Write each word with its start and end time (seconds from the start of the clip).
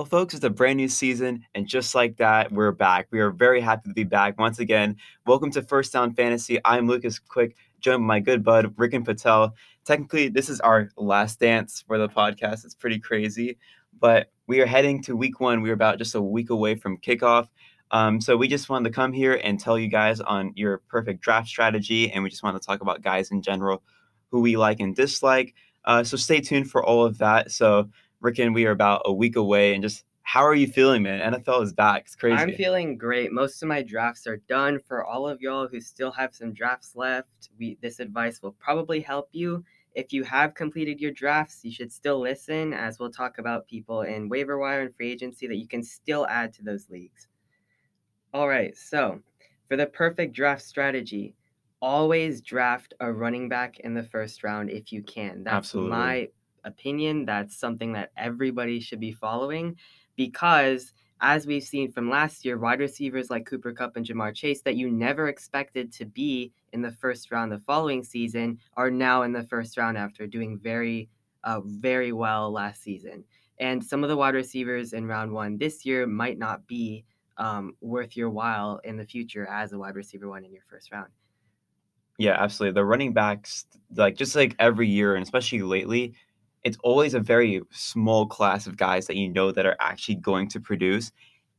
Well, 0.00 0.06
folks, 0.06 0.32
it's 0.32 0.44
a 0.44 0.48
brand 0.48 0.78
new 0.78 0.88
season, 0.88 1.44
and 1.54 1.66
just 1.66 1.94
like 1.94 2.16
that, 2.16 2.50
we're 2.50 2.72
back. 2.72 3.08
We 3.10 3.20
are 3.20 3.30
very 3.30 3.60
happy 3.60 3.90
to 3.90 3.94
be 3.94 4.04
back 4.04 4.38
once 4.38 4.58
again. 4.58 4.96
Welcome 5.26 5.50
to 5.50 5.60
First 5.60 5.92
Down 5.92 6.14
Fantasy. 6.14 6.58
I'm 6.64 6.88
Lucas 6.88 7.18
Quick, 7.18 7.54
joined 7.80 8.00
by 8.04 8.14
my 8.14 8.20
good 8.20 8.42
bud, 8.42 8.72
Ricken 8.78 9.04
Patel. 9.04 9.54
Technically, 9.84 10.28
this 10.28 10.48
is 10.48 10.58
our 10.60 10.88
last 10.96 11.38
dance 11.38 11.84
for 11.86 11.98
the 11.98 12.08
podcast. 12.08 12.64
It's 12.64 12.74
pretty 12.74 12.98
crazy, 12.98 13.58
but 14.00 14.30
we 14.46 14.62
are 14.62 14.66
heading 14.66 15.02
to 15.02 15.14
week 15.14 15.38
one. 15.38 15.60
We're 15.60 15.74
about 15.74 15.98
just 15.98 16.14
a 16.14 16.22
week 16.22 16.48
away 16.48 16.76
from 16.76 16.96
kickoff. 16.96 17.48
Um, 17.90 18.22
so 18.22 18.38
we 18.38 18.48
just 18.48 18.70
wanted 18.70 18.88
to 18.88 18.94
come 18.94 19.12
here 19.12 19.38
and 19.44 19.60
tell 19.60 19.78
you 19.78 19.88
guys 19.88 20.22
on 20.22 20.52
your 20.56 20.78
perfect 20.88 21.20
draft 21.20 21.48
strategy, 21.48 22.10
and 22.10 22.24
we 22.24 22.30
just 22.30 22.42
want 22.42 22.58
to 22.58 22.66
talk 22.66 22.80
about 22.80 23.02
guys 23.02 23.32
in 23.32 23.42
general 23.42 23.82
who 24.30 24.40
we 24.40 24.56
like 24.56 24.80
and 24.80 24.96
dislike. 24.96 25.54
Uh, 25.84 26.02
so 26.02 26.16
stay 26.16 26.40
tuned 26.40 26.70
for 26.70 26.82
all 26.82 27.04
of 27.04 27.18
that. 27.18 27.50
So 27.50 27.90
Ricken, 28.20 28.52
we 28.52 28.66
are 28.66 28.70
about 28.70 29.02
a 29.04 29.12
week 29.12 29.36
away, 29.36 29.74
and 29.74 29.82
just 29.82 30.04
how 30.22 30.44
are 30.44 30.54
you 30.54 30.68
feeling, 30.68 31.02
man? 31.02 31.32
NFL 31.32 31.62
is 31.62 31.72
back. 31.72 32.02
It's 32.06 32.14
crazy. 32.14 32.36
I'm 32.36 32.52
feeling 32.54 32.96
great. 32.96 33.32
Most 33.32 33.62
of 33.62 33.68
my 33.68 33.82
drafts 33.82 34.26
are 34.26 34.36
done. 34.36 34.78
For 34.78 35.04
all 35.04 35.28
of 35.28 35.40
y'all 35.40 35.66
who 35.66 35.80
still 35.80 36.12
have 36.12 36.34
some 36.34 36.52
drafts 36.52 36.94
left, 36.94 37.48
we 37.58 37.78
this 37.80 37.98
advice 37.98 38.42
will 38.42 38.52
probably 38.52 39.00
help 39.00 39.28
you. 39.32 39.64
If 39.94 40.12
you 40.12 40.22
have 40.22 40.54
completed 40.54 41.00
your 41.00 41.10
drafts, 41.10 41.64
you 41.64 41.72
should 41.72 41.90
still 41.90 42.20
listen, 42.20 42.72
as 42.72 42.98
we'll 42.98 43.10
talk 43.10 43.38
about 43.38 43.66
people 43.66 44.02
in 44.02 44.28
waiver 44.28 44.58
wire 44.58 44.82
and 44.82 44.94
free 44.94 45.10
agency 45.10 45.48
that 45.48 45.56
you 45.56 45.66
can 45.66 45.82
still 45.82 46.26
add 46.28 46.52
to 46.54 46.62
those 46.62 46.88
leagues. 46.90 47.26
All 48.32 48.46
right, 48.46 48.76
so 48.76 49.20
for 49.66 49.76
the 49.76 49.86
perfect 49.86 50.32
draft 50.32 50.62
strategy, 50.62 51.34
always 51.82 52.40
draft 52.40 52.94
a 53.00 53.12
running 53.12 53.48
back 53.48 53.80
in 53.80 53.94
the 53.94 54.02
first 54.04 54.44
round 54.44 54.70
if 54.70 54.92
you 54.92 55.02
can. 55.02 55.42
That's 55.42 55.56
Absolutely. 55.56 55.90
my 55.90 56.28
opinion. 56.64 57.24
That's 57.24 57.56
something 57.56 57.92
that 57.92 58.10
everybody 58.16 58.80
should 58.80 59.00
be 59.00 59.12
following 59.12 59.76
because 60.16 60.92
as 61.22 61.46
we've 61.46 61.62
seen 61.62 61.92
from 61.92 62.08
last 62.08 62.44
year, 62.44 62.58
wide 62.58 62.80
receivers 62.80 63.30
like 63.30 63.46
Cooper 63.46 63.72
Kupp 63.72 63.96
and 63.96 64.06
Ja'Marr 64.06 64.34
Chase 64.34 64.62
that 64.62 64.76
you 64.76 64.90
never 64.90 65.28
expected 65.28 65.92
to 65.92 66.06
be 66.06 66.52
in 66.72 66.80
the 66.80 66.92
first 66.92 67.30
round 67.30 67.52
the 67.52 67.58
following 67.58 68.02
season 68.02 68.58
are 68.76 68.90
now 68.90 69.22
in 69.22 69.32
the 69.32 69.42
first 69.42 69.76
round 69.76 69.98
after 69.98 70.26
doing 70.26 70.58
very, 70.58 71.10
uh, 71.44 71.60
very 71.64 72.12
well 72.12 72.50
last 72.50 72.82
season. 72.82 73.24
And 73.58 73.84
some 73.84 74.02
of 74.02 74.08
the 74.08 74.16
wide 74.16 74.34
receivers 74.34 74.94
in 74.94 75.06
round 75.06 75.30
one 75.30 75.58
this 75.58 75.84
year 75.84 76.06
might 76.06 76.38
not 76.38 76.66
be 76.66 77.04
um, 77.36 77.76
worth 77.82 78.16
your 78.16 78.30
while 78.30 78.80
in 78.84 78.96
the 78.96 79.04
future 79.04 79.46
as 79.46 79.72
a 79.72 79.78
wide 79.78 79.96
receiver 79.96 80.28
one 80.28 80.44
in 80.44 80.52
your 80.52 80.64
first 80.68 80.90
round. 80.90 81.08
Yeah, 82.18 82.36
absolutely. 82.38 82.74
The 82.74 82.84
running 82.84 83.12
backs, 83.12 83.66
like 83.94 84.16
just 84.16 84.36
like 84.36 84.54
every 84.58 84.88
year, 84.88 85.14
and 85.14 85.22
especially 85.22 85.62
lately, 85.62 86.14
it's 86.64 86.78
always 86.82 87.14
a 87.14 87.20
very 87.20 87.62
small 87.70 88.26
class 88.26 88.66
of 88.66 88.76
guys 88.76 89.06
that 89.06 89.16
you 89.16 89.28
know 89.28 89.50
that 89.52 89.66
are 89.66 89.76
actually 89.80 90.16
going 90.16 90.48
to 90.48 90.60
produce. 90.60 91.12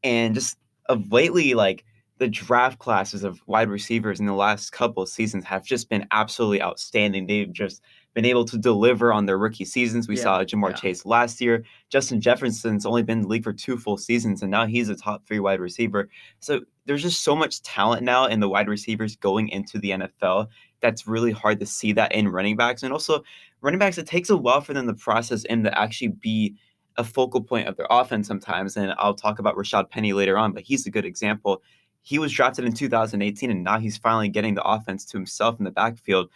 And 0.04 0.36
just 0.36 0.58
of 0.88 1.12
lately, 1.12 1.54
like 1.54 1.86
the 2.18 2.28
draft 2.28 2.78
classes 2.78 3.24
of 3.24 3.42
wide 3.48 3.68
receivers 3.68 4.20
in 4.20 4.28
the 4.28 4.34
last 4.34 4.72
couple 4.72 5.02
of 5.02 5.10
seasons 5.10 5.44
have 5.44 5.64
just 5.64 5.90
been 5.90 6.08
absolutely 6.12 6.62
outstanding. 6.62 7.26
They've 7.26 7.52
just 7.52 7.82
been 8.14 8.26
able 8.26 8.46
to 8.46 8.60
deliver 8.60 9.12
on 9.12 9.26
their 9.26 9.40
rookie 9.40 9.66
seasons. 9.66 10.08
We 10.08 10.18
Yeah, 10.18 10.24
saw 10.24 10.44
Ja'Marr 10.44 10.70
yeah. 10.70 10.76
Chase 10.76 11.06
last 11.06 11.42
year. 11.42 11.64
Justin 11.90 12.22
Jefferson's 12.22 12.86
only 12.86 13.02
been 13.02 13.20
in 13.20 13.22
the 13.24 13.28
league 13.28 13.44
for 13.44 13.54
two 13.54 13.78
full 13.78 13.98
seasons, 13.98 14.44
and 14.44 14.52
now 14.52 14.68
he's 14.68 14.90
a 14.90 14.96
top 14.96 15.26
three 15.26 15.40
wide 15.40 15.60
receiver. 15.60 16.10
So 16.40 16.62
there's 16.86 17.02
just 17.02 17.24
so 17.24 17.36
much 17.36 17.64
talent 17.64 18.04
now 18.04 18.26
in 18.26 18.40
the 18.40 18.50
wide 18.50 18.68
receivers 18.68 19.16
going 19.16 19.50
into 19.50 19.80
the 19.80 19.92
NFL 19.92 20.48
that's 20.82 21.08
really 21.08 21.32
hard 21.32 21.60
to 21.60 21.66
see 21.66 21.94
that 21.94 22.14
in 22.14 22.28
running 22.28 22.56
backs. 22.56 22.84
And 22.84 22.92
also, 22.92 23.24
running 23.62 23.80
backs, 23.80 23.98
it 23.98 24.08
takes 24.08 24.30
a 24.30 24.38
while 24.38 24.62
for 24.62 24.74
them 24.74 24.88
to 24.88 24.94
process 24.94 25.46
and 25.46 25.64
to 25.64 25.80
actually 25.80 26.10
be 26.10 26.56
a 26.98 27.04
focal 27.04 27.42
point 27.42 27.68
of 27.68 27.78
their 27.78 27.88
offense 27.90 28.28
sometimes. 28.28 28.76
And 28.76 28.94
I'll 28.98 29.14
talk 29.14 29.40
about 29.40 29.56
Rashad 29.56 29.90
Penny 29.90 30.14
later 30.14 30.38
on, 30.38 30.52
but 30.52 30.64
he's 30.64 30.86
a 30.86 30.92
good 30.92 31.06
example. 31.06 31.62
He 32.02 32.20
was 32.20 32.34
drafted 32.34 32.66
in 32.66 32.74
2018, 32.74 33.52
and 33.52 33.64
now 33.64 33.80
he's 33.80 33.98
finally 33.98 34.30
getting 34.30 34.56
the 34.56 34.64
offense 34.64 35.06
to 35.06 35.18
himself 35.18 35.60
in 35.60 35.66
the 35.66 35.72
backfield. 35.72 36.30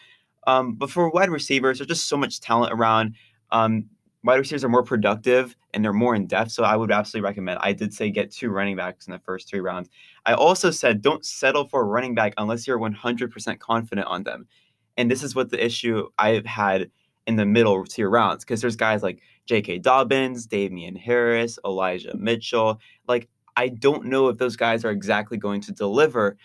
Um, 0.48 0.76
but 0.76 0.92
for 0.92 1.10
wide 1.10 1.30
receivers, 1.30 1.80
there's 1.80 1.88
just 1.88 2.08
so 2.08 2.18
much 2.18 2.40
talent 2.40 2.72
around. 2.72 3.16
Um, 3.52 3.90
wide 4.26 4.38
receivers 4.38 4.64
are 4.64 4.70
more 4.70 4.84
productive 4.84 5.56
and 5.74 5.84
they're 5.84 5.94
more 5.94 6.16
in 6.16 6.26
depth. 6.26 6.52
So 6.52 6.64
I 6.64 6.76
would 6.76 6.92
absolutely 6.92 7.28
recommend. 7.28 7.60
I 7.62 7.74
did 7.74 7.94
say 7.94 8.10
get 8.10 8.32
two 8.32 8.50
running 8.50 8.76
backs 8.76 9.06
in 9.06 9.14
the 9.14 9.20
first 9.20 9.48
three 9.48 9.60
rounds. 9.60 9.90
I 10.26 10.34
also 10.34 10.72
said 10.72 11.02
don't 11.02 11.24
settle 11.24 11.68
for 11.68 11.82
a 11.82 11.86
running 11.86 12.16
back 12.16 12.34
unless 12.38 12.66
you're 12.66 12.80
100% 12.80 13.60
confident 13.60 14.08
on 14.08 14.24
them. 14.24 14.48
And 14.98 15.12
this 15.12 15.22
is 15.22 15.36
what 15.36 15.52
the 15.52 15.64
issue 15.64 16.08
I've 16.18 16.46
had 16.46 16.90
in 17.28 17.36
the 17.36 17.46
middle 17.46 17.86
tier 17.86 18.10
rounds 18.10 18.44
because 18.44 18.62
there's 18.62 18.76
guys 18.76 19.04
like 19.04 19.22
J.K. 19.46 19.80
Dobbins, 19.80 20.48
Damien 20.48 20.96
Harris, 20.96 21.60
Elijah 21.64 22.16
Mitchell. 22.18 22.80
Like 23.08 23.30
I 23.56 23.70
don't 23.70 24.06
know 24.06 24.28
if 24.30 24.38
those 24.38 24.56
guys 24.56 24.84
are 24.84 24.92
exactly 24.92 25.38
going 25.38 25.62
to 25.62 25.72
deliver 25.72 26.38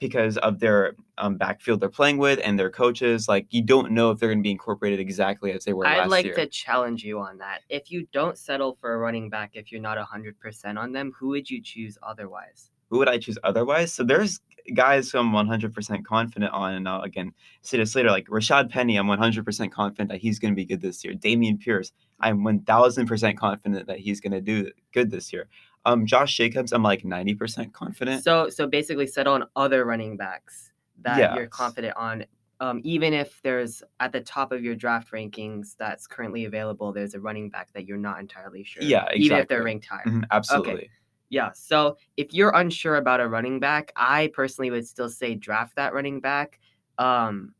because 0.00 0.36
of 0.38 0.60
their 0.60 0.94
um, 1.18 1.36
backfield 1.36 1.80
they're 1.80 1.88
playing 1.88 2.18
with 2.18 2.40
and 2.44 2.58
their 2.58 2.70
coaches. 2.70 3.28
Like 3.28 3.46
you 3.50 3.62
don't 3.62 3.92
know 3.92 4.10
if 4.10 4.18
they're 4.18 4.28
going 4.28 4.38
to 4.38 4.42
be 4.42 4.50
incorporated 4.50 5.00
exactly 5.00 5.52
as 5.52 5.64
they 5.64 5.72
were 5.72 5.86
I'd 5.86 6.08
like 6.08 6.24
year. 6.24 6.34
to 6.34 6.46
challenge 6.46 7.04
you 7.04 7.18
on 7.18 7.38
that. 7.38 7.62
If 7.68 7.90
you 7.90 8.06
don't 8.12 8.38
settle 8.38 8.76
for 8.80 8.94
a 8.94 8.98
running 8.98 9.28
back, 9.28 9.50
if 9.54 9.72
you're 9.72 9.80
not 9.80 9.98
100% 9.98 10.78
on 10.78 10.92
them, 10.92 11.12
who 11.18 11.28
would 11.28 11.50
you 11.50 11.60
choose 11.62 11.98
otherwise? 12.02 12.70
Who 12.90 12.98
would 12.98 13.08
I 13.08 13.18
choose 13.18 13.38
otherwise? 13.42 13.92
So 13.92 14.04
there's 14.04 14.40
guys 14.74 15.10
who 15.10 15.18
I'm 15.18 15.32
100% 15.32 16.04
confident 16.04 16.52
on, 16.52 16.74
and 16.74 16.88
I'll 16.88 17.02
again 17.02 17.32
say 17.62 17.78
this 17.78 17.94
later. 17.94 18.10
Like 18.10 18.26
Rashad 18.28 18.70
Penny, 18.70 18.96
I'm 18.96 19.06
100% 19.06 19.70
confident 19.70 20.10
that 20.10 20.20
he's 20.20 20.38
going 20.38 20.52
to 20.52 20.56
be 20.56 20.64
good 20.64 20.80
this 20.80 21.04
year. 21.04 21.14
Dameon 21.14 21.60
Pierce, 21.60 21.92
I'm 22.20 22.40
1,000% 22.40 23.36
confident 23.36 23.86
that 23.86 23.98
he's 23.98 24.20
going 24.20 24.32
to 24.32 24.40
do 24.40 24.70
good 24.92 25.10
this 25.10 25.32
year. 25.32 25.48
Um, 25.84 26.06
Josh 26.06 26.36
Jacobs, 26.36 26.72
I'm 26.72 26.82
like 26.82 27.02
90% 27.02 27.72
confident. 27.72 28.22
So 28.22 28.48
so 28.48 28.66
basically 28.66 29.06
settle 29.06 29.34
on 29.34 29.44
other 29.56 29.84
running 29.84 30.16
backs 30.16 30.70
that 31.02 31.34
you're 31.36 31.46
confident 31.46 31.96
on. 31.96 32.24
Um, 32.60 32.80
even 32.82 33.14
if 33.14 33.40
there's 33.42 33.84
at 34.00 34.10
the 34.12 34.20
top 34.20 34.50
of 34.50 34.64
your 34.64 34.74
draft 34.74 35.12
rankings 35.12 35.76
that's 35.78 36.06
currently 36.08 36.44
available, 36.44 36.92
there's 36.92 37.14
a 37.14 37.20
running 37.20 37.50
back 37.50 37.72
that 37.74 37.86
you're 37.86 37.96
not 37.96 38.18
entirely 38.18 38.64
sure. 38.64 38.82
Yeah, 38.82 39.02
exactly. 39.04 39.24
Even 39.24 39.38
if 39.38 39.48
they're 39.48 39.62
ranked 39.62 39.86
higher. 39.86 40.04
Mhm, 40.06 40.24
absolutely. 40.32 40.90
Yeah. 41.30 41.52
So 41.52 41.98
if 42.16 42.32
you're 42.32 42.50
unsure 42.56 42.96
about 42.96 43.20
a 43.20 43.28
running 43.28 43.60
back, 43.60 43.92
I 43.94 44.30
personally 44.34 44.70
would 44.70 44.86
still 44.88 45.08
say 45.08 45.34
draft 45.34 45.76
that 45.76 45.92
running 45.94 46.20
back. 46.20 46.58
Um, 46.96 47.54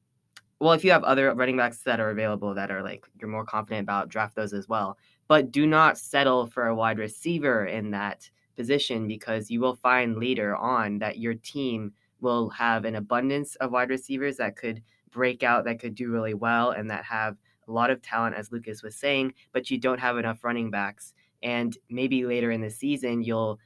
well, 0.61 0.73
if 0.73 0.84
you 0.84 0.91
have 0.91 1.05
other 1.05 1.33
running 1.34 1.57
backs 1.57 1.83
that 1.84 2.01
are 2.01 2.11
available 2.11 2.55
that 2.55 2.71
are 2.71 2.83
like 2.83 3.07
you're 3.21 3.31
more 3.31 3.45
confident 3.45 3.84
about, 3.84 4.09
draft 4.09 4.34
those 4.34 4.53
as 4.53 4.69
well. 4.69 4.99
But 5.28 5.53
do 5.53 5.66
not 5.66 5.99
settle 5.99 6.47
for 6.47 6.66
a 6.66 6.75
wide 6.75 6.99
receiver 6.99 7.66
in 7.66 7.91
that 7.93 8.28
position 8.56 9.06
because 9.06 9.50
you 9.50 9.61
will 9.61 9.77
find 9.77 10.19
later 10.19 10.56
on 10.56 10.99
that 10.99 11.19
your 11.19 11.34
team 11.34 11.93
will 12.21 12.49
have 12.50 12.84
an 12.84 12.97
abundance 12.97 13.55
of 13.56 13.71
wide 13.71 13.91
receivers 13.91 14.37
that 14.39 14.56
could 14.56 14.83
break 15.11 15.43
out, 15.43 15.65
that 15.65 15.78
could 15.78 15.94
do 15.94 16.11
really 16.11 16.34
well, 16.34 16.71
and 16.71 16.91
that 16.91 17.05
have 17.05 17.37
a 17.69 17.72
lot 17.72 17.91
of 17.91 18.03
talent, 18.03 18.34
as 18.34 18.50
Lucas 18.50 18.83
was 18.83 18.97
saying, 18.97 19.33
but 19.53 19.71
you 19.71 19.78
don't 19.78 20.00
have 20.00 20.19
enough 20.19 20.43
running 20.43 20.71
backs. 20.71 21.12
And 21.43 21.77
maybe 21.89 22.25
later 22.25 22.50
in 22.50 22.60
the 22.60 22.71
season, 22.71 23.22
you'll 23.22 23.60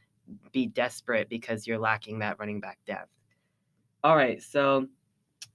be 0.52 0.66
desperate 0.66 1.28
because 1.28 1.66
you're 1.66 1.78
lacking 1.78 2.18
that 2.18 2.38
running 2.38 2.60
back 2.60 2.78
depth. 2.86 3.10
All 4.04 4.16
right, 4.16 4.42
so 4.42 4.88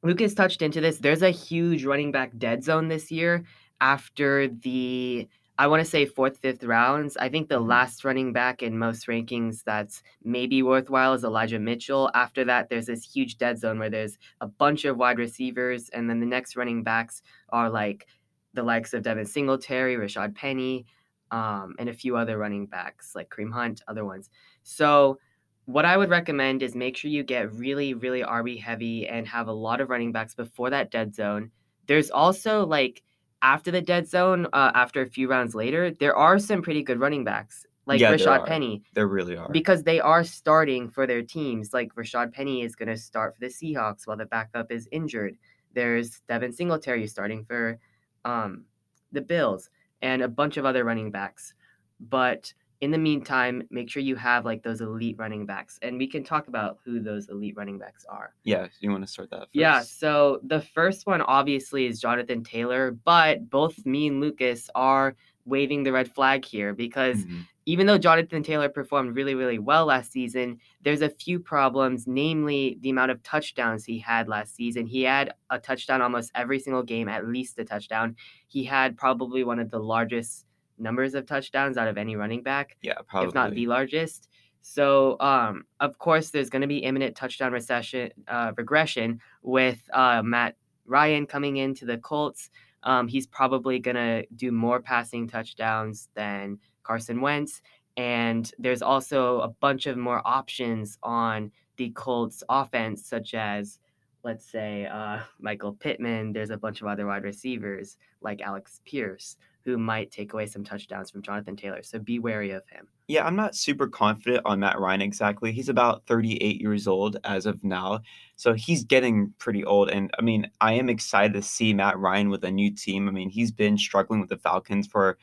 Lucas 0.03 0.33
touched 0.33 0.61
into 0.61 0.81
this. 0.81 0.97
There's 0.97 1.21
a 1.21 1.29
huge 1.29 1.85
running 1.85 2.11
back 2.11 2.31
dead 2.37 2.63
zone 2.63 2.87
this 2.87 3.11
year 3.11 3.43
after 3.81 4.47
the 4.47 5.27
I 5.59 5.67
want 5.67 5.81
to 5.83 5.89
say 5.89 6.05
fourth, 6.05 6.37
fifth 6.37 6.63
rounds. 6.63 7.17
I 7.17 7.29
think 7.29 7.49
the 7.49 7.59
Mhm. 7.59 7.67
last 7.67 8.05
running 8.05 8.31
back 8.31 8.61
in 8.61 8.77
most 8.77 9.07
rankings 9.07 9.63
that's 9.63 10.03
maybe 10.23 10.61
worthwhile 10.61 11.13
is 11.13 11.23
Elijah 11.23 11.59
Mitchell. 11.59 12.11
After 12.13 12.45
that, 12.45 12.69
there's 12.69 12.85
this 12.85 13.03
huge 13.03 13.37
dead 13.37 13.57
zone 13.57 13.79
where 13.79 13.89
there's 13.89 14.19
a 14.39 14.47
bunch 14.47 14.85
of 14.85 14.97
wide 14.97 15.17
receivers, 15.17 15.89
and 15.89 16.09
then 16.09 16.19
the 16.19 16.27
next 16.27 16.55
running 16.55 16.83
backs 16.83 17.23
are 17.49 17.69
like 17.71 18.07
the 18.53 18.61
likes 18.63 18.93
of 18.93 19.01
Devin 19.03 19.25
Singletary, 19.25 19.95
Rashad 19.95 20.35
Penny, 20.35 20.85
um, 21.31 21.75
and 21.79 21.89
a 21.89 21.93
few 21.93 22.15
other 22.17 22.37
running 22.37 22.67
backs 22.67 23.15
like 23.15 23.29
Kareem 23.29 23.51
Hunt, 23.51 23.81
other 23.87 24.05
ones. 24.05 24.29
So, 24.63 25.19
what 25.65 25.85
I 25.85 25.97
would 25.97 26.09
recommend 26.09 26.63
is 26.63 26.75
make 26.75 26.95
sure 26.95 27.11
you 27.11 27.23
get 27.23 27.51
really, 27.53 27.93
really 27.93 28.23
RB 28.23 28.57
heavy 28.57 29.07
and 29.07 29.27
have 29.27 29.47
a 29.47 29.51
lot 29.53 29.81
of 29.81 29.89
running 29.89 30.11
backs 30.13 30.33
before 30.35 30.69
that 30.69 30.91
dead 30.91 31.13
zone. 31.15 31.51
There's 31.87 32.09
also 32.11 32.65
like 32.65 33.03
after 33.41 33.71
the 33.71 33.81
dead 33.81 34.07
zone, 34.07 34.47
uh, 34.53 34.71
after 34.73 35.01
a 35.01 35.07
few 35.07 35.29
rounds 35.29 35.53
later, 35.55 35.91
there 35.91 36.15
are 36.15 36.39
some 36.39 36.61
pretty 36.61 36.83
good 36.83 36.99
running 36.99 37.23
backs 37.23 37.65
like 37.85 37.99
Yeah, 38.01 38.13
Rashad. 38.13 38.45
Penny 38.45 38.83
There 38.93 39.07
really 39.07 39.37
are. 39.37 39.49
because 39.49 39.83
they 39.83 39.99
are 39.99 40.23
starting 40.23 40.89
for 40.89 41.07
their 41.07 41.21
teams. 41.21 41.73
Like 41.73 41.93
Rashad 41.95 42.33
Penny 42.33 42.61
is 42.61 42.75
going 42.75 42.89
to 42.89 42.97
start 42.97 43.33
for 43.35 43.39
the 43.39 43.47
Seahawks 43.47 44.05
while 44.05 44.17
the 44.17 44.25
backup 44.25 44.71
is 44.71 44.87
injured. 44.91 45.37
There's 45.73 46.21
Devin 46.27 46.51
Singletary 46.51 47.07
starting 47.07 47.45
for 47.45 47.79
um, 48.25 48.65
the 49.11 49.21
Bills 49.21 49.69
and 50.01 50.21
a 50.21 50.27
bunch 50.27 50.57
of 50.57 50.65
other 50.65 50.83
running 50.83 51.11
backs. 51.11 51.53
But 51.99 52.53
in 52.81 52.91
the 52.91 52.97
meantime, 52.97 53.63
make 53.71 53.89
sure 53.89 54.01
you 54.03 54.15
have 54.15 54.45
like 54.45 54.61
those 54.63 54.81
elite 54.81 55.15
running 55.17 55.45
backs, 55.45 55.79
and 55.81 55.97
we 55.97 56.07
can 56.07 56.23
talk 56.23 56.47
about 56.47 56.77
who 56.85 56.99
those 56.99 57.27
elite 57.29 57.55
running 57.57 57.77
backs 57.79 58.05
are. 58.09 58.33
yeah, 58.43 58.67
you 58.79 58.91
want 58.91 59.03
to 59.03 59.07
start 59.07 59.29
that 59.31 59.39
first? 59.39 59.49
Yeah, 59.53 59.81
so 59.81 60.39
the 60.43 60.61
first 60.61 61.07
one 61.07 61.21
obviously 61.21 61.87
is 61.87 61.99
Jonathan 61.99 62.43
Taylor, 62.43 62.91
but 62.91 63.49
both 63.49 63.85
me 63.85 64.07
and 64.07 64.21
Lucas 64.21 64.69
are 64.75 65.15
waving 65.45 65.83
the 65.83 65.91
red 65.91 66.11
flag 66.13 66.43
here 66.43 66.73
because 66.73 67.23
Mhm. 67.25 67.45
even 67.65 67.87
though 67.87 67.97
Jonathan 67.97 68.43
Taylor 68.43 68.69
performed 68.69 69.15
really, 69.15 69.33
really 69.35 69.59
well 69.59 69.85
last 69.85 70.11
season, 70.11 70.57
there's 70.81 71.01
a 71.01 71.09
few 71.09 71.39
problems, 71.39 72.05
namely 72.07 72.77
the 72.81 72.89
amount 72.89 73.11
of 73.11 73.23
touchdowns 73.23 73.85
he 73.85 73.97
had 73.99 74.27
last 74.27 74.55
season. 74.55 74.85
He 74.85 75.03
had 75.03 75.33
a 75.49 75.57
touchdown 75.59 76.01
almost 76.01 76.31
every 76.35 76.59
single 76.59 76.83
game, 76.83 77.07
at 77.09 77.27
least 77.27 77.57
a 77.59 77.65
touchdown. 77.65 78.15
He 78.47 78.63
had 78.65 78.97
probably 78.97 79.43
one 79.45 79.59
of 79.59 79.69
the 79.71 79.79
largest 79.79 80.45
numbers 80.77 81.13
of 81.13 81.25
touchdowns 81.25 81.77
out 81.77 81.87
of 81.87 81.97
any 81.97 82.15
running 82.15 82.43
back, 82.43 82.77
Yeah, 82.81 82.95
probably. 83.07 83.29
if 83.29 83.33
not 83.33 83.53
the 83.53 83.67
largest. 83.67 84.29
So, 84.61 85.17
um, 85.19 85.63
of 85.79 85.97
course, 85.97 86.29
there's 86.29 86.49
going 86.49 86.61
to 86.61 86.67
be 86.67 86.79
imminent 86.79 87.15
touchdown 87.15 87.53
recession, 87.53 88.11
uh, 88.27 88.51
regression 88.57 89.21
with 89.41 89.81
uh, 89.93 90.21
Matt 90.23 90.55
Ryan 90.85 91.25
coming 91.25 91.57
into 91.57 91.85
the 91.85 91.97
Colts. 91.97 92.49
Um, 92.83 93.07
he's 93.07 93.27
probably 93.27 93.79
going 93.79 93.95
to 93.95 94.25
do 94.35 94.51
more 94.51 94.81
passing 94.81 95.27
touchdowns 95.27 96.09
than 96.15 96.59
Carson 96.83 97.21
Wentz. 97.21 97.61
And 97.95 98.51
there's 98.59 98.81
also 98.81 99.39
a 99.39 99.47
bunch 99.47 99.87
of 99.87 99.97
more 99.97 100.21
options 100.25 100.97
on 101.01 101.51
the 101.77 101.89
Colts 101.91 102.43
offense, 102.49 103.07
such 103.07 103.33
as, 103.33 103.79
let's 104.23 104.45
say, 104.45 104.85
uh, 104.85 105.19
Michael 105.39 105.73
Pittman. 105.73 106.33
There's 106.33 106.49
a 106.49 106.57
bunch 106.57 106.81
of 106.81 106.87
other 106.87 107.07
wide 107.07 107.23
receivers 107.23 107.97
like 108.21 108.41
Alec 108.41 108.67
Pierce 108.85 109.37
who 109.67 109.77
might 109.77 110.09
take 110.11 110.31
away 110.31 110.45
some 110.45 110.63
touchdowns 110.63 111.11
from 111.11 111.21
Jonathan 111.21 111.57
Taylor. 111.57 111.83
So 111.83 111.99
be 111.99 112.19
wary 112.19 112.51
of 112.51 112.65
him. 112.69 112.87
Yeah, 113.09 113.25
I'm 113.25 113.35
not 113.35 113.53
super 113.53 113.85
confident 113.85 114.43
on 114.45 114.61
Matt 114.61 114.79
Ryan 114.79 115.01
exactly. 115.01 115.51
He's 115.51 115.67
about 115.67 116.07
38 116.07 116.61
years 116.61 116.87
old 116.87 117.17
as 117.25 117.45
of 117.45 117.61
now. 117.65 117.99
So 118.37 118.53
he's 118.53 118.85
getting 118.85 119.33
pretty 119.39 119.65
old. 119.65 119.89
And 119.89 120.09
I 120.17 120.21
mean, 120.21 120.49
I 120.61 120.71
am 120.71 120.87
excited 120.87 121.33
to 121.33 121.41
see 121.41 121.73
Matt 121.73 121.99
Ryan 121.99 122.29
with 122.29 122.45
a 122.45 122.51
new 122.51 122.73
team. 122.73 123.09
I 123.09 123.11
mean, 123.11 123.29
he's 123.29 123.51
been 123.51 123.77
struggling 123.77 124.21
with 124.21 124.29
the 124.29 124.37
Falcons 124.37 124.87
for 124.87 125.17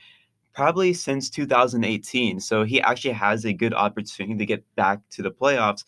probably 0.52 0.93
since 0.93 1.31
2018. 1.31 2.38
So 2.38 2.64
he 2.64 2.82
actually 2.82 3.14
has 3.14 3.46
a 3.46 3.52
good 3.55 3.73
opportunity 3.73 4.37
to 4.37 4.44
get 4.44 4.62
back 4.76 5.00
to 5.12 5.23
the 5.23 5.31
playoffs. 5.31 5.85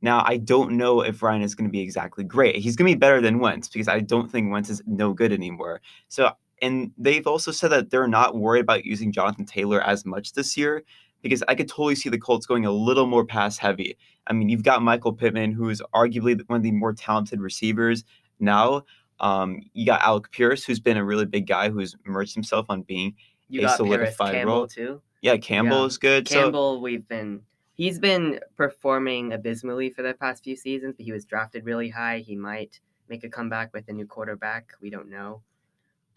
Now, 0.00 0.22
I 0.24 0.36
don't 0.36 0.76
know 0.76 1.00
if 1.00 1.24
Ryan 1.24 1.42
is 1.42 1.56
going 1.56 1.68
to 1.68 1.72
be 1.72 1.80
exactly 1.80 2.22
great. 2.22 2.54
He's 2.54 2.76
going 2.76 2.88
to 2.88 2.94
be 2.94 3.00
better 3.00 3.20
than 3.20 3.40
Wentz 3.40 3.68
because 3.68 3.88
I 3.88 3.98
don't 3.98 4.30
think 4.30 4.52
Wentz 4.52 4.70
is 4.70 4.80
no 4.86 5.12
good 5.12 5.32
anymore. 5.32 5.80
So, 6.06 6.30
and 6.62 6.92
they've 6.98 7.26
also 7.26 7.50
said 7.50 7.68
that 7.68 7.90
they're 7.90 8.08
not 8.08 8.36
worried 8.36 8.60
about 8.60 8.84
using 8.84 9.12
Jonathan 9.12 9.44
Taylor 9.46 9.80
as 9.82 10.04
much 10.04 10.32
this 10.34 10.56
year 10.56 10.82
because 11.22 11.42
I 11.48 11.54
could 11.54 11.68
totally 11.68 11.94
see 11.94 12.08
the 12.08 12.18
Colts 12.18 12.46
going 12.46 12.64
a 12.66 12.72
little 12.72 13.06
more 13.06 13.24
pass 13.24 13.58
heavy. 13.58 13.96
I 14.26 14.32
mean, 14.32 14.48
you've 14.48 14.62
got 14.62 14.82
Michael 14.82 15.12
Pittman, 15.12 15.52
who 15.52 15.68
is 15.68 15.82
arguably 15.94 16.40
one 16.48 16.56
of 16.58 16.62
the 16.62 16.72
more 16.72 16.92
talented 16.92 17.40
receivers 17.40 18.04
now. 18.38 18.82
Um, 19.20 19.60
you 19.74 19.84
got 19.84 20.00
Alec 20.02 20.30
Pierce, 20.30 20.64
who's 20.64 20.80
been 20.80 20.96
a 20.96 21.04
really 21.04 21.26
big 21.26 21.46
guy 21.46 21.68
who's 21.68 21.94
merged 22.06 22.34
himself 22.34 22.66
on 22.70 22.82
being 22.82 23.14
You 23.48 23.60
A 23.60 23.62
Paris 23.64 23.76
solidified 23.76 24.32
Campbell 24.34 24.54
role. 24.54 24.66
too. 24.66 25.02
yeah, 25.20 25.36
Campbell 25.36 25.80
Yeah. 25.80 25.86
is 25.86 25.98
good. 25.98 26.26
So 26.28 26.42
Campbell, 26.42 26.80
we've 26.80 27.06
been 27.06 27.42
he's 27.74 27.98
been 27.98 28.40
performing 28.56 29.32
abysmally 29.32 29.90
for 29.90 30.02
the 30.02 30.14
past 30.14 30.44
few 30.44 30.56
seasons, 30.56 30.94
but 30.96 31.04
he 31.04 31.12
was 31.12 31.24
drafted 31.26 31.64
really 31.64 31.88
high. 31.90 32.18
He 32.20 32.34
might 32.36 32.80
make 33.10 33.24
a 33.24 33.28
comeback 33.28 33.74
with 33.74 33.88
a 33.88 33.92
new 33.92 34.06
quarterback. 34.06 34.72
We 34.80 34.88
don't 34.88 35.10
know. 35.10 35.42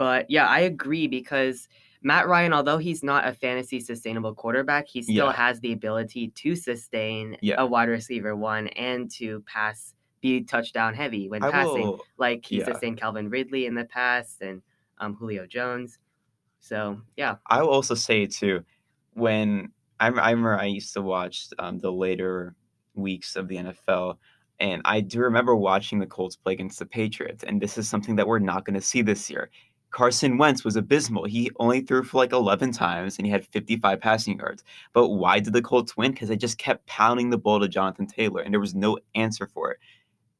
But 0.03 0.29
yeah, 0.29 0.47
I 0.47 0.59
agree 0.59 1.07
because 1.07 1.69
Matt 2.01 2.27
Ryan, 2.27 2.51
although 2.51 2.77
he's 2.77 3.03
not 3.03 3.25
a 3.25 3.31
fantasy 3.33 3.79
sustainable 3.79 4.33
quarterback, 4.35 4.85
he 4.89 5.01
still 5.01 5.27
Yeah. 5.27 5.31
has 5.31 5.61
the 5.61 5.71
ability 5.71 6.27
to 6.35 6.57
sustain 6.57 7.38
Yeah. 7.41 7.55
a 7.57 7.65
wide 7.65 7.88
receiver 7.88 8.35
one 8.35 8.67
and 8.67 9.09
to 9.11 9.39
pass, 9.45 9.94
be 10.19 10.41
touchdown 10.44 10.94
heavy 10.94 11.29
when 11.29 11.41
I 11.41 11.51
passing. 11.51 11.83
will 11.83 12.05
Like 12.17 12.45
he 12.45 12.57
yeah. 12.59 12.65
sustained 12.65 12.97
Calvin 12.97 13.29
Ridley 13.29 13.65
in 13.65 13.75
the 13.75 13.85
past 13.85 14.41
and 14.41 14.61
um, 14.97 15.15
Julio 15.15 15.47
Jones. 15.47 16.00
So 16.59 17.00
yeah, 17.15 17.35
I 17.47 17.61
will 17.61 17.69
also 17.69 17.95
say 17.95 18.25
too, 18.25 18.65
when 19.13 19.71
I, 20.01 20.07
I 20.07 20.31
remember 20.31 20.57
I 20.59 20.65
used 20.65 20.91
to 20.95 21.01
watch 21.01 21.47
um, 21.59 21.79
the 21.79 21.94
later 21.94 22.55
weeks 22.94 23.38
of 23.38 23.47
the 23.47 23.55
NFL, 23.55 24.17
and 24.59 24.81
I 24.83 25.00
do 25.00 25.19
remember 25.21 25.55
watching 25.55 26.00
the 26.00 26.05
Colts 26.07 26.35
play 26.35 26.51
against 26.53 26.79
the 26.79 26.85
Patriots, 26.85 27.45
and 27.45 27.61
this 27.61 27.77
is 27.77 27.88
something 27.88 28.17
that 28.17 28.27
we're 28.27 28.39
not 28.39 28.65
going 28.65 28.75
to 28.75 28.81
see 28.81 29.01
this 29.01 29.29
year. 29.29 29.50
Carson 29.94 30.38
Wentz 30.38 30.66
was 30.66 30.75
abysmal. 30.75 31.24
He 31.24 31.50
only 31.60 31.80
threw 31.80 32.04
for 32.04 32.18
like 32.18 32.34
11 32.34 32.74
times 32.74 33.18
and 33.18 33.25
he 33.25 33.31
had 33.31 33.45
55 33.45 34.01
passing 34.01 34.40
yards. 34.40 34.63
But 34.92 35.10
why 35.10 35.40
did 35.40 35.54
the 35.54 35.62
Colts 35.62 35.95
win? 35.95 36.12
Because 36.12 36.28
they 36.28 36.36
just 36.36 36.57
kept 36.57 36.86
pounding 36.88 37.30
the 37.30 37.38
ball 37.38 37.60
to 37.62 37.68
Jonathan 37.69 38.07
Taylor 38.07 38.42
and 38.42 38.54
there 38.54 38.60
was 38.60 38.75
no 38.75 38.98
answer 39.16 39.48
for 39.48 39.72
it. 39.72 39.78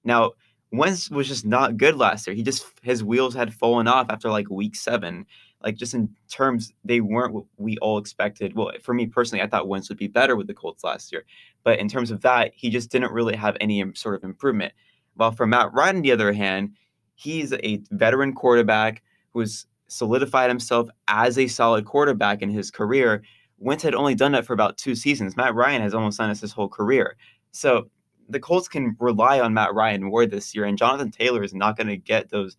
Now, 0.04 0.32
Wentz 0.72 1.10
was 1.10 1.28
just 1.28 1.46
not 1.46 1.78
good 1.78 1.96
last 1.96 2.28
year. 2.28 2.36
He 2.36 2.44
just, 2.44 2.66
his 2.82 3.04
wheels 3.04 3.36
had 3.36 3.54
fallen 3.54 3.88
off 3.88 4.08
after 4.10 4.30
like 4.30 4.50
week 4.50 4.76
seven 4.76 5.26
like 5.64 5.76
just 5.76 5.94
in 5.94 6.10
terms 6.30 6.74
they 6.84 7.00
weren't 7.00 7.34
what 7.34 7.46
we 7.58 7.78
all 7.78 7.98
expected. 7.98 8.56
Well, 8.56 8.72
for 8.82 8.94
me 8.94 9.08
personally, 9.08 9.42
I 9.42 9.48
thought 9.48 9.68
Wentz 9.68 9.90
would 9.90 9.98
be 9.98 10.08
better 10.08 10.36
with 10.36 10.48
the 10.48 10.54
Colts 10.54 10.84
last 10.84 11.12
year, 11.12 11.24
but 11.64 11.80
in 11.80 11.88
terms 11.88 12.12
of 12.12 12.22
that, 12.22 12.52
he 12.54 12.70
just 12.70 12.92
didn't 12.92 13.14
really 13.14 13.36
have 13.36 13.58
any 13.62 13.84
sort 13.96 14.16
of 14.16 14.24
improvement. 14.24 14.74
While 15.16 15.32
for 15.32 15.48
Matt 15.48 15.74
Ryan, 15.74 15.98
on 15.98 16.02
the 16.02 16.12
other 16.12 16.34
hand, 16.34 16.74
he's 17.16 17.54
a 17.54 17.82
veteran 17.92 18.34
quarterback 18.34 19.04
who 19.34 19.42
has 19.42 19.66
solidified 19.88 20.50
himself 20.50 20.90
as 21.08 21.38
a 21.38 21.48
solid 21.48 21.86
quarterback 21.86 22.42
in 22.42 22.50
his 22.50 22.72
career. 22.72 23.24
Wentz 23.60 23.84
had 23.84 23.96
only 23.96 24.16
done 24.16 24.32
that 24.34 24.46
for 24.46 24.54
about 24.54 24.78
two 24.78 24.96
seasons. 24.96 25.38
Matt 25.38 25.56
Ryan 25.56 25.82
has 25.82 25.94
almost 25.94 26.18
done 26.18 26.30
this 26.30 26.42
his 26.42 26.52
whole 26.52 26.70
career. 26.70 27.16
So 27.52 27.90
the 28.30 28.40
Colts 28.40 28.68
can 28.68 28.96
rely 29.00 29.40
on 29.40 29.54
Matt 29.54 29.74
Ryan 29.74 30.04
more 30.04 30.26
this 30.26 30.56
year, 30.56 30.66
and 30.66 30.78
Jonathan 30.78 31.12
Taylor 31.12 31.44
is 31.44 31.54
not 31.54 31.78
going 31.78 31.88
to 31.88 31.98
get 31.98 32.30
those 32.30 32.58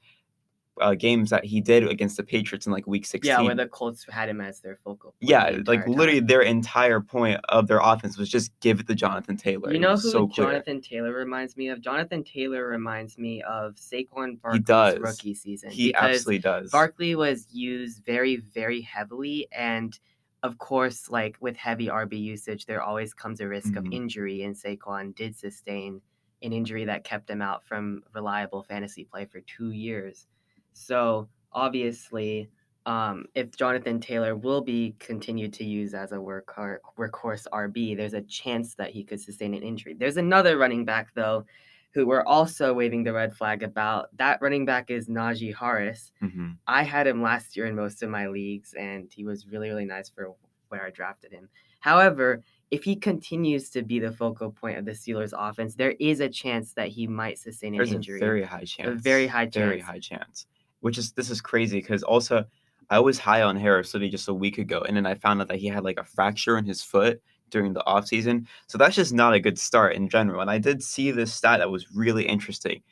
uh, 0.81 0.95
games 0.95 1.31
that 1.31 1.45
he 1.45 1.61
did 1.61 1.87
against 1.89 2.17
the 2.17 2.23
Patriots 2.25 2.67
in 2.67 2.73
like 2.73 2.87
week 2.87 3.07
16. 3.07 3.29
yeah, 3.29 3.41
where 3.41 3.55
the 3.55 3.67
Colts 3.69 4.05
had 4.11 4.29
him 4.29 4.41
as 4.41 4.61
their 4.61 4.77
focal. 4.83 5.11
point 5.13 5.31
Yeah, 5.31 5.51
the 5.53 5.63
like 5.67 5.87
literally 5.87 6.21
time. 6.21 6.27
their 6.27 6.43
entire 6.43 7.01
point 7.01 7.41
of 7.49 7.69
their 7.69 7.79
offense 7.81 8.19
was 8.19 8.29
just 8.29 8.51
give 8.61 8.81
it 8.81 8.87
to 8.89 8.95
Jonathan 8.95 9.37
Taylor. 9.37 9.73
You 9.73 9.79
know 9.79 9.93
who 9.93 10.11
so 10.11 10.27
clear. 10.27 10.49
Jonathan 10.49 10.81
Taylor 10.81 11.13
reminds 11.13 11.57
me 11.57 11.69
of? 11.69 11.81
Jonathan 11.81 12.25
Taylor 12.25 12.67
reminds 12.67 13.17
me 13.19 13.43
of 13.43 13.75
Saquon 13.77 14.41
Barkley's 14.41 14.65
does. 14.65 14.99
rookie 14.99 15.35
season. 15.35 15.71
He 15.71 15.95
absolutely 15.95 16.41
does. 16.41 16.71
Barkley 16.71 17.15
was 17.15 17.47
used 17.53 18.05
very, 18.05 18.37
very 18.37 18.81
heavily, 18.81 19.47
and 19.53 19.97
of 20.43 20.59
course, 20.59 21.09
like 21.09 21.37
with 21.41 21.57
heavy 21.57 21.87
RB 21.87 22.21
usage, 22.21 22.67
there 22.67 22.83
always 22.83 23.15
comes 23.15 23.41
a 23.41 23.47
risk 23.49 23.77
of 23.77 23.85
Mhm. 23.85 23.95
injury, 23.95 24.43
and 24.43 24.55
Saquon 24.57 25.15
did 25.15 25.37
sustain 25.37 26.03
an 26.43 26.53
injury 26.53 26.85
that 26.85 27.05
kept 27.05 27.31
him 27.31 27.41
out 27.41 27.65
from 27.65 28.03
reliable 28.13 28.63
fantasy 28.63 29.05
play 29.05 29.25
for 29.25 29.41
two 29.41 29.71
years. 29.71 30.27
So 30.75 31.29
obviously, 31.53 32.51
um, 32.87 33.25
if 33.35 33.57
Jonathan 33.57 33.99
Taylor 34.01 34.37
will 34.37 34.61
be 34.61 34.95
continued 34.99 35.53
to 35.55 35.65
use 35.65 35.95
as 35.95 36.13
a 36.13 36.21
work 36.21 36.53
workhorse 36.99 37.47
RB, 37.53 37.97
there's 37.97 38.13
a 38.15 38.21
chance 38.21 38.75
that 38.75 38.91
he 38.91 39.03
could 39.03 39.21
sustain 39.21 39.55
an 39.55 39.63
injury. 39.63 39.95
There's 39.95 40.19
another 40.19 40.59
running 40.59 40.85
back 40.85 41.09
though, 41.15 41.47
who 41.95 42.07
we're 42.07 42.25
also 42.25 42.75
waving 42.75 43.05
the 43.05 43.13
red 43.13 43.35
flag 43.35 43.63
about. 43.63 44.15
That 44.19 44.43
running 44.43 44.67
back 44.67 44.91
is 44.91 45.09
Najee 45.09 45.55
Harris. 45.55 46.13
Mhm. 46.23 46.59
I 46.67 46.83
had 46.83 47.07
him 47.07 47.23
last 47.23 47.57
year 47.57 47.67
in 47.67 47.75
most 47.77 48.03
of 48.03 48.11
my 48.11 48.27
leagues, 48.29 48.75
and 48.75 49.11
he 49.13 49.25
was 49.25 49.47
really, 49.47 49.69
really 49.69 49.87
nice 49.87 50.11
for 50.11 50.35
where 50.69 50.85
I 50.85 50.91
drafted 50.91 51.33
him. 51.33 51.49
However, 51.81 52.43
if 52.71 52.83
he 52.83 52.97
continues 52.97 53.71
to 53.71 53.83
be 53.83 54.01
the 54.01 54.11
focal 54.11 54.51
point 54.51 54.77
of 54.79 54.85
the 54.85 54.91
Steelers' 54.93 55.33
offense, 55.37 55.77
there 55.77 55.95
is 56.01 56.19
a 56.21 56.29
chance 56.29 56.73
that 56.73 56.89
he 56.89 57.07
might 57.07 57.39
sustain 57.39 57.75
an 57.75 57.79
There's 57.79 57.93
injury. 57.93 58.17
a 58.19 58.21
very 58.21 58.43
high 58.43 58.65
chance. 58.65 58.89
A 58.89 58.95
very 58.97 59.27
high 59.29 59.45
chance. 59.45 59.55
Very 59.55 59.81
high 59.81 60.01
chance. 60.01 60.47
Which 60.85 60.99
is 60.99 61.13
this 61.13 61.31
is 61.31 61.41
crazy 61.41 61.81
because 61.81 62.03
also 62.03 62.45
I 62.91 62.99
was 62.99 63.19
high 63.19 63.41
on 63.41 63.57
Harris 63.57 63.95
literally 63.95 64.11
just 64.11 64.29
a 64.29 64.35
week 64.35 64.59
ago, 64.59 64.83
and 64.87 64.95
then 64.95 65.07
I 65.07 65.15
found 65.15 65.41
out 65.41 65.49
that 65.49 65.57
he 65.57 65.69
had 65.69 65.83
like 65.83 65.99
a 65.99 66.05
fracture 66.05 66.59
in 66.59 66.67
his 66.67 66.83
foot 66.83 67.23
during 67.49 67.73
the 67.73 67.83
offseason. 67.87 68.47
So 68.67 68.77
that's 68.77 68.95
just 68.95 69.15
not 69.15 69.33
a 69.33 69.41
good 69.41 69.59
start 69.59 69.95
in 69.95 70.11
general. 70.11 70.43
And 70.43 70.51
I 70.51 70.59
did 70.59 70.83
see 70.83 71.11
this 71.11 71.33
stat 71.33 71.61
that 71.61 71.71
was 71.71 71.91
really 71.95 72.27
interesting. 72.27 72.83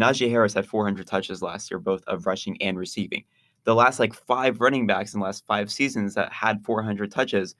Najee 0.00 0.30
Harris 0.30 0.54
had 0.54 0.64
400 0.64 1.08
touches 1.08 1.42
last 1.42 1.72
year, 1.72 1.80
both 1.80 2.04
of 2.06 2.24
rushing 2.24 2.56
and 2.62 2.78
receiving. 2.78 3.24
The 3.64 3.74
last 3.74 3.98
like 3.98 4.14
five 4.14 4.60
running 4.60 4.86
backs 4.86 5.12
in 5.12 5.18
the 5.18 5.26
last 5.26 5.44
five 5.44 5.72
seasons 5.72 6.14
that 6.14 6.32
had 6.32 6.64
400 6.64 7.10
touches. 7.10 7.56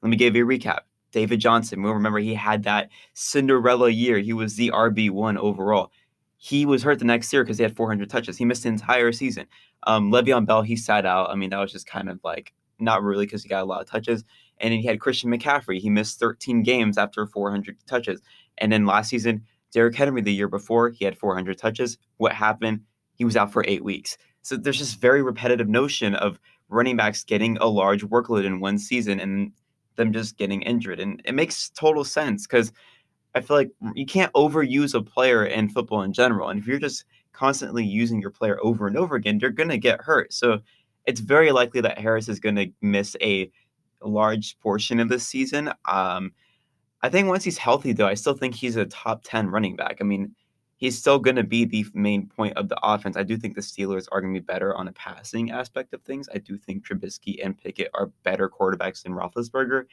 Let 0.00 0.08
me 0.08 0.16
give 0.16 0.34
you 0.34 0.44
a 0.44 0.48
recap. 0.48 0.80
David 1.12 1.38
Johnson, 1.38 1.82
we'll 1.82 1.92
remember 1.92 2.18
he 2.18 2.34
had 2.34 2.62
that 2.64 2.88
Cinderella 3.12 3.90
year. 3.90 4.18
He 4.18 4.32
was 4.32 4.56
the 4.56 4.70
RB1 4.70 5.36
overall. 5.36 5.92
He 6.36 6.66
was 6.66 6.82
hurt 6.82 6.98
the 6.98 7.04
next 7.04 7.32
year 7.32 7.42
because 7.42 7.58
he 7.58 7.62
had 7.62 7.76
400 7.76 8.10
touches. 8.10 8.36
He 8.36 8.44
missed 8.44 8.64
the 8.64 8.68
entire 8.68 9.12
season. 9.12 9.46
Um, 9.86 10.10
Le'Veon 10.10 10.46
Bell, 10.46 10.62
he 10.62 10.76
sat 10.76 11.06
out. 11.06 11.30
I 11.30 11.34
mean, 11.34 11.50
that 11.50 11.60
was 11.60 11.72
just 11.72 11.86
kind 11.86 12.08
of 12.08 12.20
like 12.22 12.52
not 12.78 13.02
really 13.02 13.26
because 13.26 13.42
he 13.42 13.48
got 13.48 13.62
a 13.62 13.66
lot 13.66 13.80
of 13.80 13.88
touches. 13.88 14.24
And 14.58 14.72
then 14.72 14.80
he 14.80 14.86
had 14.86 15.00
Christian 15.00 15.30
McCaffrey. 15.30 15.78
He 15.78 15.90
missed 15.90 16.18
13 16.18 16.62
games 16.62 16.98
after 16.98 17.26
400 17.26 17.76
touches. 17.86 18.20
And 18.58 18.70
then 18.70 18.86
last 18.86 19.08
season, 19.08 19.44
Derrick 19.72 19.96
Henry, 19.96 20.20
the 20.20 20.32
year 20.32 20.48
before, 20.48 20.90
he 20.90 21.04
had 21.04 21.18
400 21.18 21.58
touches. 21.58 21.98
What 22.18 22.32
happened? 22.32 22.80
He 23.14 23.24
was 23.24 23.36
out 23.36 23.52
for 23.52 23.64
eight 23.66 23.84
weeks. 23.84 24.16
So 24.42 24.56
there's 24.56 24.78
this 24.78 24.94
very 24.94 25.22
repetitive 25.22 25.68
notion 25.68 26.14
of 26.14 26.38
running 26.68 26.96
backs 26.96 27.24
getting 27.24 27.56
a 27.58 27.66
large 27.66 28.04
workload 28.04 28.44
in 28.44 28.60
one 28.60 28.78
season 28.78 29.18
and 29.20 29.52
them 29.96 30.12
just 30.12 30.36
getting 30.36 30.62
injured. 30.62 31.00
And 31.00 31.22
it 31.24 31.34
makes 31.34 31.70
total 31.70 32.04
sense 32.04 32.46
because 32.46 32.72
I 33.34 33.40
feel 33.40 33.56
like 33.56 33.70
you 33.94 34.06
can't 34.06 34.32
overuse 34.32 34.94
a 34.94 35.02
player 35.02 35.44
in 35.46 35.68
football 35.68 36.02
in 36.02 36.12
general. 36.12 36.48
And 36.48 36.60
if 36.60 36.66
you're 36.66 36.78
just 36.78 37.04
constantly 37.32 37.84
using 37.84 38.20
your 38.20 38.30
player 38.30 38.58
over 38.62 38.86
and 38.86 38.96
over 38.96 39.16
again, 39.16 39.40
you're 39.40 39.50
going 39.50 39.68
to 39.68 39.78
get 39.78 40.00
hurt. 40.00 40.32
So 40.32 40.60
it's 41.04 41.20
very 41.20 41.52
likely 41.52 41.80
that 41.80 41.98
Harris 41.98 42.28
is 42.28 42.40
going 42.40 42.56
to 42.56 42.70
miss 42.80 43.16
a 43.20 43.50
a 44.02 44.08
large 44.08 44.58
portion 44.60 45.00
of 45.00 45.08
the 45.08 45.18
season. 45.18 45.72
Um, 45.86 46.32
I 47.02 47.08
think 47.08 47.28
once 47.28 47.42
he's 47.42 47.58
healthy, 47.58 47.92
though, 47.92 48.06
I 48.06 48.14
still 48.14 48.34
think 48.34 48.54
he's 48.54 48.76
a 48.76 48.84
top 48.86 49.22
10 49.24 49.48
running 49.48 49.76
back. 49.76 49.98
I 50.00 50.04
mean, 50.04 50.34
he's 50.76 50.98
still 50.98 51.18
going 51.18 51.36
to 51.36 51.44
be 51.44 51.64
the 51.64 51.86
main 51.94 52.26
point 52.26 52.56
of 52.56 52.68
the 52.68 52.78
offense. 52.82 53.16
I 53.16 53.22
do 53.22 53.36
think 53.36 53.54
the 53.54 53.60
Steelers 53.60 54.06
are 54.12 54.20
going 54.20 54.34
to 54.34 54.40
be 54.40 54.44
better 54.44 54.74
on 54.76 54.88
a 54.88 54.92
passing 54.92 55.50
aspect 55.50 55.94
of 55.94 56.02
things. 56.02 56.28
I 56.34 56.38
do 56.38 56.56
think 56.56 56.86
Trubisky 56.86 57.44
and 57.44 57.56
Pickett 57.56 57.90
are 57.94 58.12
better 58.22 58.48
quarterbacks 58.48 59.02
than 59.02 59.12
Roethlisberger, 59.12 59.84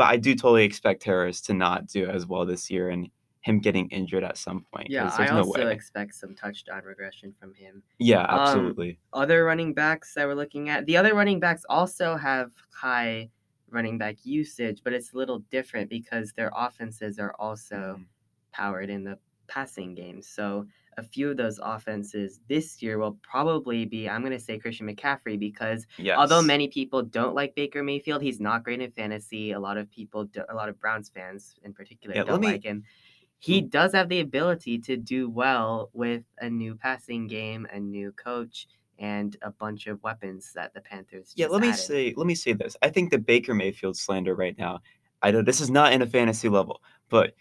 but 0.00 0.08
I 0.08 0.16
do 0.16 0.34
totally 0.34 0.64
expect 0.64 1.04
Harris 1.04 1.42
to 1.42 1.52
not 1.52 1.86
do 1.86 2.08
as 2.08 2.24
well 2.24 2.46
this 2.46 2.70
year 2.70 2.88
and 2.88 3.10
him 3.42 3.58
getting 3.60 3.86
injured 3.90 4.24
at 4.24 4.38
some 4.38 4.64
point. 4.72 4.88
Yeah, 4.88 5.14
I 5.18 5.26
also 5.26 5.60
no 5.60 5.68
expect 5.68 6.14
some 6.14 6.34
touchdown 6.34 6.84
regression 6.86 7.34
from 7.38 7.52
him. 7.52 7.82
Yeah, 7.98 8.22
um, 8.22 8.40
absolutely. 8.40 8.98
Um, 9.12 9.24
other 9.24 9.44
running 9.44 9.74
backs 9.74 10.14
that 10.14 10.26
we're 10.26 10.32
looking 10.32 10.70
at, 10.70 10.86
the 10.86 10.96
other 10.96 11.14
running 11.14 11.38
backs 11.38 11.66
also 11.68 12.16
have 12.16 12.50
high 12.72 13.28
running 13.68 13.98
back 13.98 14.16
usage, 14.24 14.80
but 14.82 14.94
it's 14.94 15.12
a 15.12 15.18
little 15.18 15.40
different 15.50 15.90
because 15.90 16.32
their 16.32 16.50
offenses 16.56 17.18
are 17.18 17.34
also 17.38 17.96
mm. 17.98 18.04
powered 18.52 18.88
in 18.88 19.04
the 19.04 19.18
passing 19.48 19.94
game. 19.94 20.22
So 20.22 20.66
a 21.00 21.02
few 21.02 21.30
of 21.30 21.36
those 21.38 21.58
offenses 21.62 22.40
this 22.46 22.82
year 22.82 22.98
will 22.98 23.18
probably 23.22 23.86
be, 23.86 24.08
I'm 24.08 24.20
going 24.20 24.32
to 24.32 24.38
say 24.38 24.58
Christian 24.58 24.86
McCaffrey 24.86 25.38
because 25.38 25.86
yes. 25.96 26.18
although 26.18 26.42
many 26.42 26.68
people 26.68 27.02
don't 27.02 27.34
like 27.34 27.54
Baker 27.54 27.82
Mayfield, 27.82 28.20
he's 28.20 28.38
not 28.38 28.64
great 28.64 28.82
in 28.82 28.90
fantasy. 28.90 29.52
A 29.52 29.58
lot 29.58 29.78
of 29.78 29.90
people, 29.90 30.24
do, 30.24 30.42
a 30.50 30.54
lot 30.54 30.68
of 30.68 30.78
Browns 30.78 31.08
fans 31.08 31.54
in 31.64 31.72
particular, 31.72 32.14
yeah, 32.14 32.24
don't 32.24 32.40
me, 32.40 32.48
like 32.48 32.62
him. 32.62 32.84
He 33.38 33.62
mm. 33.62 33.70
does 33.70 33.94
have 33.94 34.10
the 34.10 34.20
ability 34.20 34.78
to 34.80 34.98
do 34.98 35.30
well 35.30 35.88
with 35.94 36.22
a 36.38 36.50
new 36.50 36.74
passing 36.74 37.26
game, 37.26 37.66
a 37.72 37.80
new 37.80 38.12
coach, 38.12 38.68
and 38.98 39.38
a 39.40 39.50
bunch 39.50 39.86
of 39.86 40.02
weapons 40.02 40.52
that 40.54 40.74
the 40.74 40.82
Panthers. 40.82 41.32
Yeah, 41.34 41.46
let 41.46 41.62
me 41.62 41.72
say 41.72 42.12
let 42.18 42.26
me 42.26 42.34
say 42.34 42.52
this. 42.52 42.76
I 42.82 42.90
think 42.90 43.10
the 43.10 43.18
Baker 43.18 43.54
Mayfield 43.54 43.96
slander 43.96 44.34
right 44.34 44.56
now. 44.58 44.80
I 45.22 45.30
know 45.30 45.40
this 45.40 45.62
is 45.62 45.70
not 45.70 45.94
in 45.94 46.02
a 46.02 46.06
fantasy 46.06 46.50
level, 46.50 46.82
but 47.08 47.32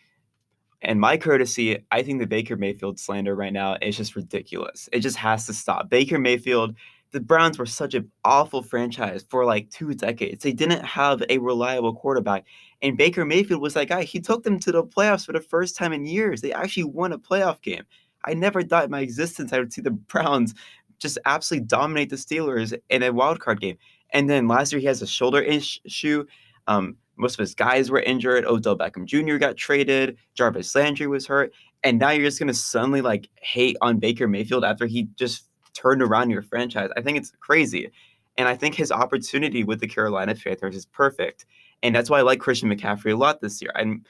and 0.82 1.00
my 1.00 1.18
courtesy, 1.18 1.78
I 1.92 2.04
think 2.04 2.20
the 2.20 2.28
Baker 2.28 2.56
Mayfield 2.56 3.00
slander 3.00 3.36
right 3.36 3.52
now 3.52 3.78
is 3.82 3.98
just 3.98 4.16
ridiculous. 4.16 4.88
It 4.94 5.02
just 5.02 5.18
has 5.18 5.46
to 5.48 5.54
stop. 5.54 5.90
Baker 5.90 6.18
Mayfield, 6.18 6.76
the 7.12 7.20
Browns 7.20 7.58
were 7.58 7.66
such 7.66 7.96
an 7.96 8.10
awful 8.24 8.62
franchise 8.62 9.26
for 9.30 9.44
like 9.44 9.70
two 9.70 9.94
decades. 9.94 10.44
They 10.44 10.54
didn't 10.54 10.86
have 10.86 11.22
a 11.30 11.38
reliable 11.40 11.94
quarterback. 11.94 12.46
And 12.82 12.98
Baker 12.98 13.26
Mayfield 13.26 13.62
was 13.62 13.74
that 13.74 13.90
guy. 13.90 14.04
He 14.04 14.22
took 14.22 14.44
them 14.44 14.58
to 14.60 14.72
the 14.72 14.84
playoffs 14.84 15.26
for 15.26 15.34
the 15.34 15.42
first 15.42 15.76
time 15.76 15.92
in 15.92 16.06
years. 16.06 16.42
They 16.42 16.54
actually 16.54 16.86
won 16.86 17.12
a 17.12 17.20
playoff 17.20 17.62
game. 17.62 17.84
I 18.24 18.34
never 18.34 18.64
thought 18.64 18.86
in 18.86 18.92
my 18.92 19.02
existence 19.02 19.52
I 19.52 19.60
would 19.60 19.74
see 19.74 19.82
the 19.82 19.92
Browns 19.92 20.54
just 21.00 21.18
absolutely 21.26 21.66
dominate 21.66 22.10
the 22.10 22.16
Steelers 22.16 22.78
in 22.90 23.04
a 23.04 23.12
wild 23.12 23.40
card 23.40 23.60
game. 23.60 23.78
And 24.12 24.30
then 24.30 24.48
last 24.48 24.72
year 24.72 24.80
he 24.80 24.88
has 24.88 25.02
a 25.02 25.08
shoulder 25.08 25.42
issue. 25.42 26.26
Um, 26.68 26.98
most 27.20 27.36
of 27.36 27.40
his 27.40 27.54
guys 27.54 27.92
were 27.92 28.00
injured. 28.00 28.46
Odell 28.46 28.78
Beckham 28.78 29.06
Jr. 29.06 29.38
got 29.38 29.58
traded. 29.58 30.18
Jarvis 30.34 30.74
Landry 30.74 31.08
was 31.08 31.28
hurt. 31.28 31.52
And 31.84 32.00
now 32.00 32.12
you're 32.12 32.26
just 32.26 32.40
gonna 32.40 32.54
suddenly 32.54 33.02
like 33.02 33.30
hate 33.42 33.78
on 33.82 34.00
Baker 34.00 34.28
Mayfield 34.28 34.64
after 34.64 34.86
he 34.86 35.04
just 35.16 35.50
turned 35.74 36.02
around 36.02 36.30
your 36.30 36.42
franchise. 36.42 36.90
I 36.98 37.02
think 37.02 37.18
it's 37.18 37.32
crazy. 37.40 37.92
And 38.38 38.48
I 38.48 38.56
think 38.56 38.74
his 38.74 38.92
opportunity 38.92 39.64
with 39.64 39.82
the 39.82 39.88
Carolina 39.88 40.34
Panthers 40.34 40.76
is 40.76 40.86
perfect. 40.86 41.46
And 41.84 41.94
that's 41.94 42.10
why 42.10 42.20
I 42.20 42.22
like 42.22 42.40
Christian 42.40 42.74
McCaffrey 42.74 43.14
a 43.14 43.18
lot 43.18 43.42
this 43.42 43.62
year. 43.62 43.72
I'm 43.76 44.04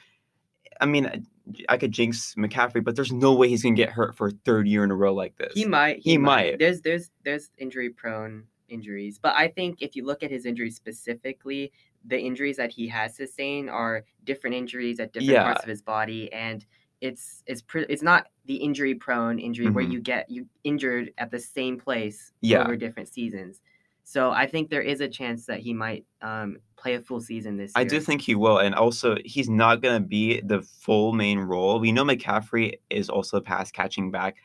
I 0.80 0.86
mean, 0.86 1.26
I 1.68 1.76
could 1.76 1.92
jinx 1.92 2.34
McCaffrey, 2.36 2.82
but 2.82 2.96
there's 2.96 3.12
no 3.12 3.34
way 3.34 3.48
he's 3.48 3.62
gonna 3.62 3.74
get 3.74 3.90
hurt 3.90 4.16
for 4.16 4.28
a 4.28 4.32
third 4.44 4.66
year 4.66 4.84
in 4.84 4.90
a 4.90 4.96
row 4.96 5.12
like 5.12 5.36
this. 5.36 5.52
He 5.54 5.64
might. 5.64 5.98
He, 5.98 6.12
he 6.12 6.18
might. 6.18 6.52
might. 6.52 6.58
There's 6.58 6.80
there's 6.80 7.10
there's 7.24 7.50
injury 7.58 7.90
prone 7.90 8.44
injuries, 8.68 9.18
but 9.20 9.34
I 9.36 9.48
think 9.48 9.82
if 9.82 9.96
you 9.96 10.04
look 10.04 10.22
at 10.22 10.30
his 10.30 10.46
injuries 10.46 10.76
specifically, 10.76 11.72
the 12.04 12.18
injuries 12.18 12.56
that 12.56 12.70
he 12.70 12.88
has 12.88 13.14
sustained 13.16 13.70
are 13.70 14.04
different 14.24 14.56
injuries 14.56 15.00
at 15.00 15.12
different 15.12 15.32
yeah. 15.32 15.44
parts 15.44 15.62
of 15.62 15.68
his 15.68 15.82
body, 15.82 16.32
and 16.32 16.64
it's 17.00 17.42
it's 17.46 17.62
pre- 17.62 17.86
it's 17.88 18.02
not 18.02 18.28
the 18.46 18.56
injury 18.56 18.94
prone 18.94 19.38
injury 19.38 19.66
mm-hmm. 19.66 19.74
where 19.74 19.84
you 19.84 20.00
get 20.00 20.30
you 20.30 20.46
injured 20.64 21.12
at 21.18 21.30
the 21.30 21.38
same 21.38 21.78
place 21.78 22.32
yeah. 22.40 22.62
over 22.62 22.76
different 22.76 23.08
seasons. 23.08 23.60
So 24.04 24.32
I 24.32 24.46
think 24.46 24.70
there 24.70 24.82
is 24.82 25.00
a 25.00 25.08
chance 25.08 25.46
that 25.46 25.60
he 25.60 25.72
might 25.72 26.04
um, 26.20 26.56
play 26.76 26.94
a 26.94 27.00
full 27.00 27.20
season 27.20 27.56
this 27.56 27.72
year. 27.76 27.82
I 27.82 27.84
do 27.84 28.00
think 28.00 28.22
he 28.22 28.34
will, 28.34 28.58
and 28.58 28.74
also 28.74 29.16
he's 29.24 29.48
not 29.48 29.82
going 29.82 30.02
to 30.02 30.06
be 30.06 30.40
the 30.40 30.62
full 30.62 31.12
main 31.12 31.38
role. 31.38 31.78
We 31.78 31.92
know 31.92 32.04
McCaffrey 32.04 32.80
is 32.90 33.08
also 33.08 33.36
a 33.36 33.40
pass 33.40 33.70
catching 33.70 34.10
back, 34.10 34.38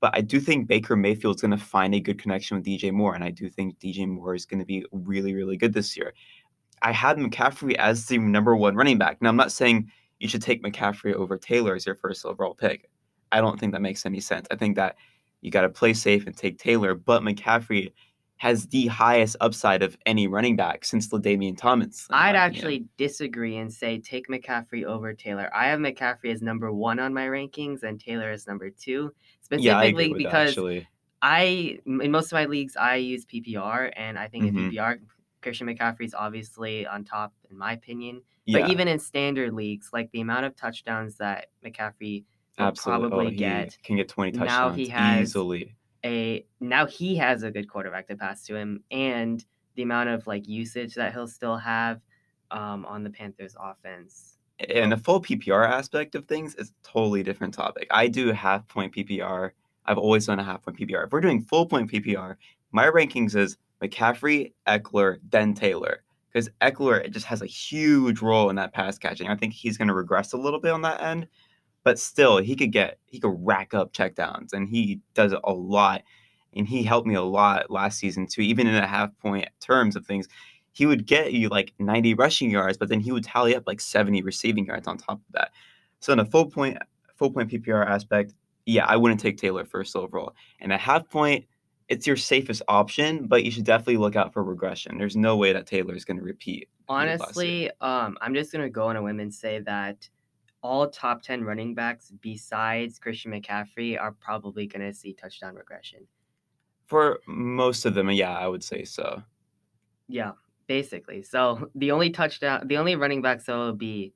but 0.00 0.10
I 0.14 0.20
do 0.20 0.38
think 0.38 0.68
Baker 0.68 0.96
Mayfield's 0.96 1.40
going 1.40 1.52
to 1.52 1.56
find 1.56 1.94
a 1.94 2.00
good 2.00 2.20
connection 2.20 2.58
with 2.58 2.66
DJ 2.66 2.92
Moore, 2.92 3.14
and 3.14 3.24
I 3.24 3.30
do 3.30 3.48
think 3.48 3.78
DJ 3.78 4.06
Moore 4.06 4.34
is 4.34 4.44
going 4.44 4.60
to 4.60 4.66
be 4.66 4.84
really, 4.92 5.34
really 5.34 5.56
good 5.56 5.72
this 5.72 5.96
year. 5.96 6.12
I 6.82 6.92
had 6.92 7.16
McCaffrey 7.16 7.74
as 7.74 8.06
the 8.06 8.18
number 8.18 8.54
one 8.56 8.76
running 8.76 8.98
back. 8.98 9.20
Now 9.20 9.28
I'm 9.28 9.36
not 9.36 9.52
saying 9.52 9.90
you 10.18 10.28
should 10.28 10.42
take 10.42 10.62
McCaffrey 10.62 11.14
over 11.14 11.36
Taylor 11.36 11.74
as 11.74 11.86
your 11.86 11.94
first 11.94 12.24
overall 12.24 12.54
pick. 12.54 12.90
I 13.32 13.40
don't 13.40 13.58
think 13.58 13.72
that 13.72 13.82
makes 13.82 14.06
any 14.06 14.20
sense. 14.20 14.46
I 14.50 14.56
think 14.56 14.76
that 14.76 14.96
you 15.40 15.50
got 15.50 15.62
to 15.62 15.68
play 15.68 15.92
safe 15.94 16.26
and 16.26 16.36
take 16.36 16.58
Taylor, 16.58 16.94
but 16.94 17.22
McCaffrey 17.22 17.92
has 18.38 18.66
the 18.66 18.86
highest 18.86 19.36
upside 19.40 19.82
of 19.82 19.96
any 20.04 20.26
running 20.26 20.56
back 20.56 20.84
since 20.84 21.08
LaDainian 21.08 21.56
Thomas. 21.56 22.06
I'd 22.10 22.36
actually 22.36 22.84
disagree 22.98 23.56
and 23.56 23.72
say 23.72 23.98
take 23.98 24.28
McCaffrey 24.28 24.84
over 24.84 25.14
Taylor. 25.14 25.50
I 25.54 25.68
have 25.68 25.80
McCaffrey 25.80 26.32
as 26.32 26.42
number 26.42 26.70
one 26.70 26.98
on 26.98 27.14
my 27.14 27.26
rankings 27.26 27.82
and 27.82 27.98
Taylor 27.98 28.30
as 28.30 28.46
number 28.46 28.68
two, 28.70 29.12
specifically 29.40 30.08
yeah, 30.08 30.14
because 30.16 30.54
that, 30.54 30.84
I 31.22 31.78
in 31.86 32.10
most 32.10 32.26
of 32.26 32.32
my 32.32 32.44
leagues 32.44 32.76
I 32.76 32.96
use 32.96 33.24
PPR, 33.24 33.90
and 33.96 34.18
I 34.18 34.28
think 34.28 34.44
mm-hmm. 34.44 34.58
in 34.58 34.70
PPR 34.72 34.98
Christian 35.42 35.66
McCaffrey 35.66 36.04
is 36.04 36.14
obviously 36.14 36.86
on 36.86 37.04
top 37.04 37.32
in 37.50 37.56
my 37.56 37.72
opinion. 37.72 38.22
Yeah. 38.44 38.60
But 38.60 38.70
even 38.70 38.88
in 38.88 38.98
standard 38.98 39.52
leagues, 39.54 39.90
like 39.92 40.10
the 40.12 40.20
amount 40.20 40.44
of 40.46 40.56
touchdowns 40.56 41.16
that 41.16 41.46
McCaffrey 41.64 42.24
will 42.58 42.66
Absolutely. 42.66 43.08
probably 43.08 43.26
oh, 43.26 43.38
get, 43.38 43.78
can 43.82 43.96
get 43.96 44.08
twenty 44.08 44.32
touchdowns 44.32 44.48
now 44.48 44.70
he 44.70 44.88
has 44.88 45.30
easily 45.30 45.76
a 46.06 46.46
now 46.60 46.86
he 46.86 47.16
has 47.16 47.42
a 47.42 47.50
good 47.50 47.68
quarterback 47.68 48.06
to 48.08 48.16
pass 48.16 48.44
to 48.46 48.56
him, 48.56 48.82
and 48.90 49.44
the 49.74 49.82
amount 49.82 50.08
of 50.08 50.26
like 50.26 50.48
usage 50.48 50.94
that 50.94 51.12
he'll 51.12 51.28
still 51.28 51.56
have 51.56 52.00
um, 52.50 52.86
on 52.86 53.02
the 53.02 53.10
Panthers 53.10 53.56
offense. 53.60 54.38
And 54.70 54.90
the 54.90 54.96
full 54.96 55.20
PPR 55.20 55.68
aspect 55.68 56.14
of 56.14 56.24
things 56.26 56.54
is 56.54 56.70
a 56.70 56.88
totally 56.88 57.22
different 57.22 57.52
topic. 57.52 57.88
I 57.90 58.08
do 58.08 58.32
half 58.32 58.66
point 58.68 58.94
PPR. 58.94 59.50
I've 59.84 59.98
always 59.98 60.26
done 60.26 60.38
a 60.38 60.44
half 60.44 60.62
point 60.62 60.78
PPR. 60.78 61.06
If 61.06 61.12
we're 61.12 61.20
doing 61.20 61.42
full 61.42 61.66
point 61.66 61.90
PPR, 61.90 62.36
my 62.72 62.86
rankings 62.86 63.34
is 63.34 63.58
McCaffrey, 63.82 64.52
Ekeler, 64.66 65.18
then 65.30 65.54
Taylor. 65.54 66.02
Because 66.32 66.50
Ekeler 66.60 67.10
just 67.10 67.26
has 67.26 67.42
a 67.42 67.46
huge 67.46 68.20
role 68.20 68.50
in 68.50 68.56
that 68.56 68.74
pass 68.74 68.98
catching. 68.98 69.28
I 69.28 69.36
think 69.36 69.52
he's 69.54 69.78
going 69.78 69.88
to 69.88 69.94
regress 69.94 70.32
a 70.32 70.38
little 70.38 70.60
bit 70.60 70.72
on 70.72 70.82
that 70.82 71.02
end 71.02 71.26
but 71.86 72.00
still 72.00 72.38
he 72.38 72.56
could 72.56 72.72
get 72.72 72.98
he 73.06 73.20
could 73.20 73.36
rack 73.38 73.72
up 73.72 73.92
checkdowns 73.92 74.52
and 74.52 74.68
he 74.68 75.00
does 75.14 75.32
it 75.32 75.38
a 75.44 75.52
lot 75.52 76.02
and 76.52 76.66
he 76.66 76.82
helped 76.82 77.06
me 77.06 77.14
a 77.14 77.22
lot 77.22 77.70
last 77.70 78.00
season 78.00 78.26
too 78.26 78.40
even 78.40 78.66
in 78.66 78.74
a 78.74 78.86
half 78.86 79.16
point 79.20 79.46
terms 79.60 79.94
of 79.94 80.04
things 80.04 80.26
he 80.72 80.84
would 80.84 81.06
get 81.06 81.32
you 81.32 81.48
like 81.48 81.72
90 81.78 82.14
rushing 82.14 82.50
yards 82.50 82.76
but 82.76 82.88
then 82.88 82.98
he 82.98 83.12
would 83.12 83.22
tally 83.22 83.54
up 83.54 83.62
like 83.68 83.80
70 83.80 84.20
receiving 84.22 84.66
yards 84.66 84.88
on 84.88 84.98
top 84.98 85.18
of 85.18 85.32
that 85.32 85.52
so 86.00 86.12
in 86.12 86.18
a 86.18 86.24
full 86.24 86.46
point 86.50 86.76
full 87.14 87.30
point 87.30 87.48
ppr 87.48 87.86
aspect 87.86 88.34
yeah 88.66 88.84
i 88.86 88.96
wouldn't 88.96 89.20
take 89.20 89.38
taylor 89.38 89.64
first 89.64 89.94
overall 89.94 90.34
and 90.58 90.72
a 90.72 90.76
half 90.76 91.08
point 91.08 91.44
it's 91.88 92.06
your 92.06 92.16
safest 92.16 92.62
option 92.68 93.26
but 93.26 93.44
you 93.44 93.50
should 93.50 93.64
definitely 93.64 93.96
look 93.96 94.16
out 94.16 94.32
for 94.32 94.42
regression 94.42 94.98
there's 94.98 95.16
no 95.16 95.36
way 95.36 95.52
that 95.52 95.66
taylor 95.66 95.94
is 95.94 96.04
going 96.04 96.16
to 96.16 96.22
repeat 96.22 96.68
honestly 96.88 97.70
um 97.80 98.16
i'm 98.20 98.34
just 98.34 98.52
going 98.52 98.62
to 98.62 98.70
go 98.70 98.88
on 98.88 98.96
a 98.96 99.02
whim 99.02 99.20
and 99.20 99.32
say 99.32 99.60
that 99.60 100.08
all 100.66 100.88
top 100.88 101.22
10 101.22 101.44
running 101.44 101.74
backs 101.74 102.12
besides 102.20 102.98
Christian 102.98 103.32
McCaffrey 103.32 104.00
are 104.00 104.12
probably 104.12 104.66
going 104.66 104.80
to 104.80 104.92
see 104.92 105.12
touchdown 105.12 105.54
regression. 105.54 106.00
For 106.86 107.20
most 107.26 107.84
of 107.84 107.94
them, 107.94 108.10
yeah, 108.10 108.36
I 108.36 108.48
would 108.48 108.64
say 108.64 108.84
so. 108.84 109.22
Yeah, 110.08 110.32
basically. 110.66 111.22
So 111.22 111.70
the 111.74 111.92
only 111.92 112.10
touchdown, 112.10 112.66
the 112.66 112.78
only 112.78 112.96
running 112.96 113.22
backs 113.22 113.46
that 113.46 113.54
will 113.54 113.74
be 113.74 114.12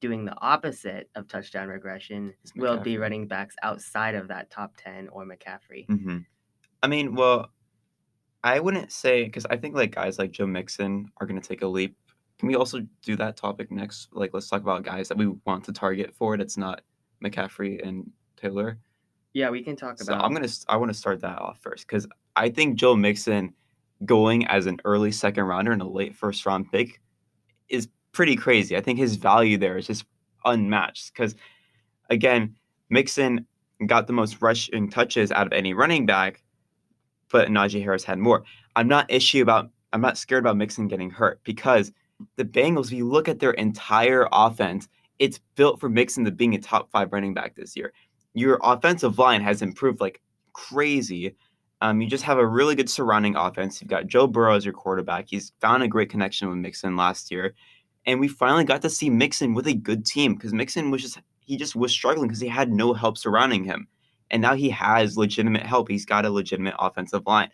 doing 0.00 0.24
the 0.24 0.36
opposite 0.40 1.08
of 1.14 1.28
touchdown 1.28 1.68
regression 1.68 2.34
will 2.56 2.78
be 2.78 2.98
running 2.98 3.26
backs 3.26 3.54
outside 3.62 4.14
of 4.14 4.28
that 4.28 4.50
top 4.50 4.72
10 4.76 5.08
or 5.08 5.24
McCaffrey. 5.24 5.86
Mm-hmm. 5.86 6.18
I 6.84 6.86
mean, 6.86 7.14
well, 7.14 7.50
I 8.42 8.60
wouldn't 8.60 8.92
say 8.92 9.24
because 9.24 9.46
I 9.46 9.56
think 9.56 9.74
like 9.74 9.94
guys 9.94 10.18
like 10.18 10.32
Joe 10.32 10.46
Mixon 10.46 11.10
are 11.16 11.26
going 11.26 11.40
to 11.40 11.48
take 11.48 11.62
a 11.62 11.66
leap 11.66 11.96
can 12.38 12.48
we 12.48 12.56
also 12.56 12.80
do 13.02 13.16
that 13.16 13.38
topic 13.38 13.70
next? 13.70 14.08
Like, 14.12 14.34
let's 14.34 14.50
talk 14.50 14.60
about 14.60 14.82
guys 14.82 15.08
that 15.08 15.16
we 15.16 15.28
want 15.46 15.64
to 15.64 15.72
target 15.72 16.14
for 16.14 16.34
it. 16.34 16.42
It's 16.42 16.58
not 16.58 16.82
McCaffrey 17.24 17.82
and 17.82 18.10
Taylor. 18.36 18.78
Yeah, 19.32 19.48
we 19.48 19.62
can 19.62 19.76
talk 19.76 19.94
about. 19.94 20.06
So 20.06 20.14
I'm 20.14 20.34
gonna. 20.34 20.48
I 20.68 20.76
want 20.76 20.92
to 20.92 20.98
start 20.98 21.20
that 21.22 21.38
off 21.38 21.58
first 21.62 21.88
because 21.88 22.06
I 22.36 22.50
think 22.50 22.76
Joe 22.76 22.96
Mixon 22.96 23.54
going 24.04 24.46
as 24.46 24.66
an 24.66 24.78
early 24.84 25.10
second 25.10 25.44
rounder 25.44 25.72
and 25.72 25.80
a 25.80 25.88
late 25.88 26.14
first 26.14 26.44
round 26.44 26.70
pick 26.70 27.00
is 27.70 27.88
pretty 28.12 28.36
crazy. 28.36 28.76
I 28.76 28.82
think 28.82 28.98
his 28.98 29.16
value 29.16 29.56
there 29.56 29.78
is 29.78 29.86
just 29.86 30.04
unmatched 30.44 31.14
because, 31.14 31.34
again, 32.10 32.54
Mixon 32.90 33.46
got 33.86 34.06
the 34.06 34.12
most 34.12 34.42
rushing 34.42 34.90
touches 34.90 35.32
out 35.32 35.46
of 35.46 35.52
any 35.54 35.72
running 35.72 36.04
back, 36.04 36.43
but 37.34 37.48
Najee 37.48 37.82
Harris 37.82 38.04
had 38.04 38.20
more. 38.20 38.44
I'm 38.76 38.86
not 38.86 39.10
issue 39.10 39.42
about 39.42 39.68
I'm 39.92 40.00
not 40.00 40.16
scared 40.16 40.44
about 40.44 40.56
Mixon 40.56 40.86
getting 40.86 41.10
hurt 41.10 41.40
because 41.42 41.90
the 42.36 42.44
Bengals, 42.44 42.86
if 42.86 42.92
you 42.92 43.08
look 43.08 43.28
at 43.28 43.40
their 43.40 43.50
entire 43.50 44.28
offense, 44.30 44.88
it's 45.18 45.40
built 45.56 45.80
for 45.80 45.88
Mixon 45.88 46.24
to 46.26 46.30
being 46.30 46.54
a 46.54 46.60
top 46.60 46.92
five 46.92 47.12
running 47.12 47.34
back 47.34 47.56
this 47.56 47.74
year. 47.74 47.92
Your 48.34 48.60
offensive 48.62 49.18
line 49.18 49.42
has 49.42 49.62
improved 49.62 50.00
like 50.00 50.22
crazy. 50.52 51.34
Um, 51.80 52.00
you 52.00 52.06
just 52.06 52.22
have 52.22 52.38
a 52.38 52.46
really 52.46 52.76
good 52.76 52.88
surrounding 52.88 53.34
offense. 53.34 53.82
You've 53.82 53.90
got 53.90 54.06
Joe 54.06 54.28
Burrow 54.28 54.54
as 54.54 54.64
your 54.64 54.74
quarterback. 54.74 55.26
He's 55.28 55.52
found 55.60 55.82
a 55.82 55.88
great 55.88 56.10
connection 56.10 56.48
with 56.48 56.58
Mixon 56.58 56.94
last 56.96 57.32
year. 57.32 57.56
And 58.06 58.20
we 58.20 58.28
finally 58.28 58.62
got 58.62 58.80
to 58.82 58.90
see 58.90 59.10
Mixon 59.10 59.54
with 59.54 59.66
a 59.66 59.74
good 59.74 60.06
team 60.06 60.34
because 60.34 60.52
Mixon 60.52 60.92
was 60.92 61.02
just 61.02 61.18
he 61.40 61.56
just 61.56 61.74
was 61.74 61.90
struggling 61.90 62.28
because 62.28 62.40
he 62.40 62.46
had 62.46 62.72
no 62.72 62.94
help 62.94 63.18
surrounding 63.18 63.64
him. 63.64 63.88
And 64.30 64.42
now 64.42 64.54
he 64.54 64.70
has 64.70 65.16
legitimate 65.16 65.62
help. 65.62 65.88
He's 65.88 66.06
got 66.06 66.24
a 66.24 66.30
legitimate 66.30 66.74
offensive 66.78 67.26
line. 67.26 67.50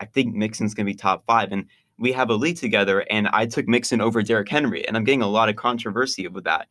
I 0.00 0.06
think 0.06 0.34
Mixon's 0.34 0.74
gonna 0.74 0.86
be 0.86 0.94
top 0.94 1.24
five. 1.26 1.52
And 1.52 1.66
we 1.98 2.12
have 2.12 2.30
a 2.30 2.34
lead 2.34 2.56
together, 2.56 3.04
and 3.10 3.28
I 3.28 3.46
took 3.46 3.68
Mixon 3.68 4.00
over 4.00 4.22
Derrick 4.22 4.48
Henry, 4.48 4.86
and 4.86 4.96
I'm 4.96 5.04
getting 5.04 5.22
a 5.22 5.28
lot 5.28 5.48
of 5.48 5.56
controversy 5.56 6.26
with 6.26 6.44
that. 6.44 6.66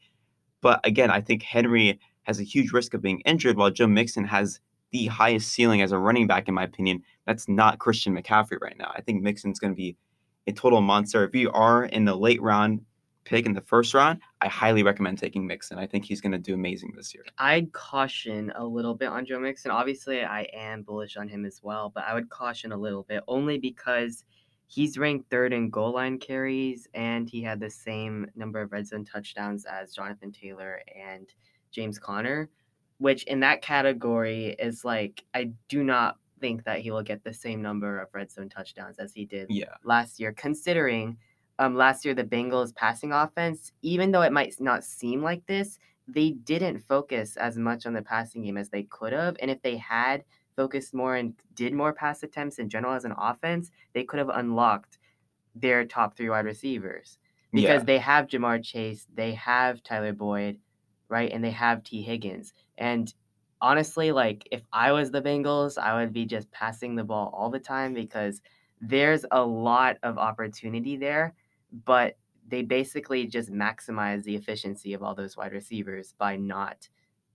But 0.61 0.85
again, 0.85 1.09
I 1.09 1.21
think 1.21 1.43
Henry 1.43 1.99
has 2.23 2.39
a 2.39 2.43
huge 2.43 2.73
risk 2.73 2.93
of 2.93 3.01
being 3.01 3.21
injured, 3.21 3.55
while 3.55 3.71
Joe 3.71 3.87
Mixon 3.87 4.25
has 4.25 4.59
the 4.91 5.07
highest 5.07 5.49
ceiling 5.49 5.81
as 5.81 5.91
a 5.91 5.97
running 5.97 6.27
back, 6.27 6.47
in 6.47 6.53
my 6.53 6.63
opinion. 6.63 7.03
That's 7.25 7.47
not 7.47 7.79
Christian 7.79 8.15
McCaffrey 8.15 8.61
right 8.61 8.77
now. 8.77 8.91
I 8.95 9.01
think 9.01 9.21
Mixon's 9.21 9.59
going 9.59 9.73
to 9.73 9.77
be 9.77 9.95
a 10.45 10.51
total 10.51 10.81
monster. 10.81 11.23
If 11.23 11.33
you 11.35 11.51
are 11.51 11.85
in 11.85 12.05
the 12.05 12.15
late 12.15 12.41
round 12.41 12.81
pick 13.25 13.45
in 13.45 13.53
the 13.53 13.61
first 13.61 13.93
round, 13.93 14.19
I 14.41 14.47
highly 14.47 14.83
recommend 14.83 15.17
taking 15.17 15.45
Mixon. 15.47 15.77
I 15.79 15.87
think 15.87 16.05
he's 16.05 16.21
going 16.21 16.31
to 16.33 16.37
do 16.37 16.53
amazing 16.53 16.93
this 16.95 17.13
year. 17.13 17.23
I'd 17.37 17.71
caution 17.71 18.51
a 18.55 18.65
little 18.65 18.95
bit 18.95 19.07
on 19.07 19.25
Joe 19.25 19.39
Mixon. 19.39 19.71
Obviously, 19.71 20.23
I 20.23 20.41
am 20.53 20.83
bullish 20.83 21.15
on 21.17 21.27
him 21.27 21.45
as 21.45 21.61
well, 21.63 21.91
but 21.93 22.03
I 22.05 22.13
would 22.13 22.29
caution 22.29 22.71
a 22.71 22.77
little 22.77 23.03
bit 23.03 23.23
only 23.27 23.57
because 23.57 24.23
he's 24.67 24.97
ranked 24.97 25.29
third 25.29 25.53
in 25.53 25.69
goal 25.69 25.93
line 25.93 26.17
carries, 26.17 26.87
and 26.93 27.29
he 27.29 27.41
had 27.41 27.59
the 27.59 27.69
same 27.69 28.27
number 28.35 28.61
of 28.61 28.71
red 28.71 28.87
zone 28.87 29.05
touchdowns 29.05 29.65
as 29.65 29.93
Jonathan 29.93 30.31
Taylor 30.31 30.81
and 30.95 31.27
James 31.71 31.99
Conner, 31.99 32.49
which 32.97 33.23
in 33.23 33.39
that 33.41 33.61
category 33.61 34.55
is 34.59 34.83
like 34.85 35.23
I 35.33 35.51
do 35.69 35.83
not 35.83 36.17
think 36.39 36.63
that 36.65 36.79
he 36.79 36.91
will 36.91 37.03
get 37.03 37.23
the 37.23 37.33
same 37.33 37.61
number 37.61 37.99
of 37.99 38.09
red 38.13 38.29
zone 38.31 38.49
touchdowns 38.49 38.99
as 38.99 39.13
he 39.13 39.25
did 39.25 39.47
Yeah. 39.49 39.75
last 39.85 40.19
year, 40.19 40.33
considering 40.33 41.17
um, 41.59 41.75
last 41.75 42.05
year 42.05 42.13
the 42.13 42.23
Bengals 42.23 42.75
passing 42.75 43.11
offense, 43.11 43.71
even 43.81 44.11
though 44.11 44.21
it 44.21 44.33
might 44.33 44.55
not 44.59 44.83
seem 44.83 45.21
like 45.21 45.45
this, 45.45 45.79
they 46.07 46.31
didn't 46.31 46.79
focus 46.79 47.37
as 47.37 47.57
much 47.57 47.85
on 47.85 47.93
the 47.93 48.01
passing 48.01 48.43
game 48.43 48.57
as 48.57 48.69
they 48.69 48.83
could 48.83 49.13
have. 49.13 49.37
And 49.41 49.49
if 49.51 49.61
they 49.61 49.77
had 49.77 50.25
focused 50.55 50.93
more 50.93 51.15
and 51.15 51.35
did 51.53 51.73
more 51.73 51.93
pass 51.93 52.23
attempts 52.23 52.59
in 52.59 52.69
general 52.69 52.93
as 52.93 53.05
an 53.05 53.13
offense, 53.17 53.71
they 53.93 54.03
could 54.03 54.19
have 54.19 54.29
unlocked 54.29 54.99
their 55.55 55.85
top 55.85 56.15
three 56.15 56.29
wide 56.29 56.45
receivers 56.45 57.17
because 57.53 57.83
Yeah. 57.83 57.85
they 57.85 57.99
have 57.99 58.27
Ja'Marr 58.27 58.63
Chase, 58.63 59.07
they 59.13 59.33
have 59.33 59.83
Tyler 59.83 60.13
Boyd, 60.13 60.59
right, 61.09 61.31
and 61.31 61.43
they 61.43 61.51
have 61.51 61.83
Tee 61.83 62.01
Higgins. 62.01 62.53
And 62.77 63.13
honestly, 63.61 64.11
like 64.11 64.47
if 64.51 64.63
I 64.73 64.91
was 64.91 65.11
the 65.11 65.21
Bengals, 65.21 65.77
I 65.77 65.99
would 65.99 66.13
be 66.13 66.25
just 66.25 66.51
passing 66.51 66.95
the 66.95 67.03
ball 67.03 67.31
all 67.35 67.49
the 67.49 67.59
time 67.59 67.93
because 67.93 68.41
there's 68.81 69.25
a 69.31 69.43
lot 69.45 69.97
of 70.03 70.17
opportunity 70.17 70.97
there, 70.97 71.35
but 71.85 72.17
they 72.47 72.61
basically 72.61 73.25
just 73.25 73.51
maximize 73.51 74.23
the 74.23 74.35
efficiency 74.35 74.93
of 74.93 75.01
all 75.01 75.15
those 75.15 75.37
wide 75.37 75.53
receivers 75.53 76.13
by 76.17 76.35
not 76.35 76.89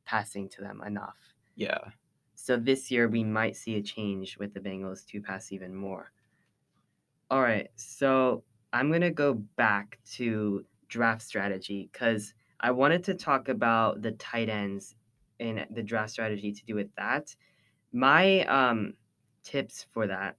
passing 0.04 0.48
to 0.50 0.60
them 0.60 0.82
enough. 0.86 1.16
Yeah. 1.56 1.78
So 2.34 2.56
this 2.56 2.90
year 2.90 3.08
we 3.08 3.24
might 3.24 3.56
see 3.56 3.76
a 3.76 3.82
change 3.82 4.38
with 4.38 4.54
the 4.54 4.60
Bengals 4.60 5.04
to 5.06 5.20
pass 5.20 5.50
even 5.52 5.74
more. 5.74 6.12
All 7.30 7.42
right, 7.42 7.68
so 7.76 8.44
I'm 8.72 8.90
gonna 8.90 9.10
go 9.10 9.34
back 9.34 9.98
to 10.12 10.64
draft 10.88 11.22
strategy 11.22 11.90
because 11.92 12.32
I 12.60 12.70
wanted 12.70 13.04
to 13.04 13.14
talk 13.14 13.48
about 13.48 14.02
the 14.02 14.12
tight 14.12 14.48
ends 14.48 14.94
and 15.40 15.66
the 15.70 15.82
draft 15.82 16.10
strategy 16.10 16.52
to 16.52 16.64
do 16.64 16.74
with 16.74 16.88
that. 16.96 17.34
My 17.92 18.44
um, 18.46 18.94
tips 19.42 19.86
for 19.92 20.06
that, 20.06 20.36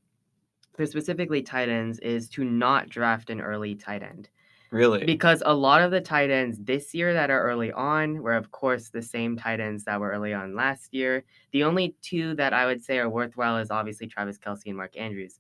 specifically 0.88 1.42
tight 1.42 1.70
ends, 1.70 2.00
is 2.00 2.30
to 2.30 2.44
not 2.44 2.90
draft 2.90 3.30
an 3.30 3.42
early 3.42 3.76
tight 3.76 4.04
end 4.04 4.30
Really? 4.72 5.04
because 5.04 5.42
a 5.46 5.54
lot 5.54 5.82
of 5.82 5.90
the 5.90 6.00
tight 6.02 6.30
ends 6.30 6.60
this 6.60 6.94
year 6.94 7.12
that 7.14 7.32
are 7.32 7.42
early 7.42 7.72
on 7.72 8.22
were 8.22 8.36
of 8.36 8.52
course 8.52 8.90
the 8.90 9.02
same 9.02 9.36
tight 9.36 9.60
ends 9.60 9.84
that 9.86 10.00
were 10.00 10.12
early 10.12 10.32
on 10.34 10.56
last 10.56 10.94
year. 10.94 11.24
The 11.54 11.64
only 11.64 11.96
two 12.04 12.36
that 12.36 12.54
i 12.54 12.66
would 12.68 12.84
say 12.84 13.00
are 13.00 13.10
worthwhile 13.10 13.58
is 13.58 13.72
obviously 13.72 14.06
travis 14.08 14.38
kelce 14.38 14.68
and 14.68 14.78
mark 14.78 14.96
andrews. 14.96 15.40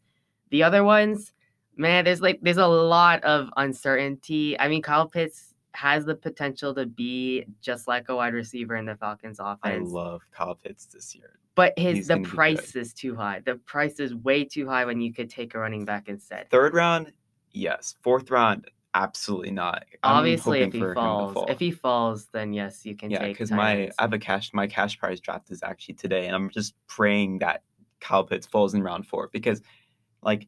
The 0.50 0.64
other 0.64 0.84
ones 0.84 1.34
man 1.78 2.06
there's 2.06 2.22
like 2.22 2.40
there's 2.42 2.58
a 2.58 2.66
lot 2.68 3.24
of 3.24 3.50
uncertainty. 3.56 4.60
I 4.60 4.68
mean 4.68 4.82
kyle 4.82 5.08
pitts 5.08 5.49
has 5.74 6.06
the 6.06 6.16
potential 6.16 6.74
to 6.74 6.86
be 6.86 7.46
just 7.62 7.88
like 7.88 8.10
a 8.10 8.16
wide 8.16 8.34
receiver 8.34 8.76
in 8.76 8.86
the 8.86 8.96
falcons 8.96 9.40
offense. 9.40 9.88
I 9.90 9.94
love 9.94 10.22
Kyle 10.32 10.56
Pitts 10.56 10.86
this 10.86 11.14
year. 11.16 11.40
but 11.56 11.78
his 11.78 11.98
he's 11.98 12.08
the 12.08 12.14
gonna 12.16 12.22
be 12.24 12.30
good. 12.30 12.36
price 12.36 12.76
is 12.76 12.94
too 12.94 13.16
high 13.16 13.42
the 13.46 13.56
price 13.56 14.00
is 14.00 14.16
way 14.16 14.44
too 14.44 14.68
high 14.68 14.86
when 14.86 15.00
you 15.02 15.14
could 15.14 15.30
take 15.30 15.54
a 15.56 15.60
running 15.60 15.86
back 15.86 16.10
instead 16.10 16.50
Third 16.50 16.74
round, 16.74 17.12
yes. 17.52 17.96
Fourth 18.02 18.32
round, 18.32 18.70
absolutely 18.96 19.52
not. 19.52 19.86
I'm 20.04 20.18
obviously 20.18 20.62
if 20.62 20.74
he 20.74 20.80
for 20.80 20.90
him 20.90 20.96
to 20.96 21.02
falls 21.02 21.34
fall. 21.34 21.46
if 21.50 21.60
he 21.60 21.72
falls 21.72 22.28
then 22.32 22.54
yes 22.54 22.86
you 22.86 22.96
can 22.96 23.10
take. 23.10 23.20
yeah, 23.20 23.28
because 23.28 23.52
my. 23.52 23.92
I 24.00 24.02
have 24.02 24.14
a 24.14 24.20
cash 24.20 24.52
my 24.54 24.66
cash 24.68 24.98
prize 24.98 25.20
draft 25.20 25.52
is 25.52 25.62
actually 25.62 25.96
today, 25.96 26.26
and 26.26 26.36
I'm 26.36 26.50
just 26.50 26.74
praying 26.88 27.40
that 27.40 27.62
Kyle 28.00 28.24
Pitts 28.24 28.48
falls 28.48 28.74
in 28.74 28.82
round 28.82 29.06
four 29.06 29.30
because, 29.32 29.62
like, 30.24 30.48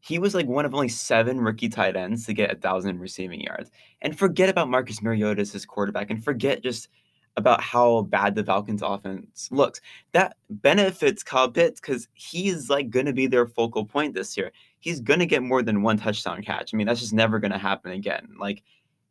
he 0.00 0.18
was 0.18 0.34
like 0.34 0.46
one 0.46 0.64
of 0.64 0.74
only 0.74 0.88
seven 0.88 1.40
rookie 1.40 1.68
tight 1.68 1.96
ends 1.96 2.26
to 2.26 2.32
get 2.32 2.52
a 2.52 2.56
thousand 2.56 3.00
receiving 3.00 3.40
yards. 3.40 3.70
And 4.02 4.18
forget 4.18 4.48
about 4.48 4.68
Marcus 4.68 5.02
Mariota 5.02 5.40
as 5.40 5.52
his 5.52 5.66
quarterback, 5.66 6.10
and 6.10 6.22
forget 6.22 6.62
just 6.62 6.88
about 7.36 7.60
how 7.60 8.02
bad 8.02 8.34
the 8.34 8.42
Falcons 8.44 8.82
offense 8.82 9.48
looks. 9.52 9.80
That 10.12 10.36
benefits 10.50 11.22
Kyle 11.22 11.48
Pitts 11.48 11.80
because 11.80 12.08
he's 12.14 12.68
like 12.68 12.90
gonna 12.90 13.12
be 13.12 13.26
their 13.26 13.46
focal 13.46 13.84
point 13.84 14.14
this 14.14 14.36
year. 14.36 14.52
He's 14.80 15.00
gonna 15.00 15.26
get 15.26 15.42
more 15.42 15.62
than 15.62 15.82
one 15.82 15.98
touchdown 15.98 16.42
catch. 16.42 16.74
I 16.74 16.76
mean, 16.76 16.86
that's 16.86 17.00
just 17.00 17.12
never 17.12 17.38
gonna 17.38 17.58
happen 17.58 17.92
again. 17.92 18.28
Like 18.38 18.62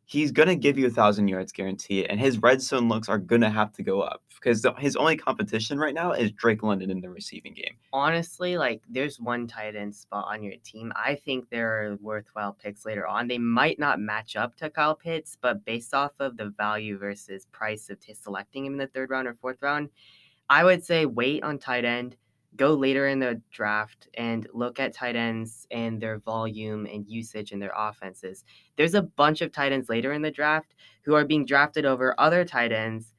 he's 0.08 0.32
gonna 0.32 0.56
give 0.56 0.78
you 0.78 0.86
a 0.86 0.90
thousand 0.90 1.28
yards 1.28 1.52
guarantee, 1.52 2.06
and 2.06 2.18
his 2.18 2.38
red 2.38 2.62
zone 2.62 2.88
looks 2.88 3.10
are 3.10 3.18
gonna 3.18 3.50
have 3.50 3.72
to 3.74 3.82
go 3.82 4.00
up 4.00 4.22
because 4.34 4.64
his 4.78 4.96
only 4.96 5.16
competition 5.16 5.78
right 5.78 5.92
now 5.92 6.12
is 6.12 6.32
Drake 6.32 6.62
London 6.62 6.90
in 6.90 7.00
the 7.00 7.10
receiving 7.10 7.52
game. 7.52 7.74
honestly, 7.92 8.56
like 8.56 8.80
there's 8.88 9.20
one 9.20 9.46
tight 9.46 9.76
end 9.76 9.94
spot 9.94 10.24
on 10.28 10.42
your 10.42 10.54
team. 10.64 10.92
I 10.96 11.14
think 11.14 11.50
there 11.50 11.68
are 11.68 11.96
worthwhile 11.96 12.54
picks 12.54 12.86
later 12.86 13.06
on. 13.06 13.28
They 13.28 13.38
might 13.38 13.78
not 13.78 14.00
match 14.00 14.34
up 14.34 14.56
to 14.56 14.70
Kyle 14.70 14.94
Pitts, 14.94 15.36
but 15.40 15.64
based 15.64 15.92
off 15.92 16.12
of 16.20 16.36
the 16.36 16.54
value 16.56 16.96
versus 16.96 17.46
price 17.52 17.90
of 17.90 18.00
t- 18.00 18.14
selecting 18.14 18.64
him 18.64 18.72
in 18.72 18.78
the 18.78 18.86
third 18.86 19.10
round 19.10 19.28
or 19.28 19.34
fourth 19.34 19.58
round, 19.60 19.90
I 20.48 20.64
would 20.64 20.82
say 20.82 21.04
wait 21.04 21.42
on 21.42 21.58
tight 21.58 21.84
end, 21.84 22.16
go 22.56 22.74
later 22.74 23.08
in 23.08 23.18
the 23.18 23.40
draft 23.50 24.08
and 24.14 24.46
look 24.52 24.80
at 24.80 24.94
tight 24.94 25.16
ends 25.16 25.66
and 25.70 26.00
their 26.00 26.18
volume 26.18 26.86
and 26.86 27.06
usage 27.06 27.52
in 27.52 27.58
their 27.58 27.72
offenses. 27.76 28.44
There's 28.76 28.94
a 28.94 29.02
bunch 29.02 29.42
of 29.42 29.52
tight 29.52 29.72
ends 29.72 29.88
later 29.88 30.12
in 30.12 30.22
the 30.22 30.30
draft 30.30 30.74
who 31.02 31.14
are 31.14 31.24
being 31.24 31.46
drafted 31.46 31.84
over 31.84 32.14
other 32.18 32.44
tight 32.44 32.72
ends 32.72 33.12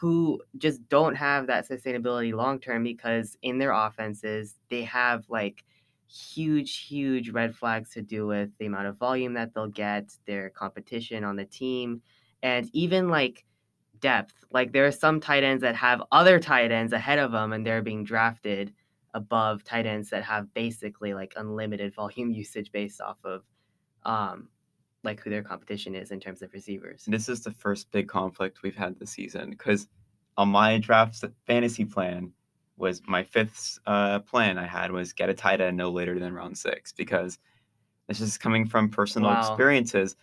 who 0.00 0.40
just 0.56 0.88
don't 0.88 1.14
have 1.14 1.46
that 1.46 1.68
sustainability 1.68 2.32
long 2.32 2.58
term 2.58 2.82
because 2.82 3.36
in 3.42 3.58
their 3.58 3.72
offenses 3.72 4.56
they 4.70 4.82
have 4.82 5.24
like 5.28 5.64
huge 6.08 6.86
huge 6.86 7.30
red 7.30 7.54
flags 7.54 7.90
to 7.90 8.02
do 8.02 8.26
with 8.26 8.50
the 8.58 8.66
amount 8.66 8.86
of 8.86 8.96
volume 8.96 9.34
that 9.34 9.52
they'll 9.54 9.68
get 9.68 10.10
their 10.26 10.48
competition 10.50 11.22
on 11.22 11.36
the 11.36 11.44
team 11.44 12.00
and 12.42 12.70
even 12.72 13.08
like 13.08 13.44
depth 14.00 14.44
like 14.50 14.72
there 14.72 14.86
are 14.86 14.92
some 14.92 15.20
tight 15.20 15.42
ends 15.44 15.62
that 15.62 15.76
have 15.76 16.02
other 16.12 16.38
tight 16.38 16.72
ends 16.72 16.92
ahead 16.92 17.18
of 17.18 17.32
them 17.32 17.52
and 17.52 17.66
they're 17.66 17.82
being 17.82 18.04
drafted 18.04 18.72
above 19.14 19.64
tight 19.64 19.86
ends 19.86 20.10
that 20.10 20.22
have 20.24 20.52
basically 20.54 21.14
like 21.14 21.32
unlimited 21.36 21.94
volume 21.94 22.30
usage 22.42 22.72
based 22.72 23.00
off 23.00 23.18
of 23.24 23.42
um 24.04 24.48
like 25.02 25.20
who 25.20 25.30
their 25.30 25.42
competition 25.42 25.94
is 25.94 26.10
in 26.10 26.20
terms 26.20 26.42
of 26.42 26.52
receivers 26.52 27.04
This 27.06 27.28
is 27.28 27.42
the 27.42 27.50
first 27.50 27.90
big 27.90 28.08
conflict 28.08 28.62
we've 28.62 28.76
had 28.76 28.98
this 28.98 29.10
season 29.10 29.50
because 29.50 29.88
on 30.36 30.48
my 30.48 30.78
draft 30.78 31.24
fantasy 31.46 31.84
plan 31.84 32.32
was 32.76 33.02
my 33.06 33.22
fifth 33.22 33.78
uh, 33.86 34.20
plan 34.20 34.56
I 34.58 34.66
had 34.66 34.90
was 34.90 35.12
get 35.12 35.28
a 35.28 35.34
tight 35.34 35.60
end 35.60 35.76
no 35.76 35.90
later 35.90 36.18
than 36.18 36.32
round 36.32 36.56
six 36.56 36.92
because 36.92 37.38
this 38.08 38.20
is 38.20 38.38
coming 38.38 38.66
from 38.66 38.88
personal 38.90 39.30
Wow. 39.30 39.38
experiences. 39.38 40.16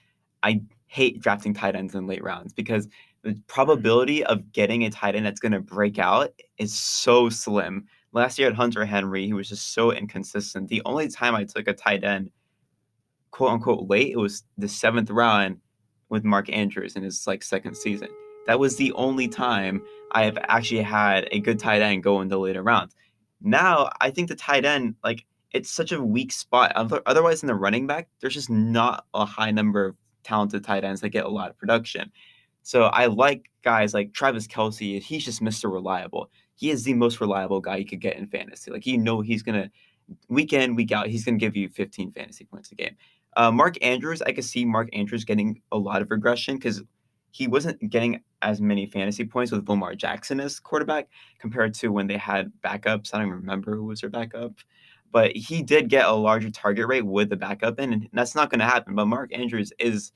I 0.43 0.61
hate 0.87 1.19
drafting 1.21 1.53
tight 1.53 1.75
ends 1.75 1.95
in 1.95 2.07
late 2.07 2.23
rounds 2.23 2.53
because 2.53 2.87
the 3.27 3.33
mm-hmm. 3.33 3.41
probability 3.47 4.23
of 4.23 4.51
getting 4.51 4.83
a 4.83 4.89
tight 4.89 5.15
end 5.15 5.25
that's 5.25 5.39
going 5.39 5.51
to 5.51 5.59
break 5.59 5.99
out 5.99 6.31
is 6.57 6.73
so 6.73 7.29
slim. 7.29 7.85
Last 8.13 8.39
year 8.39 8.47
at 8.47 8.55
Hunter 8.55 8.85
Henry, 8.85 9.25
he 9.25 9.33
was 9.33 9.49
just 9.49 9.73
so 9.73 9.91
inconsistent. 9.91 10.69
The 10.69 10.81
only 10.85 11.09
time 11.09 11.35
I 11.35 11.43
took 11.43 11.67
a 11.67 11.73
tight 11.73 12.03
end, 12.03 12.31
quote 13.31 13.51
unquote, 13.51 13.89
late, 13.89 14.13
it 14.13 14.17
was 14.17 14.43
the 14.57 14.69
seventh 14.69 15.09
round 15.09 15.57
with 16.09 16.23
Mark 16.23 16.49
Andrews 16.49 16.95
in 16.95 17.03
his 17.03 17.27
like 17.27 17.43
second 17.43 17.75
season. 17.75 18.07
That 18.47 18.59
was 18.59 18.77
the 18.77 18.93
only 18.93 19.27
time 19.27 19.81
I 20.13 20.23
have 20.23 20.37
actually 20.43 20.83
had 20.83 21.27
a 21.31 21.41
good 21.41 21.59
tight 21.59 21.81
end 21.81 22.03
go 22.03 22.21
in 22.21 22.29
the 22.29 22.39
later 22.39 22.63
rounds. 22.63 22.95
Now 23.41 23.89
I 23.99 24.09
think 24.09 24.29
the 24.29 24.35
tight 24.35 24.63
end 24.63 24.95
like 25.03 25.25
it's 25.51 25.69
such 25.69 25.91
a 25.91 26.01
weak 26.01 26.31
spot. 26.31 26.71
Otherwise, 26.75 27.43
in 27.43 27.47
the 27.47 27.55
running 27.55 27.87
back, 27.87 28.07
there's 28.21 28.33
just 28.33 28.49
not 28.49 29.05
a 29.13 29.25
high 29.25 29.51
number 29.51 29.85
of 29.85 29.95
talented 30.23 30.63
tight 30.63 30.83
ends 30.83 31.01
that 31.01 31.09
get 31.09 31.25
a 31.25 31.29
lot 31.29 31.49
of 31.49 31.57
production. 31.57 32.11
So 32.67 32.83
I 32.87 33.05
like 33.05 33.49
guys 33.63 33.93
like 33.93 34.11
Travis 34.11 34.45
Kelce. 34.45 35.01
He's 35.01 35.23
just 35.23 35.41
Mr. 35.41 35.71
Reliable. 35.71 36.29
He 36.55 36.69
is 36.69 36.83
the 36.83 36.93
most 36.95 37.21
reliable 37.21 37.61
guy 37.61 37.77
you 37.77 37.85
could 37.85 38.01
get 38.01 38.17
in 38.17 38.27
fantasy. 38.27 38.71
Like 38.71 38.85
you 38.85 38.97
know 38.97 39.21
he's 39.21 39.41
gonna 39.41 39.71
week 40.27 40.51
in 40.51 40.75
week 40.75 40.91
out 40.91 41.07
he's 41.07 41.23
gonna 41.23 41.37
give 41.37 41.55
you 41.55 41.69
15 41.69 42.11
fantasy 42.11 42.43
points 42.43 42.69
a 42.73 42.75
game. 42.75 42.97
Uh, 43.37 43.51
Mark 43.51 43.77
Andrews, 43.81 44.21
I 44.21 44.33
could 44.33 44.43
see 44.43 44.65
Mark 44.65 44.89
Andrews 44.91 45.23
getting 45.23 45.61
a 45.71 45.77
lot 45.77 46.01
of 46.01 46.11
regression 46.11 46.57
because 46.57 46.83
he 47.31 47.47
wasn't 47.47 47.89
getting 47.89 48.21
as 48.41 48.59
many 48.59 48.85
fantasy 48.85 49.23
points 49.23 49.53
with 49.53 49.69
Lamar 49.69 49.95
Jackson 49.95 50.41
as 50.41 50.59
quarterback 50.59 51.07
compared 51.39 51.73
to 51.75 51.87
when 51.87 52.07
they 52.07 52.17
had 52.17 52.51
backups. 52.65 53.13
I 53.13 53.19
don't 53.19 53.27
even 53.27 53.39
remember 53.39 53.77
who 53.77 53.85
was 53.85 54.01
their 54.01 54.09
backup, 54.09 54.51
but 55.13 55.33
he 55.33 55.63
did 55.63 55.87
get 55.87 56.05
a 56.05 56.11
larger 56.11 56.49
target 56.49 56.87
rate 56.87 57.05
with 57.05 57.29
the 57.29 57.37
backup 57.37 57.79
in, 57.79 57.93
and 57.93 58.09
that's 58.11 58.35
not 58.35 58.49
going 58.49 58.59
to 58.59 58.65
happen. 58.65 58.93
But 58.93 59.05
Mark 59.05 59.33
Andrews 59.33 59.71
is 59.79 60.11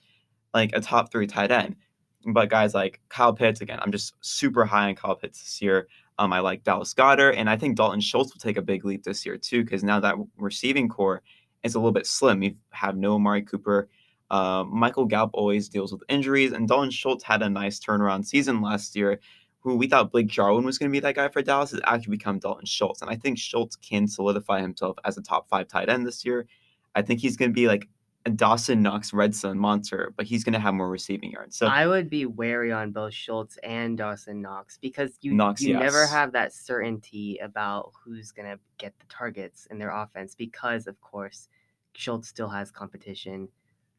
like 0.53 0.71
a 0.73 0.81
top 0.81 1.13
three 1.13 1.27
tight 1.27 1.51
end. 1.51 1.77
But 2.25 2.49
guys 2.49 2.73
like 2.73 2.99
Kyle 3.09 3.33
Pitts, 3.33 3.61
again, 3.61 3.79
I'm 3.81 3.91
just 3.91 4.13
super 4.21 4.65
high 4.65 4.89
on 4.89 4.95
Kyle 4.95 5.15
Pitts 5.15 5.41
this 5.41 5.61
year. 5.61 5.87
Um, 6.19 6.31
I 6.33 6.39
like 6.39 6.63
Dallas 6.63 6.93
Goedert, 6.93 7.35
and 7.35 7.49
I 7.49 7.57
think 7.57 7.75
Dalton 7.75 7.99
Schultz 7.99 8.33
will 8.33 8.39
take 8.39 8.57
a 8.57 8.61
big 8.61 8.85
leap 8.85 9.03
this 9.03 9.25
year 9.25 9.37
too, 9.37 9.63
because 9.63 9.83
now 9.83 9.99
that 9.99 10.15
receiving 10.37 10.87
corps 10.87 11.23
is 11.63 11.73
a 11.73 11.79
little 11.79 11.91
bit 11.91 12.05
slim. 12.05 12.43
You 12.43 12.55
have 12.69 12.95
no 12.95 13.15
Amari 13.15 13.41
Cooper. 13.41 13.89
Uh, 14.29 14.63
Michael 14.67 15.05
Gallup 15.05 15.31
always 15.33 15.67
deals 15.67 15.91
with 15.91 16.03
injuries, 16.09 16.51
and 16.51 16.67
Dalton 16.67 16.91
Schultz 16.91 17.23
had 17.23 17.41
a 17.41 17.49
nice 17.49 17.79
turnaround 17.79 18.25
season 18.25 18.61
last 18.61 18.95
year. 18.95 19.19
Who 19.61 19.75
we 19.75 19.87
thought 19.87 20.11
Blake 20.11 20.27
Jarwin 20.27 20.63
was 20.63 20.77
going 20.77 20.89
to 20.89 20.95
be 20.95 20.99
that 21.01 21.15
guy 21.15 21.27
for 21.29 21.41
Dallas 21.41 21.71
has 21.71 21.81
actually 21.83 22.17
become 22.17 22.39
Dalton 22.39 22.65
Schultz, 22.65 23.01
and 23.01 23.11
I 23.11 23.15
think 23.15 23.37
Schultz 23.37 23.75
can 23.75 24.07
solidify 24.07 24.61
himself 24.61 24.97
as 25.05 25.17
a 25.17 25.21
top 25.21 25.49
five 25.49 25.67
tight 25.67 25.89
end 25.89 26.05
this 26.05 26.23
year. 26.23 26.47
I 26.93 27.01
think 27.01 27.19
he's 27.19 27.37
going 27.37 27.51
to 27.51 27.55
be 27.55 27.67
like 27.67 27.87
Dawson 28.35 28.81
Knox 28.83 29.13
red 29.13 29.33
zone 29.33 29.57
monster, 29.57 30.13
but 30.15 30.25
he's 30.25 30.43
going 30.43 30.53
to 30.53 30.59
have 30.59 30.73
more 30.73 30.89
receiving 30.89 31.31
yards. 31.31 31.57
So 31.57 31.65
I 31.65 31.87
would 31.87 32.09
be 32.09 32.25
wary 32.25 32.71
on 32.71 32.91
both 32.91 33.13
Schultz 33.13 33.57
and 33.63 33.97
Dawson 33.97 34.41
Knox 34.41 34.77
because 34.77 35.17
you 35.21 35.33
Knox, 35.33 35.61
you 35.61 35.77
never 35.77 36.05
have 36.05 36.31
that 36.33 36.53
certainty 36.53 37.39
about 37.41 37.91
who's 38.03 38.31
gonna 38.31 38.59
get 38.77 38.93
the 38.99 39.05
targets 39.07 39.67
in 39.71 39.79
their 39.79 39.89
offense 39.91 40.35
because 40.35 40.85
of 40.87 40.99
course 41.01 41.49
Schultz 41.93 42.27
still 42.27 42.49
has 42.49 42.69
competition 42.69 43.47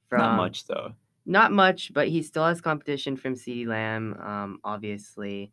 from 0.09 0.21
not 0.21 0.37
much 0.37 0.67
though. 0.67 0.93
not 1.27 1.51
much, 1.53 1.93
but 1.93 2.09
he 2.09 2.23
still 2.23 2.47
has 2.47 2.61
competition 2.61 3.17
from 3.17 3.35
CeeDee 3.35 3.67
Lamb. 3.67 4.15
Um, 4.21 4.59
obviously, 4.63 5.53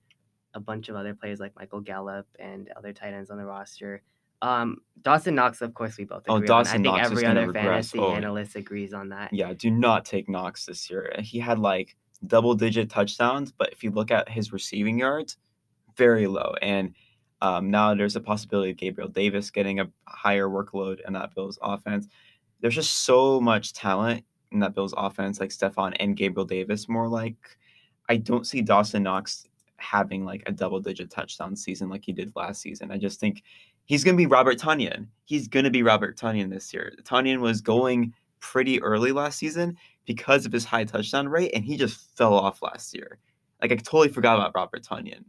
a 0.53 0.59
bunch 0.59 0.89
of 0.89 0.95
other 0.95 1.15
players 1.15 1.39
like 1.39 1.55
Michael 1.55 1.81
Gallup 1.81 2.27
and 2.37 2.69
other 2.75 2.93
tight 2.93 3.13
ends 3.13 3.29
on 3.31 3.37
the 3.37 3.45
roster. 3.45 4.03
Um, 4.41 4.77
Dawson 5.01 5.35
Knox, 5.35 5.61
of 5.61 5.73
course, 5.73 5.97
we 5.97 6.03
both 6.05 6.23
agree 6.23 6.33
Oh, 6.33 6.35
on. 6.37 6.45
Dawson 6.45 6.71
I 6.71 6.73
think 6.73 6.85
Knox 6.97 7.11
every 7.11 7.25
other 7.25 7.47
regress. 7.47 7.63
fantasy 7.91 7.99
Oh, 7.99 8.13
analyst 8.13 8.55
agrees 8.55 8.93
on 8.93 9.09
that. 9.09 9.33
Yeah, 9.33 9.53
do 9.53 9.71
not 9.71 10.05
take 10.05 10.27
Knox 10.29 10.65
this 10.65 10.89
year. 10.89 11.13
He 11.19 11.39
had 11.39 11.59
like 11.59 11.95
double 12.27 12.53
digit 12.53 12.89
touchdowns, 12.89 13.51
but 13.51 13.71
if 13.71 13.83
you 13.83 13.91
look 13.91 14.11
at 14.11 14.27
his 14.29 14.51
receiving 14.51 14.99
yards, 14.99 15.37
very 15.95 16.27
low. 16.27 16.53
And 16.61 16.93
um, 17.41 17.69
now 17.71 17.93
there's 17.95 18.17
a 18.17 18.21
possibility 18.21 18.71
of 18.71 18.77
Gabriel 18.77 19.09
Davis 19.09 19.49
getting 19.51 19.79
a 19.79 19.89
higher 20.05 20.47
workload 20.47 20.99
in 21.07 21.13
that 21.13 21.33
Bills 21.33 21.57
offense. 21.61 22.07
There's 22.59 22.75
just 22.75 22.91
so 22.99 23.39
much 23.39 23.71
talent 23.73 24.25
in 24.51 24.59
that 24.59 24.75
Bills 24.75 24.93
offense, 24.97 25.39
like 25.39 25.51
Stefon 25.51 25.95
and 25.99 26.17
Gabriel 26.17 26.45
Davis, 26.45 26.89
more 26.89 27.07
like 27.07 27.37
I 28.09 28.17
don't 28.17 28.45
see 28.45 28.61
Dawson 28.61 29.03
Knox 29.03 29.45
having 29.77 30.25
like 30.25 30.43
a 30.45 30.51
double 30.51 30.81
digit 30.81 31.09
touchdown 31.09 31.55
season 31.55 31.87
like 31.87 32.03
he 32.03 32.11
did 32.11 32.33
last 32.35 32.61
season. 32.61 32.91
I 32.91 32.97
just 32.97 33.21
think 33.21 33.43
he's 33.89 34.03
going 34.03 34.15
to 34.15 34.17
be 34.17 34.27
Robert 34.27 34.59
Tonyan. 34.59 35.07
He's 35.25 35.47
going 35.49 35.65
to 35.65 35.71
be 35.71 35.83
Robert 35.83 36.15
Tonyan 36.15 36.49
this 36.49 36.73
year. 36.73 36.93
Tonyan 37.03 37.41
was 37.41 37.59
going 37.59 38.13
pretty 38.39 38.81
early 38.81 39.11
last 39.11 39.37
season 39.37 39.75
because 40.05 40.45
of 40.45 40.53
his 40.53 40.63
high 40.63 40.85
touchdown 40.85 41.27
rate, 41.27 41.51
and 41.53 41.65
he 41.65 41.75
just 41.75 42.15
fell 42.15 42.33
off 42.33 42.61
last 42.61 42.95
year. 42.95 43.17
Like 43.61 43.71
I 43.73 43.75
totally 43.75 44.07
forgot 44.07 44.35
about 44.37 44.53
Robert 44.55 44.83
Tonyan. 44.83 45.25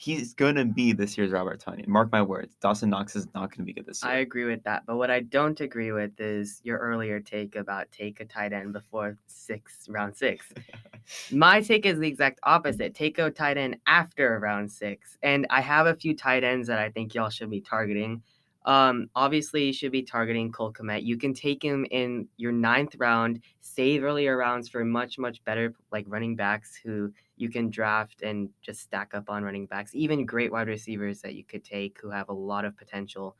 He's 0.00 0.32
going 0.32 0.54
to 0.54 0.64
be 0.64 0.94
this 0.94 1.18
year's 1.18 1.30
Robert 1.30 1.62
Tonyan. 1.62 1.86
Mark 1.86 2.10
my 2.10 2.22
words. 2.22 2.56
Dawson 2.62 2.88
Knox 2.88 3.14
is 3.14 3.26
not 3.34 3.50
going 3.50 3.58
to 3.58 3.64
be 3.64 3.74
good 3.74 3.84
this 3.84 4.02
year. 4.02 4.10
I 4.10 4.16
agree 4.20 4.46
with 4.46 4.62
that. 4.62 4.84
But 4.86 4.96
what 4.96 5.10
I 5.10 5.20
don't 5.20 5.60
agree 5.60 5.92
with 5.92 6.18
is 6.18 6.62
your 6.64 6.78
earlier 6.78 7.20
take 7.20 7.54
about 7.54 7.92
take 7.92 8.18
a 8.20 8.24
tight 8.24 8.54
end 8.54 8.72
before 8.72 9.18
six 9.26 9.90
round 9.90 10.16
six. 10.16 10.46
My 11.30 11.60
take 11.60 11.84
is 11.84 11.98
the 11.98 12.08
exact 12.08 12.40
opposite. 12.44 12.94
Take 12.94 13.18
a 13.18 13.30
tight 13.30 13.58
end 13.58 13.76
after 13.86 14.38
round 14.38 14.72
six. 14.72 15.18
And 15.22 15.46
I 15.50 15.60
have 15.60 15.86
a 15.86 15.94
few 15.94 16.16
tight 16.16 16.44
ends 16.44 16.68
that 16.68 16.78
I 16.78 16.88
think 16.88 17.14
y'all 17.14 17.28
should 17.28 17.50
be 17.50 17.60
targeting. 17.60 18.22
Um, 18.64 19.10
obviously 19.14 19.64
you 19.64 19.72
should 19.74 19.92
be 19.92 20.02
targeting 20.02 20.50
Cole 20.50 20.72
Kmet. 20.72 21.04
You 21.04 21.18
can 21.18 21.34
take 21.34 21.62
him 21.62 21.86
in 21.90 22.26
your 22.38 22.52
ninth 22.52 22.94
round, 22.98 23.40
save 23.60 24.02
earlier 24.02 24.38
rounds 24.38 24.66
for 24.70 24.82
much, 24.82 25.18
much 25.18 25.44
better 25.44 25.74
like 25.92 26.06
running 26.08 26.36
backs 26.36 26.74
who 26.82 27.12
you 27.40 27.48
can 27.48 27.70
draft 27.70 28.22
and 28.22 28.50
just 28.62 28.80
stack 28.80 29.14
up 29.14 29.30
on 29.30 29.42
running 29.42 29.66
backs, 29.66 29.94
even 29.94 30.26
great 30.26 30.52
wide 30.52 30.68
receivers 30.68 31.20
that 31.22 31.34
you 31.34 31.44
could 31.44 31.64
take 31.64 31.98
who 32.00 32.10
have 32.10 32.28
a 32.28 32.32
lot 32.32 32.64
of 32.64 32.76
potential. 32.76 33.36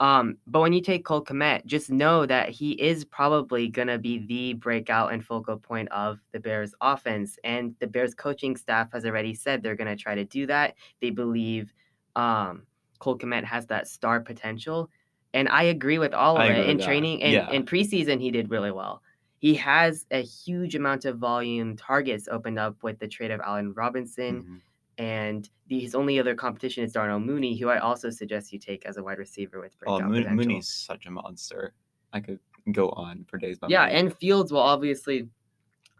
Um, 0.00 0.38
but 0.46 0.60
when 0.60 0.72
you 0.72 0.80
take 0.80 1.04
Cole 1.04 1.24
Kmet, 1.24 1.66
just 1.66 1.90
know 1.90 2.24
that 2.24 2.50
he 2.50 2.72
is 2.72 3.04
probably 3.04 3.68
gonna 3.68 3.98
be 3.98 4.18
the 4.18 4.54
breakout 4.54 5.12
and 5.12 5.24
focal 5.24 5.56
point 5.56 5.88
of 5.90 6.20
the 6.32 6.38
Bears 6.38 6.72
offense. 6.80 7.36
And 7.42 7.74
the 7.80 7.86
Bears 7.88 8.14
coaching 8.14 8.56
staff 8.56 8.92
has 8.92 9.04
already 9.04 9.34
said 9.34 9.62
they're 9.62 9.74
gonna 9.74 9.96
try 9.96 10.14
to 10.14 10.24
do 10.24 10.46
that. 10.46 10.74
They 11.00 11.10
believe 11.10 11.72
um 12.14 12.62
Cole 13.00 13.18
Kmet 13.18 13.44
has 13.44 13.66
that 13.66 13.88
star 13.88 14.20
potential. 14.20 14.90
And 15.34 15.48
I 15.48 15.64
agree 15.64 15.98
with 15.98 16.14
all 16.14 16.36
of 16.36 16.42
I 16.42 16.46
it. 16.52 16.70
In 16.70 16.78
training 16.78 17.22
and 17.22 17.32
Yeah. 17.34 17.50
in 17.50 17.64
preseason, 17.64 18.20
he 18.20 18.30
did 18.30 18.50
really 18.50 18.72
well. 18.72 19.02
He 19.38 19.54
has 19.54 20.06
a 20.10 20.22
huge 20.22 20.74
amount 20.74 21.04
of 21.04 21.18
volume 21.18 21.76
targets 21.76 22.28
opened 22.30 22.58
up 22.58 22.82
with 22.82 22.98
the 22.98 23.08
trade 23.08 23.30
of 23.30 23.40
Allen 23.40 23.72
Robinson. 23.74 24.42
Mhm. 24.42 24.60
And 24.98 25.48
the, 25.68 25.78
his 25.78 25.94
only 25.94 26.18
other 26.18 26.34
competition 26.34 26.82
is 26.82 26.92
Darnell 26.92 27.20
Mooney, 27.20 27.56
who 27.56 27.68
I 27.68 27.78
also 27.78 28.10
suggest 28.10 28.52
you 28.52 28.58
take 28.58 28.84
as 28.84 28.96
a 28.96 29.02
wide 29.02 29.18
receiver 29.18 29.60
with 29.60 29.74
Oh, 29.86 29.98
breakout 29.98 30.10
Moon, 30.10 30.22
potential. 30.24 30.36
Mooney's 30.36 30.68
such 30.68 31.06
a 31.06 31.10
monster. 31.12 31.72
I 32.12 32.18
could 32.20 32.40
go 32.72 32.88
on 32.90 33.24
for 33.28 33.38
days. 33.38 33.58
Yeah, 33.68 33.84
and 33.84 34.12
Fields 34.16 34.50
will 34.50 34.60
obviously 34.60 35.28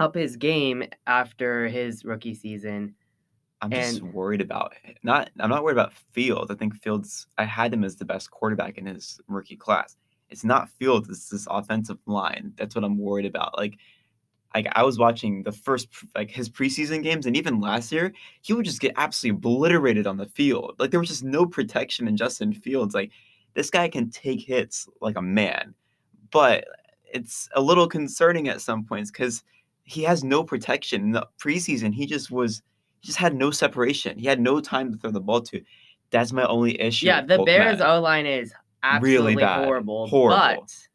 up 0.01 0.15
his 0.17 0.37
game 0.37 0.83
after 1.07 1.69
his 1.69 2.05
rookie 2.05 2.35
season. 2.35 2.95
I'm 3.61 3.71
just 3.73 4.03
worried 4.03 4.41
about 4.41 4.75
not. 5.03 5.31
I'm 5.41 5.51
not 5.51 5.63
worried 5.65 5.73
about 5.75 5.93
Fields. 5.93 6.51
I 6.51 6.55
think 6.55 6.75
Fields. 6.75 7.27
I 7.39 7.45
had 7.45 7.73
him 7.73 7.85
as 7.85 7.97
the 7.97 8.05
best 8.05 8.31
quarterback 8.31 8.79
in 8.79 8.87
his 8.87 9.21
rookie 9.29 9.57
class. 9.57 9.97
It's 10.31 10.45
not 10.45 10.69
Fields. 10.69 11.09
It's 11.09 11.29
this 11.29 11.47
offensive 11.51 11.99
line. 12.07 12.53
That's 12.57 12.75
what 12.75 12.85
I'm 12.85 12.99
worried 12.99 13.27
about. 13.27 13.57
Like, 13.57 13.79
like 14.55 14.67
I 14.73 14.83
was 14.83 14.99
watching 14.99 15.43
the 15.43 15.53
first 15.53 15.89
like 16.15 16.31
his 16.31 16.49
preseason 16.49 17.03
games, 17.03 17.27
and 17.27 17.37
even 17.37 17.61
last 17.61 17.93
year, 17.93 18.13
he 18.43 18.53
would 18.53 18.65
just 18.65 18.81
get 18.81 18.95
absolutely 18.97 19.37
obliterated 19.37 20.07
on 20.07 20.17
the 20.17 20.27
field. 20.27 20.77
Like 20.79 20.91
there 20.91 21.01
was 21.01 21.09
just 21.09 21.25
no 21.25 21.47
protection 21.47 22.09
in 22.09 22.17
Justin 22.17 22.53
Fields. 22.53 22.95
Like 22.95 23.11
this 23.55 23.71
guy 23.71 23.89
can 23.89 24.11
take 24.11 24.41
hits 24.41 24.89
like 25.01 25.17
a 25.17 25.23
man, 25.23 25.75
but 26.31 26.65
it's 27.13 27.49
a 27.55 27.61
little 27.61 27.89
concerning 27.89 28.49
at 28.49 28.61
some 28.61 28.85
points 28.85 29.11
because 29.11 29.43
he 29.85 30.03
has 30.03 30.23
no 30.25 30.45
protection. 30.45 31.03
In 31.03 31.13
the 31.13 31.27
preseason, 31.43 31.93
he 31.93 32.07
just 32.07 32.31
was 32.31 32.63
he 33.01 33.07
just 33.07 33.19
had 33.19 33.35
no 33.35 33.51
separation. 33.51 34.19
He 34.19 34.27
had 34.27 34.41
no 34.41 34.61
time 34.61 34.93
to 34.93 34.99
throw 34.99 35.11
the 35.11 35.21
ball 35.21 35.41
to. 35.43 35.63
That's 36.11 36.33
my 36.33 36.45
only 36.45 36.81
issue. 36.81 37.07
Yeah, 37.07 37.23
the 37.23 37.43
Bears 37.45 37.81
O 37.81 38.01
line 38.01 38.27
is 38.27 38.53
absolutely 38.83 39.37
bad. 39.37 39.65
horrible. 39.65 40.07
Horrible. 40.09 40.63
But 40.63 40.89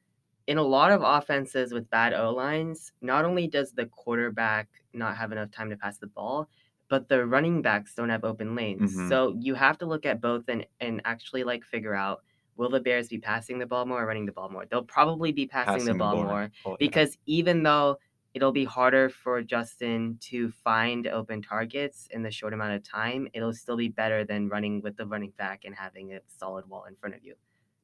in 0.48 0.58
a 0.58 0.64
lot 0.64 0.92
of 0.92 1.02
offenses 1.04 1.74
with 1.74 1.90
bad 1.90 2.14
O 2.14 2.32
lines, 2.32 2.92
not 3.02 3.26
only 3.26 3.48
does 3.48 3.72
the 3.72 3.86
quarterback 3.88 4.68
not 4.94 5.16
have 5.16 5.32
enough 5.32 5.52
time 5.52 5.70
to 5.70 5.78
pass 5.78 5.98
the 5.98 6.08
ball, 6.08 6.50
but 6.90 7.08
the 7.10 7.26
running 7.26 7.62
backs 7.62 7.96
don't 7.96 8.10
have 8.10 8.24
open 8.24 8.56
lanes. 8.56 8.96
Mhm. 8.96 9.10
So 9.10 9.36
you 9.40 9.56
have 9.56 9.78
to 9.80 9.86
look 9.86 10.06
at 10.06 10.22
both 10.22 10.48
and 10.50 10.66
and 10.80 11.02
actually 11.06 11.44
like 11.44 11.64
figure 11.64 11.96
out 11.96 12.24
will 12.56 12.70
the 12.70 12.80
Bears 12.80 13.08
be 13.08 13.18
passing 13.18 13.58
the 13.58 13.66
ball 13.66 13.84
more 13.84 14.04
or 14.04 14.06
running 14.06 14.28
the 14.28 14.32
ball 14.32 14.48
more? 14.48 14.66
They'll 14.68 14.84
probably 14.84 15.32
be 15.32 15.48
passing, 15.48 15.86
the 15.86 15.96
ball 15.96 16.18
more 16.24 16.52
Oh, 16.66 16.72
yeah. 16.72 16.76
because 16.80 17.18
even 17.26 17.64
though 17.64 17.98
it'll 18.36 18.52
be 18.52 18.64
harder 18.64 19.10
for 19.10 19.42
Justin 19.42 20.18
to 20.22 20.52
find 20.52 21.08
open 21.08 21.42
targets 21.42 22.08
in 22.12 22.22
the 22.22 22.30
short 22.30 22.54
amount 22.54 22.74
of 22.74 22.84
time, 22.84 23.28
it'll 23.34 23.54
still 23.54 23.76
be 23.78 23.90
better 23.90 24.24
than 24.24 24.50
running 24.50 24.82
with 24.82 24.96
the 24.98 25.06
running 25.08 25.32
back 25.32 25.66
and 25.66 25.74
having 25.74 26.14
a 26.14 26.20
solid 26.28 26.68
wall 26.70 26.84
in 26.86 26.96
front 26.96 27.16
of 27.16 27.24
you, 27.24 27.34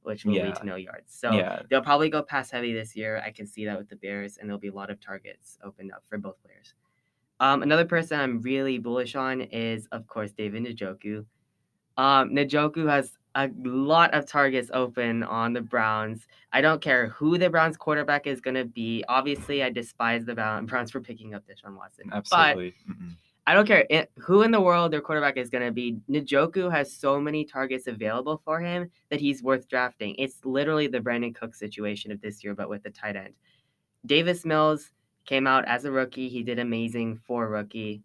which 0.04 0.26
will 0.26 0.34
Yeah. 0.34 0.46
lead 0.48 0.56
to 0.58 0.66
no 0.66 0.76
yards. 0.76 1.14
So 1.14 1.32
yeah, 1.32 1.62
they'll 1.70 1.82
probably 1.82 2.10
go 2.10 2.22
pass 2.24 2.50
heavy 2.52 2.74
this 2.74 2.96
year. 2.96 3.22
I 3.26 3.32
can 3.32 3.46
see 3.46 3.66
that 3.66 3.78
with 3.78 3.90
the 3.90 3.96
Bears, 3.96 4.38
and 4.38 4.50
there'll 4.50 4.60
be 4.60 4.70
a 4.70 4.74
lot 4.74 4.90
of 4.90 5.00
targets 5.00 5.58
opened 5.64 5.92
up 5.92 6.04
for 6.10 6.18
both 6.18 6.42
players. 6.44 6.74
Um, 7.40 7.64
another 7.64 7.86
person 7.86 8.20
I'm 8.20 8.42
really 8.42 8.78
bullish 8.80 9.16
on 9.16 9.42
is, 9.42 9.88
of 9.92 10.08
course, 10.08 10.32
David 10.32 10.64
Njoku. 10.66 11.26
Um, 11.98 12.32
Njoku 12.32 12.90
has 12.90 13.18
a 13.36 13.50
lot 13.64 14.14
of 14.14 14.26
targets 14.26 14.70
open 14.74 15.24
on 15.24 15.54
the 15.54 15.62
Browns. 15.62 16.28
I 16.52 16.62
don't 16.62 16.82
care 16.82 17.10
who 17.10 17.38
the 17.38 17.50
Browns 17.50 17.78
quarterback 17.78 18.26
is 18.28 18.42
going 18.42 18.56
to 18.56 18.66
be. 18.66 19.04
Obviously, 19.08 19.64
I 19.64 19.70
despise 19.70 20.26
the 20.26 20.34
Browns 20.36 20.92
for 20.92 21.00
picking 21.00 21.34
up 21.34 21.44
Deshaun 21.48 21.78
Watson. 21.78 22.08
But 22.10 22.18
absolutely. 22.18 22.74
Mm-mm. 22.90 23.12
I 23.50 23.56
don't 23.56 23.66
care 23.66 23.84
it, 23.90 24.12
who 24.20 24.44
in 24.44 24.52
the 24.52 24.62
world 24.62 24.94
their 24.94 25.02
quarterback 25.02 25.36
is 25.36 25.50
going 25.50 25.66
to 25.66 25.72
be. 25.72 25.98
Njoku 26.08 26.72
has 26.72 26.96
so 26.96 27.20
many 27.20 27.44
targets 27.44 27.88
available 27.88 28.40
for 28.46 28.60
him 28.60 28.92
that 29.10 29.20
he's 29.20 29.42
worth 29.42 29.68
drafting. 29.68 30.14
It's 30.20 30.46
literally 30.46 30.86
the 30.86 31.00
Brandon 31.00 31.34
Cook 31.34 31.56
situation 31.56 32.12
of 32.12 32.22
this 32.22 32.44
year, 32.44 32.54
but 32.54 32.70
with 32.70 32.84
the 32.84 32.92
tight 32.92 33.16
end. 33.16 33.34
Davis 34.06 34.46
Mills 34.46 34.92
came 35.26 35.48
out 35.48 35.68
as 35.68 35.86
a 35.86 35.92
rookie. 35.92 36.30
He 36.30 36.44
did 36.44 36.60
amazing 36.60 37.18
for 37.26 37.50
rookie. 37.50 38.04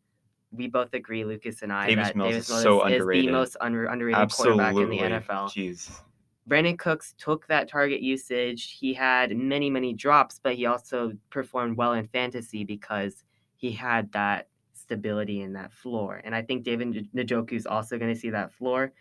We 0.51 0.67
both 0.67 0.95
agree, 0.95 1.27
Lucas 1.27 1.61
and 1.61 1.71
I, 1.71 1.89
Davis 1.89 2.07
that 2.07 2.17
Mills 2.17 2.31
Davis 2.31 2.45
is 2.45 2.51
Mills 2.51 2.63
so 2.63 2.87
is, 2.87 2.93
underrated. 2.95 3.29
the 3.29 3.33
most 3.33 3.57
under, 3.61 3.85
underrated 3.85 4.23
Absolutely. 4.23 4.65
quarterback 4.65 4.83
in 4.83 4.89
the 4.89 5.21
NFL. 5.21 5.51
Jeez. 5.51 6.01
Brandin 6.49 6.79
Cooks 6.79 7.15
took 7.19 7.47
that 7.49 7.69
target 7.69 8.01
usage. 8.01 8.79
He 8.81 8.95
had 8.95 9.37
many, 9.37 9.69
many 9.69 9.93
drops, 9.93 10.41
but 10.43 10.55
he 10.55 10.65
also 10.65 11.13
performed 11.29 11.77
well 11.77 11.93
in 11.93 12.09
fantasy 12.09 12.65
because 12.65 13.25
he 13.57 13.73
had 13.73 14.11
that 14.13 14.49
stability 14.85 15.41
in 15.41 15.53
that 15.55 15.73
floor. 15.73 16.21
And 16.25 16.35
I 16.35 16.43
think 16.43 16.63
David 16.63 17.09
Njoku 17.15 17.53
is 17.53 17.67
also 17.67 17.99
going 17.99 18.13
to 18.13 18.19
see 18.19 18.31
that 18.31 18.53
floor. 18.53 18.93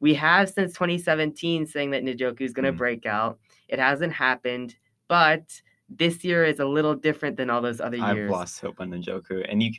We 0.00 0.14
have 0.14 0.48
since 0.48 0.72
2017 0.74 1.66
saying 1.66 1.90
that 1.90 2.04
Njoku 2.04 2.42
is 2.42 2.52
going 2.52 2.64
to 2.66 2.72
Mm. 2.72 2.78
break 2.78 3.06
out. 3.06 3.38
It 3.68 3.78
hasn't 3.78 4.12
happened, 4.12 4.76
but 5.08 5.44
this 5.88 6.22
year 6.24 6.44
is 6.44 6.60
a 6.60 6.64
little 6.64 6.94
different 6.94 7.36
than 7.36 7.50
all 7.50 7.60
those 7.62 7.80
other 7.80 7.96
years. 7.96 8.30
I've 8.30 8.30
lost 8.30 8.60
hope 8.60 8.80
on 8.80 8.90
Njoku, 8.90 9.44
and 9.50 9.62
you. 9.62 9.72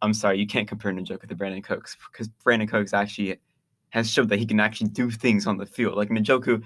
I'm 0.00 0.14
sorry, 0.14 0.38
you 0.38 0.46
can't 0.46 0.68
compare 0.68 0.92
Njoku 0.92 1.26
to 1.28 1.34
Brandin 1.34 1.64
Cooks 1.64 1.96
because 2.12 2.28
Brandin 2.46 2.68
Cooks 2.68 2.94
actually 2.94 3.36
has 3.90 4.08
showed 4.08 4.28
that 4.28 4.38
he 4.38 4.46
can 4.46 4.60
actually 4.60 4.90
do 4.90 5.10
things 5.10 5.46
on 5.48 5.56
the 5.56 5.66
field. 5.66 5.96
Like 5.96 6.08
Njoku, 6.10 6.62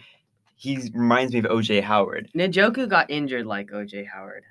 he 0.54 0.76
reminds 0.92 1.32
me 1.32 1.38
of 1.38 1.46
OJ 1.46 1.80
Howard, 1.82 2.28
Njoku 2.34 2.86
got 2.88 3.10
injured 3.10 3.46
like 3.46 3.70
OJ 3.70 4.06
Howard. 4.06 4.44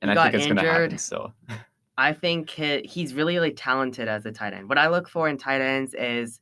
and 0.00 0.10
He 0.10 0.12
I 0.12 0.14
got 0.14 0.22
think 0.30 0.34
it's 0.36 0.46
going 0.46 0.56
to 0.58 0.62
happen 0.72 0.98
still. 0.98 1.34
I 1.96 2.12
think 2.12 2.50
he, 2.50 2.82
he's 2.82 3.14
really, 3.14 3.34
really 3.34 3.52
talented 3.52 4.08
as 4.08 4.26
a 4.26 4.32
tight 4.32 4.52
end. 4.52 4.68
What 4.68 4.78
I 4.78 4.88
look 4.88 5.08
for 5.08 5.28
in 5.28 5.36
tight 5.36 5.60
ends 5.60 5.94
is 5.94 6.40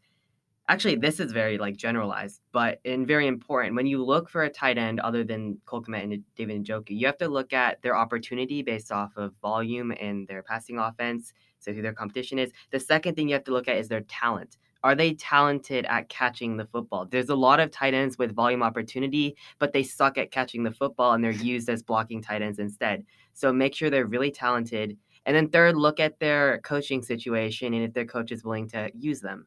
actually 0.69 0.97
this 0.97 1.21
is 1.21 1.33
very 1.33 1.59
like 1.59 1.77
generalized, 1.77 2.41
but 2.53 2.81
and 2.85 3.07
very 3.07 3.27
important. 3.27 3.77
When 3.77 3.87
you 3.87 4.03
look 4.03 4.31
for 4.31 4.45
a 4.45 4.51
tight 4.51 4.79
end 4.79 5.01
other 5.01 5.25
than 5.25 5.59
Cole 5.67 5.83
Kmet 5.83 6.05
and 6.05 6.25
David 6.37 6.65
Njoku, 6.65 6.91
you 6.91 7.07
have 7.07 7.19
to 7.19 7.29
look 7.29 7.53
at 7.53 7.83
their 7.83 7.97
opportunity 7.97 8.63
based 8.63 8.91
off 8.91 9.13
of 9.17 9.35
volume 9.43 9.93
and 10.01 10.27
their 10.27 10.43
passing 10.43 10.79
offense. 10.79 11.33
So 11.59 11.73
who 11.73 11.83
their 11.83 11.93
competition 11.93 12.39
is. 12.39 12.51
The 12.71 12.81
second 12.81 13.15
thing 13.15 13.29
you 13.29 13.35
have 13.35 13.45
to 13.45 13.53
look 13.53 13.69
at 13.69 13.77
is 13.77 13.89
their 13.89 14.01
talent. 14.01 14.57
Are 14.85 14.97
they 14.97 15.15
talented 15.15 15.85
at 15.85 16.09
catching 16.09 16.57
the 16.57 16.67
football? 16.67 17.07
There's 17.07 17.29
a 17.29 17.37
lot 17.37 17.61
of 17.61 17.71
tight 17.71 17.95
ends 17.95 18.19
with 18.19 18.35
volume 18.35 18.65
opportunity, 18.65 19.37
but 19.61 19.73
they 19.73 19.85
suck 19.85 20.19
at 20.19 20.33
catching 20.33 20.65
the 20.65 20.73
football 20.73 21.13
and 21.13 21.23
they're 21.23 21.31
used 21.31 21.69
as 21.69 21.85
blocking 21.85 22.21
tight 22.21 22.43
ends 22.43 22.59
instead. 22.59 23.05
So 23.33 23.53
make 23.53 23.77
sure 23.77 23.91
they're 23.91 24.07
really 24.07 24.33
talented. 24.33 24.97
And 25.27 25.37
then 25.37 25.49
third, 25.49 25.77
look 25.77 26.01
at 26.01 26.19
their 26.19 26.59
coaching 26.61 27.03
situation 27.03 27.75
and 27.75 27.85
if 27.85 27.93
their 27.93 28.05
coach 28.05 28.33
is 28.33 28.45
willing 28.45 28.69
to 28.71 28.91
use 28.95 29.21
them 29.21 29.47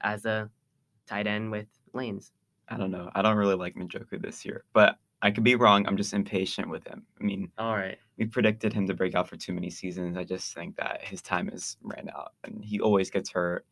as 0.00 0.24
a 0.24 0.48
tight 1.06 1.26
end 1.26 1.50
with 1.50 1.66
lanes. 1.92 2.32
I 2.68 2.76
don't 2.76 2.90
know. 2.90 3.10
I 3.14 3.22
don't 3.22 3.36
really 3.36 3.54
like 3.54 3.74
Njoku 3.74 4.20
this 4.20 4.44
year, 4.44 4.64
but 4.72 4.96
I 5.22 5.30
could 5.30 5.42
be 5.42 5.56
wrong. 5.56 5.86
I'm 5.86 5.96
just 5.96 6.12
impatient 6.12 6.68
with 6.68 6.86
him. 6.86 7.04
I 7.20 7.24
mean, 7.24 7.50
All 7.58 7.74
right. 7.74 7.98
we 8.18 8.26
predicted 8.26 8.72
him 8.72 8.86
to 8.86 8.94
break 8.94 9.14
out 9.14 9.28
for 9.28 9.36
too 9.36 9.52
many 9.52 9.70
seasons. 9.70 10.16
I 10.16 10.24
just 10.24 10.54
think 10.54 10.76
that 10.76 11.02
his 11.02 11.22
time 11.22 11.48
is 11.48 11.76
ran 11.82 12.08
out, 12.14 12.34
and 12.44 12.64
he 12.64 12.80
always 12.80 13.10
gets 13.10 13.30
hurt. 13.30 13.66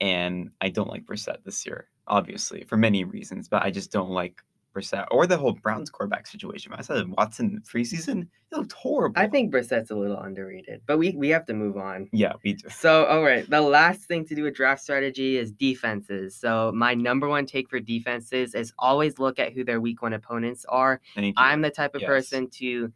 And 0.00 0.50
I 0.60 0.68
don't 0.68 0.88
like 0.88 1.04
Brissett 1.04 1.44
this 1.44 1.66
year, 1.66 1.88
obviously, 2.06 2.62
for 2.64 2.76
many 2.76 3.04
reasons. 3.04 3.48
But 3.48 3.62
I 3.64 3.70
just 3.70 3.90
don't 3.90 4.10
like 4.10 4.42
Brissett 4.74 5.06
or 5.10 5.26
the 5.26 5.36
whole 5.36 5.52
Browns 5.52 5.90
quarterback 5.90 6.26
situation. 6.26 6.72
I 6.74 6.82
said 6.82 7.08
Watson 7.08 7.62
preseason, 7.66 8.28
he 8.50 8.56
looked 8.56 8.72
horrible. 8.72 9.20
I 9.20 9.26
think 9.26 9.52
Brissett's 9.52 9.90
a 9.90 9.96
little 9.96 10.18
underrated, 10.18 10.82
but 10.86 10.98
we, 10.98 11.10
we 11.12 11.28
have 11.30 11.46
to 11.46 11.54
move 11.54 11.76
on. 11.76 12.08
yeah, 12.12 12.32
we 12.44 12.54
do. 12.54 12.68
So, 12.68 13.04
all 13.06 13.22
right, 13.22 13.48
the 13.50 13.60
last 13.60 14.02
thing 14.02 14.24
to 14.26 14.34
do 14.34 14.44
with 14.44 14.54
draft 14.54 14.82
strategy 14.82 15.36
is 15.38 15.52
defenses. 15.52 16.36
So, 16.36 16.72
my 16.74 16.94
number 16.94 17.28
one 17.28 17.46
take 17.46 17.68
for 17.68 17.80
defenses 17.80 18.54
is 18.54 18.72
always 18.78 19.18
look 19.18 19.38
at 19.38 19.52
who 19.52 19.64
their 19.64 19.80
week 19.80 20.02
one 20.02 20.12
opponents 20.12 20.64
are. 20.68 21.00
I'm 21.36 21.60
the 21.62 21.70
type 21.70 21.94
of 21.94 22.02
Yes. 22.02 22.08
person 22.08 22.48
to 22.50 22.92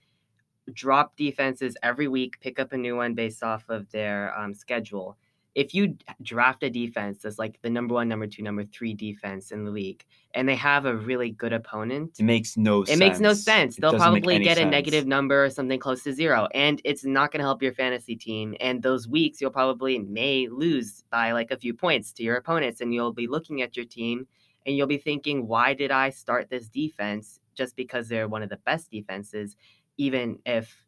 drop 0.73 1.17
defenses 1.17 1.77
every 1.83 2.09
week, 2.09 2.41
pick 2.41 2.59
up 2.59 2.73
a 2.73 2.77
new 2.77 2.97
one 2.97 3.15
based 3.15 3.43
off 3.43 3.65
of 3.69 3.91
their 3.91 4.37
um, 4.39 4.55
schedule. 4.55 5.17
If 5.55 5.73
you 5.73 5.97
draft 6.23 6.63
a 6.63 6.71
defense 6.71 7.23
that's 7.23 7.39
like 7.39 7.61
the 7.63 7.71
number 7.71 7.95
one, 7.95 8.09
number 8.09 8.27
two, 8.27 8.43
number 8.43 8.65
three 8.65 8.93
defense 8.93 9.53
in 9.53 9.65
the 9.65 9.71
league, 9.71 10.05
and 10.35 10.49
they 10.49 10.57
have 10.57 10.85
a 10.85 10.97
really 10.97 11.31
good 11.31 11.53
opponent, 11.53 12.17
it 12.19 12.25
makes 12.25 12.57
no 12.57 12.83
it 12.83 12.89
sense. 12.89 12.99
makes 12.99 13.21
no 13.21 13.33
sense. 13.33 13.79
It 13.79 13.81
They'll 13.81 13.95
probably 13.95 14.39
get 14.41 14.59
a 14.59 14.65
negative 14.65 15.07
number 15.07 15.45
or 15.45 15.51
something 15.51 15.79
close 15.79 16.03
to 16.05 16.13
zero, 16.13 16.49
and 16.55 16.81
it's 16.85 17.05
not 17.05 17.31
going 17.31 17.39
to 17.39 17.45
help 17.45 17.63
your 17.63 17.75
fantasy 17.75 18.17
team. 18.17 18.55
And 18.61 18.83
those 18.83 19.07
weeks, 19.07 19.41
you'll 19.41 19.51
probably 19.51 19.99
may 19.99 20.49
lose 20.49 21.05
by 21.11 21.33
like 21.33 21.51
a 21.51 21.57
few 21.57 21.73
points 21.73 22.13
to 22.15 22.23
your 22.23 22.37
opponents, 22.37 22.81
and 22.81 22.93
you'll 22.93 23.13
be 23.13 23.27
looking 23.27 23.63
at 23.63 23.77
your 23.77 23.87
team 23.87 24.27
and 24.67 24.77
you'll 24.77 24.87
be 24.87 24.99
thinking, 24.99 25.47
why 25.47 25.75
did 25.75 25.91
I 25.91 26.11
start 26.11 26.49
this 26.49 26.69
defense 26.69 27.41
just 27.55 27.77
because 27.77 28.09
they're 28.09 28.29
one 28.29 28.43
of 28.43 28.49
the 28.49 28.59
best 28.59 28.91
defenses, 28.91 29.57
even 29.97 30.39
if 30.47 30.84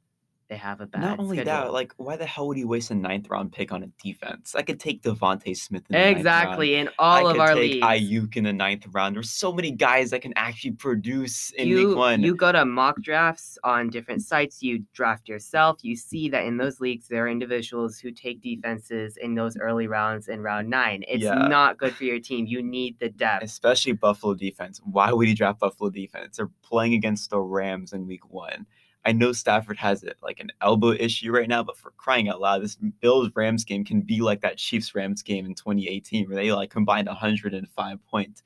they 0.49 0.57
have 0.57 0.81
a 0.81 0.87
bad 0.87 1.03
Not 1.03 1.19
only 1.19 1.43
that, 1.43 1.73
like, 1.73 1.93
why 1.97 2.17
the 2.17 2.25
hell 2.25 2.47
would 2.47 2.57
you 2.57 2.69
waste 2.69 2.93
a 2.93 2.95
ninth 2.95 3.29
round 3.29 3.51
pick 3.53 3.73
on 3.73 3.83
a 3.83 3.89
defense? 4.01 4.55
I 4.55 4.63
could 4.63 4.79
take 4.79 5.03
DeVonta 5.03 5.57
Smith 5.57 5.83
in 5.91 5.95
the 5.95 5.99
ninth 5.99 6.07
round. 6.07 6.17
exactly 6.19 6.75
in 6.77 6.89
all 7.01 7.27
I 7.27 7.31
of 7.31 7.33
could 7.37 7.41
our 7.41 7.55
take 7.55 7.83
leagues. 7.83 7.87
Ayuk 7.87 8.37
in 8.37 8.45
the 8.45 8.53
ninth 8.53 8.87
round. 8.93 9.17
There's 9.17 9.31
so 9.31 9.53
many 9.53 9.73
guys 9.73 10.11
that 10.11 10.23
can 10.23 10.33
actually 10.37 10.71
produce 10.73 11.51
in 11.53 11.67
you, 11.67 11.89
week 11.89 11.97
one. 11.97 12.23
you 12.23 12.37
go 12.37 12.53
to 12.53 12.65
mock 12.65 13.01
drafts 13.03 13.59
on 13.65 13.91
different 13.91 14.23
sites, 14.23 14.63
you 14.63 14.85
draft 14.95 15.29
yourself, 15.29 15.79
you 15.83 15.97
see 15.97 16.29
that 16.29 16.45
in 16.45 16.57
those 16.59 16.81
leagues 16.81 17.09
there 17.09 17.25
are 17.25 17.29
individuals 17.29 17.99
who 17.99 18.13
take 18.13 18.41
defenses 18.41 19.17
in 19.17 19.35
those 19.35 19.57
early 19.57 19.89
rounds 19.89 20.29
in 20.29 20.43
round 20.43 20.71
nine. 20.71 21.03
It's 21.09 21.25
Yeah. 21.25 21.35
not 21.49 21.77
good 21.77 21.93
for 21.95 22.05
your 22.05 22.21
team. 22.21 22.47
You 22.47 22.63
need 22.63 23.01
the 23.01 23.09
depth. 23.09 23.43
Especially 23.43 23.93
Buffalo 23.95 24.35
defense. 24.35 24.81
Why 24.85 25.13
would 25.13 25.27
you 25.29 25.35
draft 25.35 25.59
Buffalo 25.59 25.91
defense? 25.91 26.37
They're 26.37 26.51
playing 26.63 26.95
against 26.95 27.31
the 27.31 27.41
Rams 27.41 27.93
in 27.93 28.07
week 28.07 28.31
one. 28.31 28.65
I 29.07 29.13
know 29.13 29.31
Stafford 29.31 29.79
has 29.79 30.03
it 30.03 30.17
like 30.21 30.41
an 30.41 30.51
elbow 30.61 30.91
issue 30.91 31.31
right 31.31 31.49
now, 31.49 31.63
but 31.63 31.79
for 31.79 31.93
crying 31.93 32.29
out 32.29 32.41
loud, 32.41 32.63
this 32.63 32.75
Bills 32.75 33.31
Rams 33.37 33.65
game 33.65 33.85
can 33.85 34.01
be 34.01 34.21
like 34.21 34.41
that 34.41 34.59
Chiefs 34.59 34.97
Rams 34.97 35.23
game 35.23 35.47
in 35.47 35.55
2018 35.55 36.27
where 36.27 36.35
they 36.35 36.51
like 36.51 36.71
combined 36.71 37.07
105 37.07 38.07
points. 38.07 38.43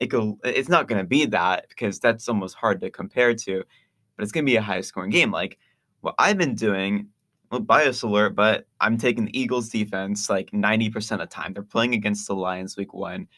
It 0.00 0.08
go, 0.08 0.36
it's 0.42 0.68
not 0.68 0.88
going 0.88 1.00
to 1.00 1.06
be 1.06 1.26
that 1.26 1.68
because 1.68 2.00
that's 2.00 2.28
almost 2.28 2.56
hard 2.56 2.80
to 2.80 2.90
compare 2.90 3.34
to, 3.34 3.62
but 4.16 4.24
it's 4.24 4.32
going 4.32 4.44
to 4.44 4.50
be 4.50 4.56
a 4.56 4.62
high 4.62 4.80
scoring 4.80 5.10
game. 5.10 5.30
Like 5.30 5.58
what 6.00 6.16
I've 6.18 6.38
been 6.38 6.56
doing, 6.56 7.06
well, 7.52 7.60
bias 7.60 8.02
alert, 8.02 8.34
but 8.34 8.66
I'm 8.80 8.98
taking 8.98 9.26
the 9.26 9.40
Eagles 9.40 9.68
defense 9.68 10.28
like 10.28 10.50
90% 10.50 11.12
of 11.12 11.18
the 11.20 11.26
time. 11.26 11.52
They're 11.52 11.62
playing 11.62 11.94
against 11.94 12.26
the 12.26 12.34
Lions 12.34 12.76
week 12.76 12.92
one. 12.92 13.28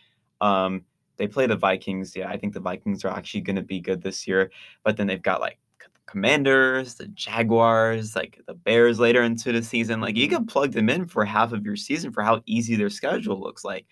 Um, 0.41 0.87
they 1.19 1.27
play 1.27 1.47
the 1.47 1.57
Vikings. 1.57 2.17
Yeah, 2.17 2.31
I 2.31 2.39
think 2.39 2.55
the 2.55 2.61
Vikings 2.61 3.05
are 3.05 3.15
actually 3.15 3.43
going 3.43 3.57
to 3.57 3.63
be 3.63 3.81
good 3.81 4.03
this 4.03 4.27
year, 4.27 4.51
but 4.85 4.97
then 4.97 5.07
they've 5.07 5.21
got 5.21 5.43
like 5.43 5.59
Commanders, 6.07 6.95
the 6.97 7.07
Jaguars, 7.09 8.15
like 8.17 8.41
the 8.47 8.55
Bears 8.55 8.99
later 9.01 9.23
into 9.23 9.53
the 9.53 9.63
season. 9.63 10.01
Like 10.01 10.17
you 10.17 10.27
Mhm. 10.29 10.31
can 10.33 10.47
plug 10.47 10.73
them 10.73 10.89
in 10.89 11.07
for 11.07 11.25
half 11.25 11.53
of 11.53 11.65
your 11.65 11.77
season 11.77 12.13
for 12.13 12.23
how 12.23 12.43
easy 12.47 12.77
their 12.77 12.91
schedule 12.91 13.41
looks 13.41 13.65
like. 13.65 13.87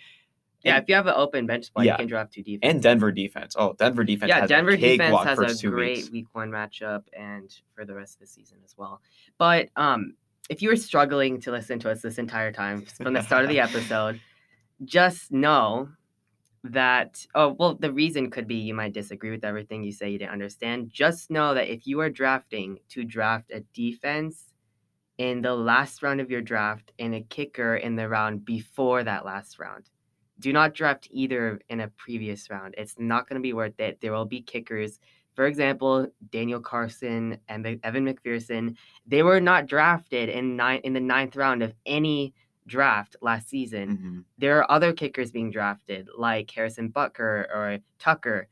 yeah, 0.62 0.74
and- 0.74 0.82
if 0.82 0.88
you 0.90 0.94
have 0.94 1.06
an 1.06 1.14
open 1.16 1.46
bench 1.46 1.64
spot, 1.64 1.86
Yeah. 1.86 1.92
you 1.94 1.98
can 2.00 2.06
drop 2.06 2.30
two 2.30 2.42
defense. 2.42 2.60
And 2.62 2.82
Denver 2.82 3.10
defense. 3.10 3.54
Oh, 3.58 3.72
Denver 3.78 4.04
defense. 4.04 4.28
yeah, 4.28 4.46
Denver 4.46 4.76
defense 4.76 5.16
has 5.24 5.64
a 5.64 5.68
great 5.68 5.96
weeks. 5.96 6.10
week 6.10 6.26
one 6.32 6.50
matchup 6.50 7.04
and 7.18 7.50
for 7.74 7.86
the 7.86 7.94
rest 7.94 8.16
of 8.16 8.20
the 8.20 8.26
season 8.26 8.58
as 8.62 8.76
well. 8.76 9.00
But 9.38 9.70
um, 9.76 10.16
if 10.50 10.60
you 10.60 10.68
were 10.68 10.76
struggling 10.76 11.40
to 11.40 11.50
listen 11.50 11.78
to 11.78 11.90
us 11.90 12.02
this 12.02 12.18
entire 12.18 12.52
time 12.52 12.82
from 12.82 13.14
the 13.14 13.22
start 13.22 13.44
of 13.44 13.48
the 13.48 13.58
episode, 13.60 14.20
just 14.84 15.32
know 15.32 15.88
that 16.62 17.24
oh 17.34 17.56
well 17.58 17.74
the 17.74 17.92
reason 17.92 18.30
could 18.30 18.46
be 18.46 18.56
you 18.56 18.74
might 18.74 18.92
disagree 18.92 19.30
with 19.30 19.44
everything 19.44 19.82
you 19.82 19.92
say 19.92 20.10
you 20.10 20.18
didn't 20.18 20.32
understand. 20.32 20.90
Just 20.90 21.30
know 21.30 21.54
that 21.54 21.72
if 21.72 21.86
you 21.86 22.00
are 22.00 22.10
drafting 22.10 22.78
to 22.90 23.04
draft 23.04 23.50
a 23.50 23.60
defense 23.72 24.52
in 25.18 25.42
the 25.42 25.54
last 25.54 26.02
round 26.02 26.20
of 26.20 26.30
your 26.30 26.42
draft 26.42 26.92
and 26.98 27.14
a 27.14 27.20
kicker 27.22 27.76
in 27.76 27.96
the 27.96 28.08
round 28.08 28.44
before 28.44 29.04
that 29.04 29.24
last 29.24 29.58
round 29.58 29.88
do 30.38 30.52
not 30.52 30.74
draft 30.74 31.06
either 31.10 31.60
in 31.68 31.80
a 31.80 31.88
previous 31.88 32.48
round. 32.48 32.74
It's 32.78 32.94
not 32.98 33.28
going 33.28 33.38
to 33.38 33.42
be 33.42 33.52
worth 33.52 33.78
it. 33.78 33.98
There 34.00 34.12
will 34.12 34.24
be 34.24 34.40
kickers. 34.40 34.98
For 35.36 35.46
example 35.46 36.08
daniel 36.32 36.60
carlson 36.60 37.38
and 37.48 37.66
evan 37.82 38.04
mcpherson 38.04 38.76
they 39.06 39.22
were 39.22 39.40
not 39.40 39.66
drafted 39.66 40.28
in 40.28 40.56
nine 40.56 40.80
in 40.84 40.92
the 40.92 41.00
ninth 41.00 41.34
round 41.34 41.62
of 41.62 41.72
any 41.86 42.34
draft 42.66 43.16
last 43.22 43.48
season 43.48 43.98
Mhm. 43.98 44.24
there 44.38 44.58
are 44.58 44.70
other 44.70 44.92
kickers 44.92 45.30
being 45.32 45.50
drafted 45.50 46.08
like 46.16 46.50
Harrison 46.50 46.90
Butker 46.92 47.48
or 47.54 47.78
Tucker, 47.98 48.48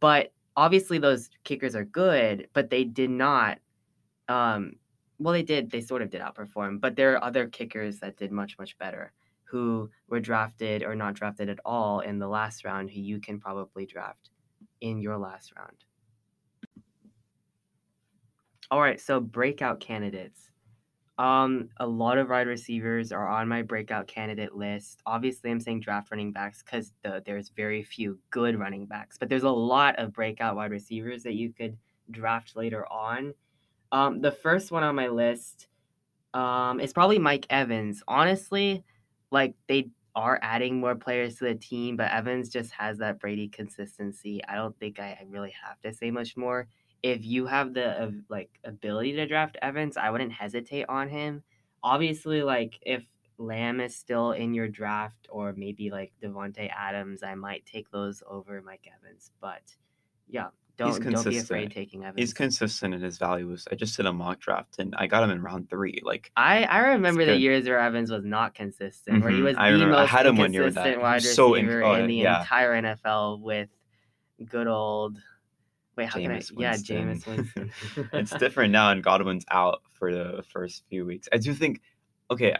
but 0.00 0.32
obviously 0.56 0.98
those 0.98 1.30
kickers 1.44 1.74
are 1.76 1.84
good, 1.84 2.48
but 2.54 2.70
they 2.70 2.84
did 2.84 3.10
not. 3.10 3.60
Um, 4.28 4.78
well, 5.18 5.32
they 5.34 5.42
did. 5.42 5.70
They 5.70 5.80
sort 5.82 6.02
of 6.02 6.10
did 6.10 6.20
outperform, 6.22 6.80
but 6.80 6.96
there 6.96 7.14
are 7.14 7.24
other 7.24 7.48
kickers 7.48 8.00
that 8.00 8.16
did 8.18 8.32
much 8.32 8.58
much 8.58 8.78
better, 8.78 9.12
who 9.44 9.90
were 10.08 10.20
drafted 10.20 10.82
or 10.84 10.94
not 10.96 11.14
drafted 11.14 11.48
at 11.50 11.60
all 11.64 12.00
in 12.00 12.18
the 12.20 12.28
last 12.28 12.64
round, 12.64 12.90
who 12.90 13.00
you 13.00 13.20
can 13.20 13.40
probably 13.40 13.86
draft 13.86 14.30
in 14.80 15.00
your 15.00 15.18
last 15.18 15.54
round. 15.56 15.84
All 18.70 18.80
right, 18.80 19.00
so 19.00 19.20
breakout 19.20 19.80
candidates. 19.80 20.51
Um, 21.18 21.68
a 21.78 21.86
lot 21.86 22.18
of 22.18 22.30
wide 22.30 22.46
receivers 22.46 23.12
are 23.12 23.28
on 23.28 23.46
my 23.46 23.62
breakout 23.62 24.06
candidate 24.06 24.54
list. 24.54 25.00
Obviously, 25.04 25.50
I'm 25.50 25.60
saying 25.60 25.80
draft 25.80 26.10
running 26.10 26.32
backs 26.32 26.62
because 26.62 26.92
the, 27.02 27.22
there's 27.24 27.50
very 27.50 27.82
few 27.82 28.18
good 28.30 28.58
running 28.58 28.86
backs, 28.86 29.18
but 29.18 29.28
there's 29.28 29.42
a 29.42 29.50
lot 29.50 29.96
of 29.96 30.12
breakout 30.12 30.56
wide 30.56 30.70
receivers 30.70 31.22
that 31.24 31.34
you 31.34 31.52
could 31.52 31.76
draft 32.10 32.56
later 32.56 32.90
on. 32.90 33.34
Um, 33.92 34.20
the 34.20 34.32
first 34.32 34.72
one 34.72 34.82
on 34.82 34.94
my 34.94 35.08
list 35.08 35.68
um, 36.32 36.80
is 36.80 36.92
probably 36.92 37.18
Mike 37.18 37.46
Evans. 37.50 38.02
Honestly, 38.08 38.82
like 39.30 39.54
they 39.68 39.90
are 40.14 40.38
adding 40.42 40.80
more 40.80 40.94
players 40.94 41.36
to 41.36 41.44
the 41.44 41.54
team, 41.54 41.96
but 41.96 42.10
Evans 42.10 42.48
just 42.48 42.72
has 42.72 42.98
that 42.98 43.20
Brady 43.20 43.48
consistency. 43.48 44.42
I 44.46 44.54
don't 44.54 44.78
think 44.78 44.98
I 44.98 45.18
really 45.28 45.54
have 45.64 45.80
to 45.80 45.92
say 45.92 46.10
much 46.10 46.36
more. 46.36 46.68
If 47.02 47.24
you 47.24 47.46
have 47.46 47.74
the 47.74 48.02
uh, 48.02 48.10
like 48.28 48.50
ability 48.64 49.12
to 49.14 49.26
draft 49.26 49.56
Evans, 49.60 49.96
I 49.96 50.10
wouldn't 50.10 50.32
hesitate 50.32 50.86
on 50.88 51.08
him. 51.08 51.42
Obviously, 51.82 52.42
like 52.42 52.78
if 52.82 53.04
Lamb 53.38 53.80
is 53.80 53.96
still 53.96 54.32
in 54.32 54.54
your 54.54 54.68
draft, 54.68 55.26
or 55.28 55.52
maybe 55.56 55.90
like 55.90 56.12
Davante 56.22 56.70
Adams, 56.70 57.22
I 57.22 57.34
might 57.34 57.66
take 57.66 57.90
those 57.90 58.22
over 58.28 58.62
Mike 58.62 58.86
Evans. 59.00 59.32
But 59.40 59.62
yeah, 60.28 60.48
don't 60.76 61.10
don't 61.10 61.28
be 61.28 61.38
afraid 61.38 61.70
taking 61.70 62.02
Evans. 62.02 62.18
He's 62.18 62.32
consistent 62.32 62.94
in 62.94 63.02
his 63.02 63.18
values. 63.18 63.66
I 63.70 63.74
just 63.74 63.96
did 63.96 64.06
a 64.06 64.12
mock 64.12 64.40
draft 64.40 64.78
and 64.78 64.94
I 64.96 65.06
got 65.06 65.22
him 65.22 65.30
in 65.30 65.42
round 65.42 65.68
three. 65.68 66.00
Like 66.02 66.30
I, 66.36 66.64
I 66.64 66.78
remember 66.92 67.24
the 67.24 67.36
years 67.36 67.66
where 67.66 67.78
Evans 67.78 68.10
was 68.10 68.24
not 68.24 68.54
consistent, 68.54 69.16
mm-hmm. 69.16 69.22
where 69.22 69.30
he 69.30 69.38
mm-hmm. 69.38 69.46
was 69.46 69.56
I 69.56 69.68
the 69.68 69.74
remember, 69.74 69.96
most 69.96 70.12
I 70.12 70.16
had 70.16 70.26
him 70.26 70.36
when 70.36 70.52
you 70.52 70.62
were 70.62 70.70
that. 70.70 71.00
wide 71.00 71.22
receiver 71.22 71.80
in, 71.80 71.86
oh, 71.86 71.94
in 71.94 72.06
the 72.06 72.16
yeah. 72.16 72.40
entire 72.40 72.80
NFL 72.80 73.40
with 73.40 73.68
good 74.48 74.66
old. 74.66 75.18
Wait, 75.96 76.08
how 76.08 76.18
Jameis 76.18 76.22
can 76.22 76.30
I? 76.30 76.34
Winston. 76.34 76.58
Yeah, 76.58 76.74
Jameis 76.74 77.26
Winston. 77.26 77.72
it's 78.12 78.34
different 78.36 78.72
now, 78.72 78.90
and 78.90 79.02
Godwin's 79.02 79.44
out 79.50 79.82
for 79.90 80.12
the 80.12 80.42
first 80.50 80.84
few 80.88 81.04
weeks. 81.04 81.28
I 81.32 81.38
do 81.38 81.54
think, 81.54 81.80
okay, 82.30 82.56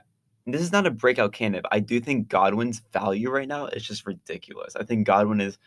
this 0.47 0.61
is 0.61 0.73
not 0.73 0.87
a 0.87 0.91
breakout 0.91 1.33
candidate. 1.33 1.67
I 1.71 1.81
do 1.81 2.01
think 2.01 2.29
Godwin's 2.29 2.83
value 2.93 3.31
right 3.31 3.49
now 3.49 3.67
is 3.67 3.85
just 3.85 4.07
ridiculous. 4.07 4.77
I 4.77 4.85
think 4.85 5.07
Godwin 5.07 5.41
is 5.41 5.59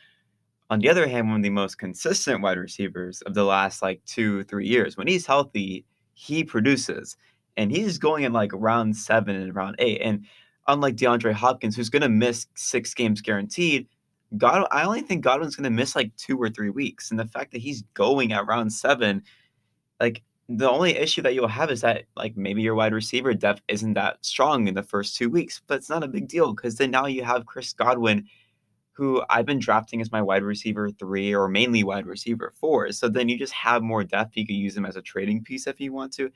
on 0.69 0.79
the 0.79 0.89
other 0.89 1.07
hand, 1.07 1.27
one 1.27 1.37
of 1.37 1.43
the 1.43 1.49
most 1.49 1.77
consistent 1.77 2.41
wide 2.41 2.57
receivers 2.57 3.21
of 3.21 3.33
the 3.33 3.43
last 3.43 3.81
like 3.81 4.03
two, 4.05 4.43
three 4.45 4.67
years. 4.67 4.97
When 4.97 5.07
he's 5.07 5.25
healthy, 5.25 5.85
he 6.13 6.43
produces. 6.43 7.17
And 7.55 7.71
he's 7.71 7.97
going 7.97 8.23
in 8.23 8.33
like 8.33 8.51
round 8.53 8.97
seven 8.97 9.35
and 9.35 9.55
round 9.55 9.75
eight. 9.79 10.01
And 10.01 10.25
unlike 10.67 10.95
DeAndre 10.95 11.33
Hopkins, 11.33 11.75
who's 11.75 11.89
going 11.89 12.01
to 12.01 12.09
miss 12.09 12.47
six 12.55 12.93
games 12.93 13.21
guaranteed, 13.21 13.87
God, 14.37 14.67
I 14.71 14.83
only 14.83 15.01
think 15.01 15.23
Godwin's 15.23 15.55
going 15.55 15.65
to 15.65 15.69
miss 15.69 15.95
like 15.95 16.15
two 16.17 16.37
or 16.41 16.49
three 16.49 16.69
weeks. 16.69 17.11
And 17.11 17.19
the 17.19 17.27
fact 17.27 17.51
that 17.51 17.61
he's 17.61 17.83
going 17.93 18.33
at 18.33 18.47
round 18.47 18.73
seven, 18.73 19.23
like 19.99 20.23
the 20.47 20.69
only 20.69 20.95
issue 20.95 21.21
that 21.23 21.33
you'll 21.33 21.47
have 21.47 21.71
is 21.71 21.81
that 21.81 22.05
like 22.15 22.37
maybe 22.37 22.61
your 22.61 22.75
wide 22.75 22.93
receiver 22.93 23.33
depth 23.33 23.61
isn't 23.67 23.93
that 23.93 24.23
strong 24.25 24.67
in 24.67 24.75
the 24.75 24.83
first 24.83 25.15
two 25.15 25.29
weeks, 25.29 25.61
but 25.67 25.75
it's 25.75 25.89
not 25.89 26.03
a 26.03 26.07
big 26.07 26.27
deal 26.27 26.53
because 26.53 26.75
then 26.75 26.91
now 26.91 27.05
you 27.05 27.23
have 27.23 27.45
Chris 27.45 27.73
Godwin 27.73 28.27
who 28.95 29.21
I've 29.29 29.45
been 29.45 29.59
drafting 29.59 29.99
as 29.99 30.11
my 30.11 30.21
wide 30.21 30.43
receiver 30.43 30.89
three 30.89 31.35
or 31.35 31.49
mainly 31.49 31.83
wide 31.83 32.05
receiver 32.05 32.53
four. 32.55 32.93
So 32.93 33.09
then 33.09 33.27
you 33.27 33.37
just 33.37 33.51
have 33.51 33.83
more 33.83 34.05
depth. 34.05 34.37
You 34.37 34.45
could 34.45 34.55
use 34.55 34.75
him 34.75 34.85
as 34.85 34.95
a 34.95 35.01
trading 35.01 35.43
piece 35.43 35.67
if 35.67 35.81
you 35.81 35.91
want 35.91 36.13
to. 36.13 36.31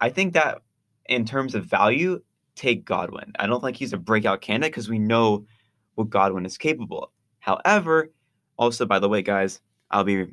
I 0.00 0.08
think 0.08 0.32
that 0.32 0.62
in 1.06 1.26
terms 1.26 1.54
of 1.54 1.66
value, 1.66 2.22
take 2.56 2.86
Godwin. 2.86 3.32
I 3.38 3.46
don't 3.46 3.60
think 3.60 3.76
he's 3.76 3.92
a 3.92 3.98
breakout 3.98 4.40
candidate 4.40 4.72
because 4.72 4.88
we 4.88 4.98
know 4.98 5.44
what 5.96 6.08
Godwin 6.08 6.46
is 6.46 6.56
capable 6.56 7.04
of. 7.04 7.10
However, 7.42 8.08
also, 8.56 8.86
by 8.86 9.00
the 9.00 9.08
way, 9.08 9.20
guys, 9.20 9.60
I'll 9.90 10.04
be 10.04 10.28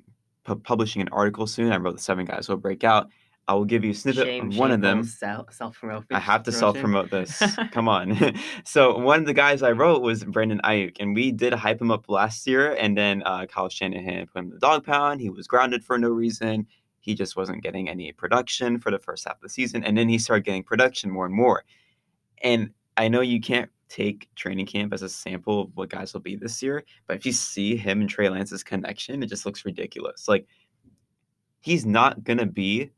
publishing 0.63 1.01
an 1.01 1.09
article 1.11 1.47
soon. 1.47 1.71
I 1.71 1.77
wrote 1.77 1.95
the 1.95 2.01
seven 2.01 2.25
guys 2.25 2.47
will 2.47 2.57
break 2.57 2.83
out. 2.83 3.09
I 3.47 3.53
will 3.55 3.65
give 3.65 3.83
you 3.83 3.91
a 3.91 3.95
snippet 3.95 4.27
shame, 4.27 4.55
one 4.55 4.69
of 4.69 4.81
them. 4.81 5.03
Self 5.03 5.79
promote. 5.79 6.05
I 6.11 6.19
have 6.19 6.43
to 6.43 6.51
self 6.51 6.77
promote 6.77 7.09
this. 7.09 7.41
Come 7.71 7.89
on. 7.89 8.35
so 8.63 8.99
one 8.99 9.21
of 9.21 9.25
the 9.25 9.33
guys 9.33 9.63
I 9.63 9.71
wrote 9.71 10.03
was 10.03 10.23
Brandon 10.23 10.61
Aiyuk, 10.63 10.97
and 10.99 11.15
we 11.15 11.31
did 11.31 11.51
hype 11.53 11.81
him 11.81 11.89
up 11.89 12.07
last 12.09 12.45
year, 12.45 12.75
and 12.75 12.95
then 12.95 13.23
uh, 13.25 13.47
Kyle 13.47 13.69
Shanahan 13.69 14.27
put 14.27 14.37
him 14.37 14.45
in 14.45 14.51
the 14.51 14.59
dog 14.59 14.85
pound. 14.85 15.19
He 15.19 15.31
was 15.31 15.47
grounded 15.47 15.83
for 15.83 15.97
no 15.97 16.09
reason. 16.09 16.67
He 16.99 17.15
just 17.15 17.35
wasn't 17.35 17.63
getting 17.63 17.89
any 17.89 18.11
production 18.11 18.79
for 18.79 18.91
the 18.91 18.99
first 18.99 19.25
half 19.25 19.37
of 19.37 19.41
the 19.41 19.49
season, 19.49 19.83
and 19.83 19.97
then 19.97 20.09
he 20.09 20.19
started 20.19 20.45
getting 20.45 20.61
production 20.61 21.09
more 21.09 21.25
and 21.25 21.33
more. 21.33 21.63
And 22.43 22.69
I 22.97 23.07
know 23.07 23.21
you 23.21 23.41
can't 23.41 23.71
take 23.89 24.29
training 24.35 24.65
camp 24.65 24.93
as 24.93 25.01
a 25.01 25.09
sample 25.09 25.61
of 25.61 25.69
what 25.75 25.89
guys 25.89 26.13
will 26.13 26.21
be 26.21 26.35
this 26.35 26.61
year, 26.61 26.83
but 27.07 27.17
if 27.17 27.25
you 27.25 27.31
see 27.31 27.75
him 27.75 28.01
and 28.01 28.09
Trey 28.09 28.29
Lance's 28.29 28.63
connection, 28.63 29.23
it 29.23 29.27
just 29.27 29.45
looks 29.45 29.65
ridiculous. 29.65 30.27
Like 30.27 30.47
he's 31.61 31.85
not 31.85 32.23
gonna 32.23 32.45
be 32.45 32.91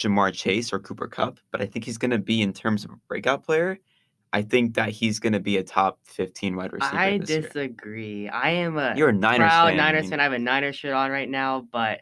Ja'Marr 0.00 0.32
Chase 0.32 0.72
or 0.72 0.78
Cooper 0.78 1.06
Kupp, 1.06 1.38
but 1.52 1.60
I 1.60 1.66
think 1.66 1.84
he's 1.84 1.98
going 1.98 2.10
to 2.10 2.18
be 2.18 2.42
in 2.42 2.52
terms 2.52 2.84
of 2.84 2.90
a 2.90 2.96
breakout 3.06 3.44
player. 3.44 3.78
I 4.32 4.42
think 4.42 4.74
that 4.74 4.90
he's 4.90 5.18
going 5.18 5.32
to 5.32 5.40
be 5.40 5.56
a 5.56 5.62
top 5.62 5.98
15 6.04 6.56
wide 6.56 6.72
receiver. 6.72 6.96
I 6.96 7.18
disagree. 7.18 8.22
Year. 8.22 8.30
I 8.32 8.50
am 8.50 8.78
a 8.78 8.94
You're 8.96 9.08
a 9.08 9.12
Niners 9.12 9.48
proud 9.48 9.68
fan. 9.68 9.76
Niners 9.76 10.08
fan. 10.08 10.20
I 10.20 10.22
have 10.22 10.32
a 10.32 10.38
Niners 10.38 10.76
shirt 10.76 10.94
on 10.94 11.10
right 11.10 11.28
now, 11.28 11.66
but 11.72 12.00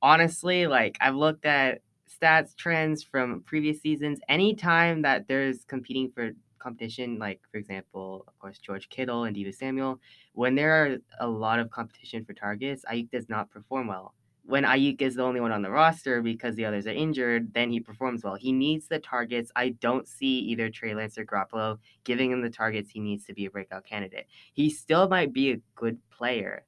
honestly, 0.00 0.66
like 0.66 0.96
I've 1.00 1.16
looked 1.16 1.44
at 1.44 1.80
stats 2.08 2.56
trends 2.56 3.02
from 3.02 3.42
previous 3.42 3.80
seasons. 3.80 4.20
Anytime 4.28 5.02
that 5.02 5.26
there's 5.26 5.64
competing 5.64 6.10
for 6.14 6.30
competition, 6.64 7.18
like 7.18 7.40
for 7.52 7.58
example, 7.58 8.24
of 8.26 8.38
course, 8.40 8.58
George 8.58 8.88
Kittle 8.88 9.24
and 9.24 9.36
Deebo 9.36 9.54
Samuel, 9.54 10.00
when 10.32 10.56
there 10.56 10.72
are 10.72 10.96
a 11.20 11.28
lot 11.28 11.60
of 11.60 11.70
competition 11.70 12.24
for 12.24 12.32
targets, 12.32 12.84
Aiyuk 12.90 13.10
does 13.10 13.28
not 13.28 13.50
perform 13.50 13.86
well 13.86 14.14
when 14.46 14.64
Aiyuk 14.64 15.00
is 15.00 15.14
the 15.14 15.22
only 15.22 15.40
one 15.40 15.52
on 15.52 15.62
the 15.62 15.70
roster 15.70 16.20
because 16.20 16.54
the 16.54 16.64
others 16.64 16.86
are 16.86 16.92
injured, 16.92 17.52
then 17.54 17.70
he 17.70 17.80
performs 17.80 18.22
well. 18.22 18.34
He 18.34 18.52
needs 18.52 18.88
the 18.88 18.98
targets. 18.98 19.50
I 19.56 19.70
don't 19.70 20.06
see 20.06 20.38
either 20.40 20.68
Trey 20.68 20.94
Lance 20.94 21.16
or 21.16 21.24
Garoppolo 21.24 21.78
giving 22.04 22.30
him 22.30 22.42
the 22.42 22.50
targets 22.50 22.90
he 22.90 23.00
needs 23.00 23.24
to 23.26 23.32
be 23.32 23.46
a 23.46 23.50
breakout 23.50 23.86
candidate. 23.86 24.26
He 24.52 24.68
still 24.68 25.08
might 25.08 25.32
be 25.32 25.52
a 25.52 25.60
good 25.74 25.98
player. 26.10 26.64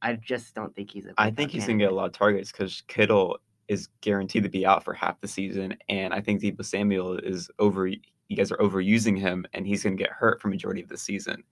I 0.00 0.14
just 0.14 0.54
don't 0.54 0.74
think 0.74 0.90
he's 0.90 1.06
a. 1.06 1.12
I 1.18 1.30
think 1.30 1.50
he's 1.50 1.66
gonna 1.66 1.78
get 1.78 1.92
a 1.92 1.94
lot 1.94 2.06
of 2.06 2.12
targets 2.12 2.50
because 2.50 2.82
Kittle 2.86 3.38
is 3.66 3.88
guaranteed 4.00 4.44
to 4.44 4.48
be 4.48 4.64
out 4.64 4.84
for 4.84 4.94
half 4.94 5.20
the 5.20 5.28
season, 5.28 5.76
and 5.88 6.14
I 6.14 6.20
think 6.20 6.40
Deebo 6.40 6.64
Samuel 6.64 7.18
is 7.18 7.50
over. 7.58 7.90
You 8.28 8.36
guys 8.36 8.52
are 8.52 8.56
overusing 8.58 9.18
him, 9.18 9.46
and 9.52 9.66
he's 9.66 9.82
gonna 9.82 9.96
get 9.96 10.10
hurt 10.10 10.40
for 10.40 10.48
majority 10.48 10.82
of 10.82 10.88
the 10.88 10.98
season. 10.98 11.42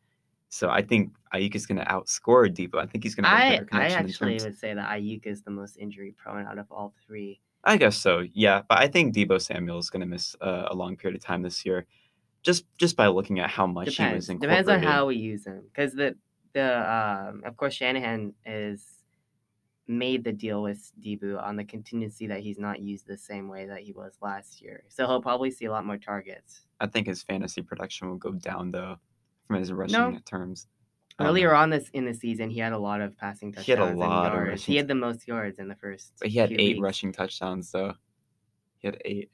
So 0.48 0.70
I 0.70 0.82
think 0.82 1.12
Aiyuk 1.34 1.54
is 1.54 1.66
going 1.66 1.78
to 1.78 1.84
outscore 1.84 2.48
Deebo. 2.48 2.80
I 2.80 2.86
think 2.86 3.02
he's 3.02 3.14
going 3.16 3.24
to 3.24 3.28
have 3.28 3.46
a 3.46 3.50
better 3.50 3.64
connection. 3.64 3.98
I 3.98 4.08
actually 4.08 4.38
would 4.44 4.56
say 4.56 4.74
that 4.74 4.88
Aiyuk 4.88 5.26
is 5.26 5.42
the 5.42 5.50
most 5.50 5.76
injury 5.76 6.14
prone 6.16 6.46
out 6.46 6.58
of 6.58 6.70
all 6.70 6.94
three. 7.04 7.40
I 7.64 7.76
guess 7.76 7.96
so. 7.96 8.22
Yeah, 8.32 8.62
but 8.68 8.78
I 8.78 8.86
think 8.86 9.14
Deebo 9.14 9.42
Samuel 9.42 9.78
is 9.78 9.90
going 9.90 10.00
to 10.00 10.06
miss 10.06 10.36
uh, 10.40 10.66
a 10.70 10.74
long 10.74 10.96
period 10.96 11.16
of 11.16 11.24
time 11.24 11.42
this 11.42 11.66
year, 11.66 11.84
just 12.44 12.64
just 12.78 12.96
by 12.96 13.08
looking 13.08 13.40
at 13.40 13.50
how 13.50 13.66
much 13.66 13.88
Depends. 13.96 13.98
he 13.98 14.14
was 14.14 14.28
incorporated. 14.28 14.66
Depends 14.66 14.86
on 14.86 14.92
how 14.92 15.06
we 15.06 15.16
use 15.16 15.44
him, 15.44 15.62
because 15.64 15.92
the 15.92 16.14
the 16.52 16.78
um, 16.90 17.42
of 17.44 17.56
course 17.56 17.74
Shanahan 17.74 18.32
is 18.46 18.86
made 19.88 20.24
the 20.24 20.32
deal 20.32 20.62
with 20.62 20.90
Deebo 21.00 21.42
on 21.42 21.56
the 21.56 21.64
contingency 21.64 22.26
that 22.26 22.40
he's 22.40 22.58
not 22.58 22.80
used 22.80 23.06
the 23.06 23.16
same 23.16 23.48
way 23.48 23.66
that 23.66 23.80
he 23.80 23.92
was 23.92 24.14
last 24.20 24.60
year. 24.60 24.84
So 24.88 25.06
he'll 25.06 25.22
probably 25.22 25.50
see 25.50 25.66
a 25.66 25.70
lot 25.70 25.86
more 25.86 25.96
targets. 25.96 26.62
I 26.80 26.86
think 26.86 27.06
his 27.06 27.22
fantasy 27.22 27.62
production 27.62 28.08
will 28.08 28.16
go 28.16 28.32
down 28.32 28.70
though 28.70 28.96
from 29.46 29.56
his 29.56 29.72
rushing 29.72 29.92
no. 29.92 30.18
terms. 30.24 30.66
Earlier 31.18 31.54
um, 31.54 31.62
on 31.62 31.70
this 31.70 31.88
in 31.94 32.04
the 32.04 32.12
season, 32.12 32.50
he 32.50 32.58
had 32.58 32.72
a 32.72 32.78
lot 32.78 33.00
of 33.00 33.16
passing 33.16 33.52
touchdowns. 33.52 33.66
He 33.66 33.72
had 33.72 33.80
a 33.80 33.96
lot 33.96 34.32
of 34.32 34.34
yards. 34.34 34.64
He 34.64 34.76
had 34.76 34.88
the 34.88 34.94
most 34.94 35.26
yards 35.26 35.58
in 35.58 35.68
the 35.68 35.74
first. 35.74 36.12
But 36.20 36.28
he 36.28 36.38
had 36.38 36.52
eight 36.52 36.58
weeks. 36.58 36.80
rushing 36.80 37.12
touchdowns, 37.12 37.70
though. 37.70 37.94
He 38.78 38.88
had 38.88 39.00
eight, 39.04 39.30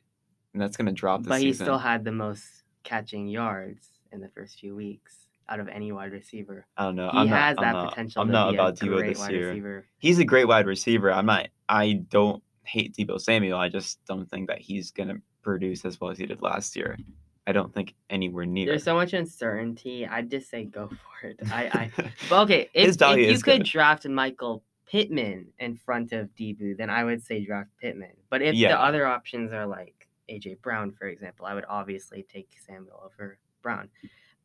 and 0.52 0.62
that's 0.62 0.76
gonna 0.76 0.92
drop. 0.92 1.24
but 1.24 1.40
season. 1.40 1.46
he 1.46 1.52
still 1.54 1.78
had 1.78 2.04
the 2.04 2.12
most 2.12 2.44
catching 2.84 3.26
yards 3.26 3.88
in 4.12 4.20
the 4.20 4.28
first 4.28 4.60
few 4.60 4.76
weeks 4.76 5.26
out 5.48 5.60
of 5.60 5.68
any 5.68 5.92
wide 5.92 6.12
receiver. 6.12 6.66
I 6.76 6.84
don't 6.84 6.96
know. 6.96 7.10
He 7.10 7.18
I'm 7.18 7.28
has 7.28 7.56
not, 7.56 7.62
that 7.62 7.74
I'm 7.74 7.88
potential. 7.88 8.24
Not, 8.24 8.48
I'm 8.48 8.54
not 8.54 8.54
about 8.54 8.78
Deebo 8.78 9.06
this 9.06 9.28
year. 9.30 9.48
Receiver. 9.48 9.86
He's 9.98 10.18
a 10.18 10.24
great 10.24 10.46
wide 10.46 10.66
receiver. 10.66 11.12
I'm 11.12 11.26
not. 11.26 11.48
I 11.68 12.04
don't 12.08 12.42
hate 12.64 12.94
Deebo 12.94 13.20
Samuel. 13.20 13.58
I 13.58 13.68
just 13.68 14.04
don't 14.06 14.28
think 14.30 14.48
that 14.48 14.60
he's 14.60 14.90
gonna 14.90 15.16
produce 15.42 15.84
as 15.84 16.00
well 16.00 16.10
as 16.10 16.18
he 16.18 16.26
did 16.26 16.42
last 16.42 16.76
year. 16.76 16.96
I 17.46 17.52
don't 17.52 17.74
think 17.74 17.94
anywhere 18.08 18.46
near. 18.46 18.66
There's 18.66 18.84
so 18.84 18.94
much 18.94 19.14
uncertainty. 19.14 20.06
I'd 20.06 20.30
just 20.30 20.48
say 20.48 20.64
go 20.64 20.88
for 20.88 21.28
it. 21.28 21.40
I, 21.50 21.64
I 21.96 22.10
but 22.30 22.42
okay, 22.42 22.70
if, 22.72 23.00
if 23.00 23.18
you 23.18 23.38
could 23.38 23.58
good. 23.60 23.64
draft 23.64 24.06
Michael 24.06 24.62
Pittman 24.86 25.46
in 25.58 25.76
front 25.76 26.12
of 26.12 26.28
Deebo, 26.38 26.76
then 26.76 26.90
I 26.90 27.02
would 27.02 27.24
say 27.24 27.44
draft 27.44 27.70
Pittman. 27.80 28.12
But 28.30 28.42
if 28.42 28.54
yeah. 28.54 28.68
the 28.68 28.80
other 28.80 29.06
options 29.06 29.52
are 29.52 29.66
like 29.66 30.08
AJ 30.30 30.60
Brown, 30.62 30.92
for 30.92 31.08
example, 31.08 31.46
I 31.46 31.54
would 31.54 31.64
obviously 31.68 32.24
take 32.30 32.48
Samuel 32.64 33.02
over 33.04 33.38
Brown. 33.62 33.88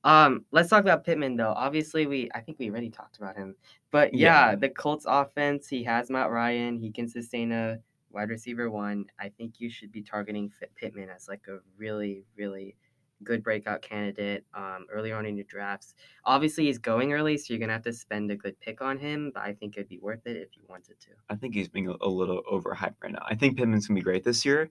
Um, 0.04 0.45
let's 0.52 0.70
talk 0.70 0.82
about 0.82 1.04
Pittman 1.04 1.36
though. 1.36 1.54
Obviously, 1.56 2.06
we 2.06 2.30
I 2.34 2.41
think 2.41 2.60
we 2.60 2.70
already 2.70 2.89
talked 2.89 3.18
about 3.18 3.36
him. 3.36 3.56
But 3.91 4.14
yeah, 4.14 4.52
yeah, 4.52 4.56
the 4.56 4.70
Colts 4.70 5.06
offense, 5.08 5.68
he 5.68 5.84
has 5.84 6.10
Matt 6.10 6.30
Ryan. 6.30 6.78
He 6.78 6.91
can 6.91 7.08
sustain 7.08 7.52
a 7.52 7.80
wide 8.12 8.30
receiver 8.30 8.70
one. 8.70 9.06
I 9.20 9.30
think 9.30 9.60
you 9.60 9.70
should 9.70 9.91
be 9.91 10.02
targeting 10.02 10.52
Pittman 10.76 11.10
as 11.10 11.28
like 11.28 11.43
a 11.48 11.60
really, 11.78 12.24
really 12.38 12.76
good 13.24 13.43
breakout 13.43 13.82
candidate 13.82 14.45
um, 14.54 14.86
earlier 14.91 15.16
on 15.16 15.26
in 15.26 15.36
your 15.36 15.45
drafts. 15.45 15.95
Obviously, 16.26 16.66
he's 16.66 16.78
going 16.78 17.14
early, 17.14 17.38
so 17.38 17.54
you're 17.54 17.60
gonna 17.60 17.74
have 17.74 17.84
to 17.84 17.93
spend 17.93 18.32
a 18.32 18.36
good 18.36 18.60
pick 18.60 18.82
on 18.82 18.98
him. 18.98 19.32
But 19.34 19.43
I 19.43 19.54
think 19.54 19.78
it'd 19.78 19.89
be 19.89 20.00
worth 20.00 20.26
it 20.26 20.38
if 20.38 20.50
you 20.56 20.64
wanted 20.70 21.00
to. 21.02 21.10
I 21.30 21.36
think 21.36 21.56
he's 21.56 21.68
being 21.68 21.88
a, 21.88 22.08
little 22.08 22.41
overhyped 22.52 22.95
right 23.04 23.12
now. 23.12 23.26
I 23.28 23.36
think 23.36 23.58
Pittman's 23.58 23.88
gonna 23.88 24.00
be 24.00 24.04
great 24.04 24.24
this 24.24 24.45
year, 24.45 24.70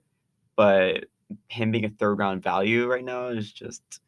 but 0.56 1.06
him 1.48 1.70
being 1.70 1.84
a 1.84 1.90
third 1.90 2.18
round 2.18 2.42
value 2.42 2.86
right 2.86 3.04
now 3.04 3.28
is 3.28 3.52
just 3.52 4.00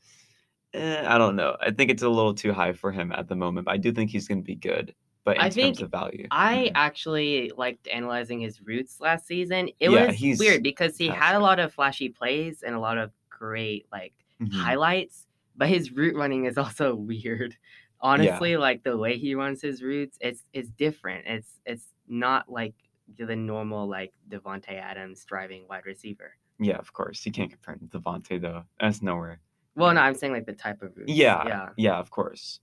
eh, 0.75 1.05
I 1.07 1.19
don't 1.19 1.37
know. 1.37 1.57
I 1.61 1.71
think 1.71 1.91
it's 1.91 2.03
a 2.03 2.09
little 2.09 2.35
too 2.35 2.53
high 2.53 2.73
for 2.73 2.93
him 2.93 3.13
at 3.13 3.29
the 3.29 3.37
moment, 3.37 3.67
but 3.67 3.73
I 3.73 3.77
do 3.79 3.93
think 3.93 4.11
he's 4.11 4.29
going 4.29 4.39
to 4.39 4.45
be 4.45 4.55
good. 4.57 4.95
But 5.25 5.39
in 5.39 5.43
I 5.43 5.51
terms 5.51 5.81
think 5.81 5.81
of 5.81 5.91
value, 5.91 6.31
I 6.31 6.71
mhm. 6.71 6.73
actually 6.75 7.53
liked 7.57 7.89
analyzing 7.89 8.41
his 8.41 8.61
roots 8.63 9.01
last 9.01 9.27
season. 9.27 9.71
It 9.81 9.91
Yeah, 9.91 9.91
was 9.91 10.13
he's 10.13 10.39
weird 10.39 10.63
because 10.63 10.97
he 10.97 11.11
had 11.11 11.35
a 11.35 11.41
lot 11.41 11.59
of 11.61 11.73
flashy 11.73 12.09
plays 12.11 12.63
and 12.63 12.75
a 12.75 12.81
lot 12.81 12.99
of 12.99 13.13
great 13.31 13.87
like 13.93 14.15
Mhm. 14.41 14.49
highlights, 14.51 15.27
but 15.57 15.69
his 15.69 15.93
route 15.93 16.17
running 16.17 16.45
is 16.45 16.59
also 16.59 16.95
weird. 16.95 17.57
Honestly, 18.01 18.57
like 18.57 18.85
the 18.85 18.97
way 18.97 19.19
he 19.19 19.35
runs 19.35 19.61
his 19.63 19.83
routes, 19.83 20.19
it's 20.21 20.45
it's 20.53 20.71
different. 20.71 21.27
It's 21.27 21.61
it's 21.67 21.95
not 22.07 22.49
like 22.51 22.75
the 23.17 23.35
normal 23.37 23.89
like 23.89 24.13
Davante 24.29 24.75
Adams 24.75 25.25
driving 25.25 25.67
wide 25.69 25.87
receiver. 25.87 26.37
yeah, 26.59 26.77
of 26.79 26.93
course. 26.93 27.25
You 27.27 27.33
can't 27.33 27.51
compare 27.51 27.75
him 27.75 27.89
to 27.89 28.01
Davante 28.01 28.41
though. 28.41 28.65
That's 28.81 29.03
nowhere. 29.03 29.41
Well, 29.79 29.95
no. 29.95 30.01
I'm 30.01 30.15
saying 30.15 30.33
like 30.33 30.47
the 30.47 30.53
type 30.53 30.83
of. 30.83 30.93
Yeah, 31.07 31.47
Yeah. 31.47 31.69
yeah, 31.77 31.99
of 31.99 32.11
course. 32.11 32.61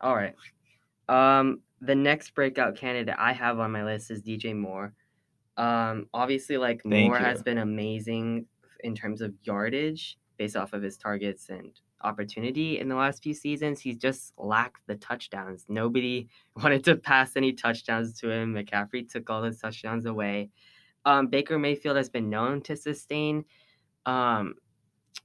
All 0.00 0.14
right. 0.14 0.34
Um, 1.08 1.60
the 1.80 1.94
next 1.94 2.34
breakout 2.34 2.76
candidate 2.76 3.14
I 3.18 3.32
have 3.32 3.58
on 3.58 3.72
my 3.72 3.84
list 3.84 4.10
is 4.10 4.22
DJ 4.22 4.54
Moore. 4.54 4.92
Um, 5.56 6.08
obviously, 6.12 6.58
like 6.58 6.82
Thank 6.82 7.08
Moore 7.08 7.18
has 7.18 7.42
been 7.42 7.58
amazing 7.58 8.46
in 8.84 8.94
terms 8.94 9.20
of 9.22 9.32
yardage 9.42 10.18
based 10.36 10.56
off 10.56 10.74
of 10.74 10.82
his 10.82 10.98
targets 10.98 11.48
and 11.48 11.72
opportunity 12.02 12.78
in 12.78 12.88
the 12.88 12.94
last 12.94 13.22
few 13.22 13.32
seasons. 13.32 13.80
He's 13.80 13.96
just 13.96 14.34
lacked 14.36 14.86
the 14.86 14.96
touchdowns. 14.96 15.64
Nobody 15.68 16.28
wanted 16.56 16.84
to 16.84 16.96
pass 16.96 17.36
any 17.36 17.52
touchdowns 17.54 18.18
to 18.20 18.30
him. 18.30 18.54
McCaffrey 18.54 19.10
took 19.10 19.30
all 19.30 19.42
his 19.42 19.58
touchdowns 19.58 20.04
away. 20.04 20.50
Um, 21.06 21.28
Baker 21.28 21.58
Mayfield 21.58 21.96
has 21.96 22.10
been 22.10 22.28
known 22.28 22.60
to 22.62 22.76
sustain 22.76 23.44
um, 24.04 24.54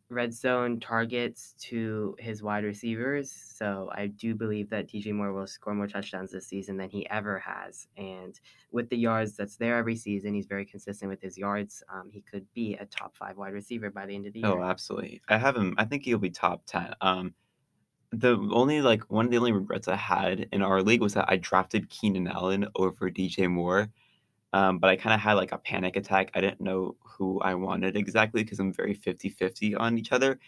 red 0.10 0.34
zone 0.34 0.80
targets 0.80 1.56
to 1.60 2.16
his 2.20 2.44
wide 2.44 2.64
receivers. 2.64 3.32
So 3.32 3.90
I 3.94 4.08
do 4.08 4.36
believe 4.36 4.70
that 4.70 4.88
DJ 4.88 5.14
Moore 5.14 5.34
will 5.34 5.48
score 5.48 5.74
more 5.74 5.88
touchdowns 5.88 6.32
this 6.32 6.48
season 6.48 6.78
than 6.78 6.90
he 6.90 7.10
ever 7.10 7.40
has. 7.40 7.88
And 7.98 8.40
with 8.72 8.90
the 8.90 8.98
yards 8.98 9.36
that's 9.36 9.56
there 9.56 9.78
every 9.78 9.96
season, 9.96 10.34
he's 10.34 10.48
very 10.48 10.66
consistent 10.66 11.10
with 11.10 11.22
his 11.22 11.38
yards. 11.38 11.82
Um, 11.94 12.10
he 12.12 12.22
could 12.22 12.46
be 12.54 12.76
a 12.76 12.86
top 12.86 13.16
five 13.16 13.38
wide 13.38 13.54
receiver 13.54 13.90
by 13.90 14.06
the 14.06 14.16
end 14.16 14.28
of 14.28 14.34
the 14.34 14.40
year. 14.40 14.50
Oh, 14.50 14.64
absolutely. 14.64 15.22
I 15.30 15.38
have 15.38 15.56
him. 15.56 15.76
I 15.78 15.86
think 15.86 16.04
he'll 16.04 16.18
be 16.18 16.30
top 16.30 16.64
10. 16.66 16.94
Um, 17.02 17.34
the 18.12 18.38
only 18.52 18.82
like 18.82 19.10
one 19.10 19.26
of 19.26 19.32
the 19.32 19.38
only 19.38 19.54
regrets 19.54 19.88
I 19.88 19.96
had 19.96 20.48
in 20.52 20.62
our 20.62 20.82
league 20.82 21.02
was 21.02 21.14
that 21.14 21.26
I 21.30 21.38
drafted 21.38 21.90
Keenan 21.90 22.28
Allen 22.28 22.68
over 22.76 23.10
DJ 23.10 23.50
Moore. 23.50 23.90
Um, 24.54 24.80
but 24.80 24.90
I 24.90 24.96
kind 24.96 25.14
of 25.14 25.20
had 25.20 25.34
like 25.34 25.52
a 25.52 25.58
panic 25.58 25.96
attack. 25.96 26.32
I 26.34 26.42
didn't 26.42 26.62
know 26.62 26.96
who 27.04 27.40
I 27.42 27.54
wanted 27.56 27.96
exactly 27.96 28.44
because 28.44 28.60
I'm 28.60 28.74
very 28.74 28.96
50-50 28.96 29.80
on 29.80 29.98
each 29.98 30.12
other. 30.12 30.40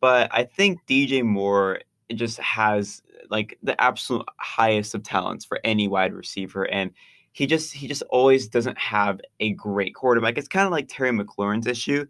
But 0.00 0.28
I 0.32 0.44
think 0.44 0.80
DJ 0.86 1.22
Moore 1.22 1.80
just 2.14 2.38
has 2.38 3.02
like 3.30 3.58
the 3.62 3.80
absolute 3.80 4.26
highest 4.38 4.94
of 4.94 5.02
talents 5.02 5.44
for 5.44 5.60
any 5.64 5.88
wide 5.88 6.12
receiver. 6.12 6.64
And 6.64 6.90
he 7.32 7.46
just 7.46 7.72
he 7.72 7.86
just 7.88 8.02
always 8.10 8.48
doesn't 8.48 8.78
have 8.78 9.20
a 9.38 9.52
great 9.52 9.94
quarterback. 9.94 10.36
It's 10.36 10.48
kind 10.48 10.66
of 10.66 10.72
like 10.72 10.88
Terry 10.88 11.10
McLaurin's 11.10 11.66
issue. 11.66 12.06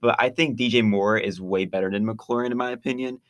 But 0.00 0.16
I 0.18 0.30
think 0.30 0.58
DJ 0.58 0.82
Moore 0.82 1.16
is 1.16 1.40
way 1.40 1.64
better 1.64 1.90
than 1.90 2.04
McLaurin 2.04 2.50
in 2.50 2.56
my 2.56 2.70
opinion. 2.72 3.20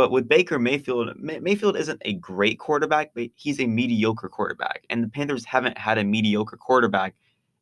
But 0.00 0.12
with 0.12 0.30
Baker 0.30 0.58
Mayfield, 0.58 1.14
May- 1.18 1.40
Mayfield 1.40 1.76
isn't 1.76 2.00
a 2.06 2.14
great 2.14 2.58
quarterback, 2.58 3.10
but 3.14 3.28
he's 3.34 3.60
a 3.60 3.66
mediocre 3.66 4.30
quarterback. 4.30 4.86
And 4.88 5.04
the 5.04 5.08
Panthers 5.08 5.44
haven't 5.44 5.76
had 5.76 5.98
a 5.98 6.04
mediocre 6.04 6.56
quarterback 6.56 7.14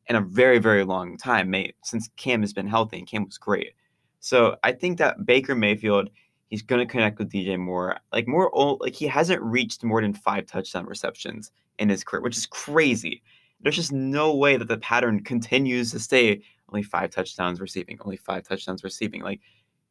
in 0.07 0.15
a 0.15 0.21
very, 0.21 0.57
very 0.57 0.85
long 0.85 1.17
time, 1.17 1.53
since 1.83 2.09
Cam 2.15 2.39
has 2.39 2.53
been 2.53 2.65
healthy 2.65 2.97
and 2.97 3.05
Cam 3.05 3.25
was 3.25 3.37
great. 3.37 3.73
So 4.21 4.55
I 4.63 4.71
think 4.71 4.99
that 4.99 5.25
Baker 5.25 5.53
Mayfield, 5.53 6.11
he's 6.49 6.61
going 6.61 6.79
to 6.79 6.89
connect 6.89 7.19
with 7.19 7.29
DJ 7.29 7.59
Moore. 7.59 7.97
Like 8.13 8.25
more, 8.25 8.49
like 8.79 8.95
he 8.95 9.07
hasn't 9.07 9.41
reached 9.41 9.83
more 9.83 10.01
than 10.01 10.13
five 10.13 10.45
touchdown 10.45 10.85
receptions 10.85 11.51
in 11.77 11.89
his 11.89 12.05
career, 12.05 12.21
which 12.21 12.37
is 12.37 12.45
crazy. 12.45 13.21
There's 13.59 13.75
just 13.75 13.91
no 13.91 14.33
way 14.33 14.55
that 14.55 14.69
the 14.69 14.77
pattern 14.77 15.25
continues 15.25 15.91
to 15.91 15.99
stay 15.99 16.41
only 16.69 16.83
five 16.83 17.09
touchdowns 17.09 17.59
receiving, 17.59 17.97
only 17.99 18.15
five 18.15 18.47
touchdowns 18.47 18.85
receiving. 18.85 19.23
Like 19.23 19.41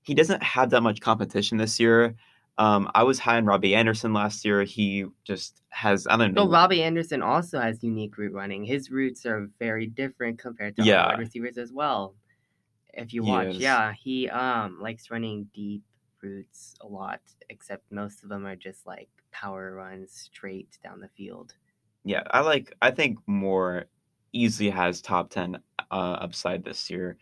he 0.00 0.14
doesn't 0.14 0.42
have 0.42 0.70
that 0.70 0.80
much 0.80 1.02
competition 1.02 1.58
this 1.58 1.78
year. 1.78 2.16
Um, 2.58 2.90
I 2.94 3.04
was 3.04 3.20
high 3.20 3.36
on 3.36 3.46
Robbie 3.46 3.74
Anderson 3.74 4.12
last 4.12 4.44
year. 4.44 4.64
He 4.64 5.06
just 5.24 5.62
has 5.70 6.06
I 6.08 6.16
don't 6.16 6.34
know. 6.34 6.44
So 6.44 6.50
Robbie 6.50 6.82
Anderson 6.82 7.22
also 7.22 7.60
has 7.60 7.82
unique 7.84 8.18
route 8.18 8.32
running. 8.32 8.64
His 8.64 8.90
routes 8.90 9.24
are 9.26 9.48
very 9.58 9.86
different 9.86 10.38
compared 10.38 10.76
to 10.76 10.84
Yeah. 10.84 11.06
wide 11.06 11.20
receivers 11.20 11.56
as 11.56 11.72
well. 11.72 12.14
If 12.92 13.14
you 13.14 13.22
watch, 13.22 13.54
yeah, 13.54 13.92
he 13.92 14.28
um 14.28 14.80
likes 14.80 15.10
running 15.10 15.48
deep 15.54 15.82
routes 16.20 16.74
a 16.80 16.86
lot, 16.86 17.20
except 17.48 17.90
most 17.92 18.24
of 18.24 18.28
them 18.28 18.44
are 18.44 18.56
just 18.56 18.86
like 18.86 19.08
power 19.30 19.74
runs 19.74 20.10
straight 20.12 20.78
down 20.82 21.00
the 21.00 21.08
field. 21.16 21.54
Yeah, 22.04 22.22
I 22.30 22.40
like. 22.40 22.74
I 22.82 22.90
think 22.90 23.18
Moore 23.26 23.84
easily 24.32 24.70
has 24.70 25.00
top 25.00 25.30
ten 25.30 25.58
uh, 25.90 25.94
upside 25.94 26.64
this 26.64 26.90
year. 26.90 27.18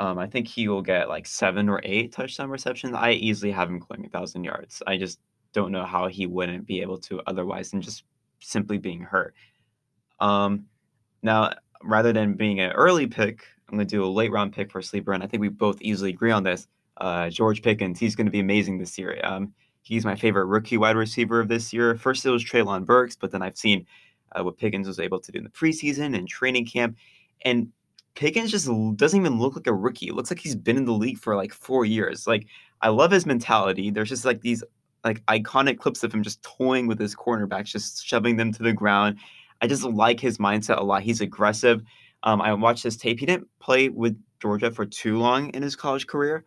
Um, 0.00 0.18
I 0.18 0.26
think 0.26 0.48
he 0.48 0.66
will 0.66 0.80
get 0.80 1.10
like 1.10 1.26
seven 1.26 1.68
or 1.68 1.78
eight 1.84 2.10
touchdown 2.12 2.48
receptions. 2.48 2.94
I 2.96 3.12
easily 3.12 3.52
have 3.52 3.68
him 3.68 3.78
clearing 3.78 4.06
a 4.06 4.08
thousand 4.08 4.44
yards. 4.44 4.82
I 4.86 4.96
just 4.96 5.20
don't 5.52 5.70
know 5.70 5.84
how 5.84 6.08
he 6.08 6.26
wouldn't 6.26 6.66
be 6.66 6.80
able 6.80 6.96
to 7.00 7.20
otherwise 7.26 7.70
than 7.70 7.82
just 7.82 8.04
simply 8.40 8.78
being 8.78 9.02
hurt. 9.02 9.34
Um, 10.18 10.64
now, 11.22 11.52
rather 11.82 12.14
than 12.14 12.32
being 12.32 12.60
an 12.60 12.72
early 12.72 13.06
pick, 13.06 13.44
I'm 13.68 13.76
going 13.76 13.86
to 13.86 13.96
do 13.96 14.02
a 14.02 14.06
late 14.06 14.32
round 14.32 14.54
pick 14.54 14.72
for 14.72 14.80
sleeper, 14.80 15.12
and 15.12 15.22
I 15.22 15.26
think 15.26 15.42
we 15.42 15.48
both 15.48 15.82
easily 15.82 16.10
agree 16.10 16.30
on 16.30 16.44
this. 16.44 16.66
Uh, 16.96 17.28
George 17.28 17.60
Pickens, 17.60 17.98
he's 17.98 18.16
going 18.16 18.26
to 18.26 18.32
be 18.32 18.40
amazing 18.40 18.78
this 18.78 18.98
year. 18.98 19.20
Um, 19.22 19.52
he's 19.82 20.06
my 20.06 20.16
favorite 20.16 20.46
rookie 20.46 20.78
wide 20.78 20.96
receiver 20.96 21.40
of 21.40 21.48
this 21.48 21.74
year. 21.74 21.94
First, 21.94 22.24
it 22.24 22.30
was 22.30 22.42
Treylon 22.42 22.86
Burks, 22.86 23.16
but 23.16 23.32
then 23.32 23.42
I've 23.42 23.58
seen 23.58 23.86
uh, 24.32 24.42
what 24.44 24.56
Pickens 24.56 24.86
was 24.86 24.98
able 24.98 25.20
to 25.20 25.30
do 25.30 25.38
in 25.38 25.44
the 25.44 25.50
preseason 25.50 26.16
and 26.16 26.26
training 26.26 26.64
camp, 26.64 26.96
and 27.44 27.68
Pickens 28.14 28.50
just 28.50 28.68
doesn't 28.96 29.20
even 29.20 29.38
look 29.38 29.56
like 29.56 29.66
a 29.66 29.72
rookie. 29.72 30.08
It 30.08 30.14
looks 30.14 30.30
like 30.30 30.40
he's 30.40 30.56
been 30.56 30.76
in 30.76 30.84
the 30.84 30.92
league 30.92 31.18
for 31.18 31.36
like 31.36 31.52
four 31.52 31.84
years. 31.84 32.26
Like 32.26 32.46
I 32.82 32.88
love 32.88 33.10
his 33.10 33.26
mentality. 33.26 33.90
There's 33.90 34.08
just 34.08 34.24
like 34.24 34.40
these 34.40 34.64
like 35.04 35.24
iconic 35.26 35.78
clips 35.78 36.02
of 36.02 36.12
him 36.12 36.22
just 36.22 36.42
toying 36.42 36.86
with 36.86 36.98
his 36.98 37.14
cornerbacks, 37.14 37.66
just 37.66 38.04
shoving 38.04 38.36
them 38.36 38.52
to 38.52 38.62
the 38.62 38.72
ground. 38.72 39.18
I 39.62 39.66
just 39.66 39.84
like 39.84 40.20
his 40.20 40.38
mindset 40.38 40.78
a 40.78 40.84
lot. 40.84 41.02
He's 41.02 41.20
aggressive. 41.20 41.82
Um, 42.22 42.40
I 42.40 42.52
watched 42.52 42.82
his 42.82 42.96
tape. 42.96 43.18
He 43.18 43.26
didn't 43.26 43.48
play 43.60 43.88
with 43.88 44.20
Georgia 44.40 44.70
for 44.70 44.84
too 44.84 45.18
long 45.18 45.50
in 45.50 45.62
his 45.62 45.76
college 45.76 46.06
career, 46.06 46.44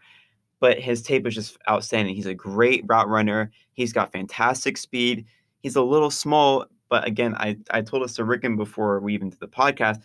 but 0.59 0.79
his 0.79 1.01
tape 1.01 1.25
is 1.27 1.35
just 1.35 1.57
outstanding. 1.69 2.15
He's 2.15 2.25
a 2.25 2.33
great 2.33 2.83
route 2.87 3.07
runner. 3.07 3.51
He's 3.73 3.93
got 3.93 4.11
fantastic 4.11 4.77
speed. 4.77 5.25
He's 5.61 5.75
a 5.75 5.81
little 5.81 6.11
small, 6.11 6.65
but 6.89 7.07
again, 7.07 7.35
I, 7.35 7.57
I 7.71 7.81
told 7.81 8.03
us 8.03 8.15
to 8.15 8.23
Ricken 8.23 8.55
before 8.55 8.99
we 8.99 9.13
even 9.13 9.29
did 9.29 9.39
the 9.39 9.47
podcast. 9.47 10.01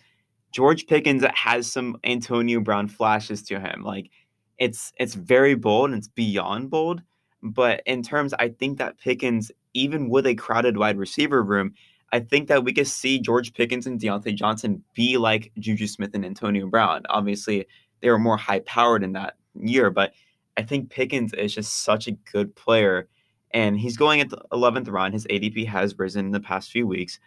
George 0.51 0.87
Pickens 0.87 1.23
has 1.33 1.71
some 1.71 1.97
Antonio 2.03 2.59
Brown 2.59 2.87
flashes 2.87 3.43
to 3.43 3.59
him. 3.59 3.83
Like 3.83 4.09
it's 4.57 4.91
it's 4.99 5.15
very 5.15 5.55
bold 5.55 5.91
and 5.91 5.97
it's 5.97 6.07
beyond 6.07 6.69
bold. 6.69 7.01
But 7.41 7.81
in 7.85 8.03
terms, 8.03 8.33
I 8.33 8.49
think 8.49 8.77
that 8.77 8.99
Pickens, 8.99 9.51
even 9.73 10.09
with 10.09 10.27
a 10.27 10.35
crowded 10.35 10.77
wide 10.77 10.97
receiver 10.97 11.41
room, 11.41 11.73
I 12.11 12.19
think 12.19 12.47
that 12.47 12.63
we 12.63 12.73
could 12.73 12.87
see 12.87 13.19
George 13.19 13.53
Pickens 13.53 13.87
and 13.87 13.99
Diontae 13.99 14.35
Johnson 14.35 14.83
be 14.93 15.17
like 15.17 15.51
Juju 15.59 15.87
Smith 15.87 16.11
and 16.13 16.25
Antonio 16.25 16.67
Brown. 16.67 17.03
Obviously, 17.09 17.65
they 18.01 18.09
were 18.09 18.19
more 18.19 18.37
high 18.37 18.59
powered 18.61 19.03
in 19.03 19.13
that 19.13 19.35
year, 19.55 19.89
but 19.89 20.13
I 20.57 20.63
think 20.63 20.89
Pickens 20.89 21.33
is 21.33 21.53
just 21.53 21.83
such 21.83 22.07
a 22.07 22.17
good 22.31 22.55
player. 22.55 23.07
And 23.51 23.79
he's 23.79 23.97
going 23.97 24.21
at 24.21 24.29
the 24.29 24.41
11th 24.51 24.91
round. 24.91 25.13
His 25.13 25.25
ADP 25.27 25.67
has 25.67 25.97
risen 25.97 26.25
in 26.25 26.31
the 26.31 26.39
past 26.39 26.71
few 26.71 26.85
weeks, 26.85 27.19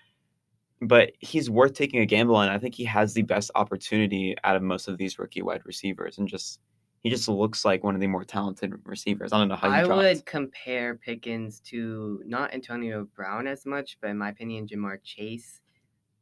but 0.82 1.12
he's 1.20 1.48
worth 1.48 1.74
taking 1.74 2.00
a 2.00 2.06
gamble 2.06 2.34
on. 2.34 2.48
I 2.48 2.58
think 2.58 2.74
he 2.74 2.84
has 2.84 3.14
the 3.14 3.22
best 3.22 3.52
opportunity 3.54 4.34
out 4.42 4.56
of 4.56 4.62
most 4.62 4.88
of 4.88 4.98
these 4.98 5.18
rookie 5.18 5.42
wide 5.42 5.62
receivers. 5.64 6.18
And 6.18 6.26
just, 6.26 6.58
he 7.02 7.10
just 7.10 7.28
looks 7.28 7.64
like 7.64 7.84
one 7.84 7.94
of 7.94 8.00
the 8.00 8.08
more 8.08 8.24
talented 8.24 8.74
receivers. 8.84 9.32
I 9.32 9.38
don't 9.38 9.48
know 9.48 9.54
how 9.54 9.68
you 9.68 9.74
I 9.74 9.84
dropped. 9.84 10.02
would 10.02 10.26
compare 10.26 10.96
Pickens 10.96 11.60
to 11.66 12.20
not 12.26 12.52
Antonio 12.52 13.06
Brown 13.14 13.46
as 13.46 13.64
much, 13.64 13.96
but 14.00 14.10
in 14.10 14.18
my 14.18 14.30
opinion, 14.30 14.66
Ja'Marr 14.66 14.98
Chase, 15.04 15.60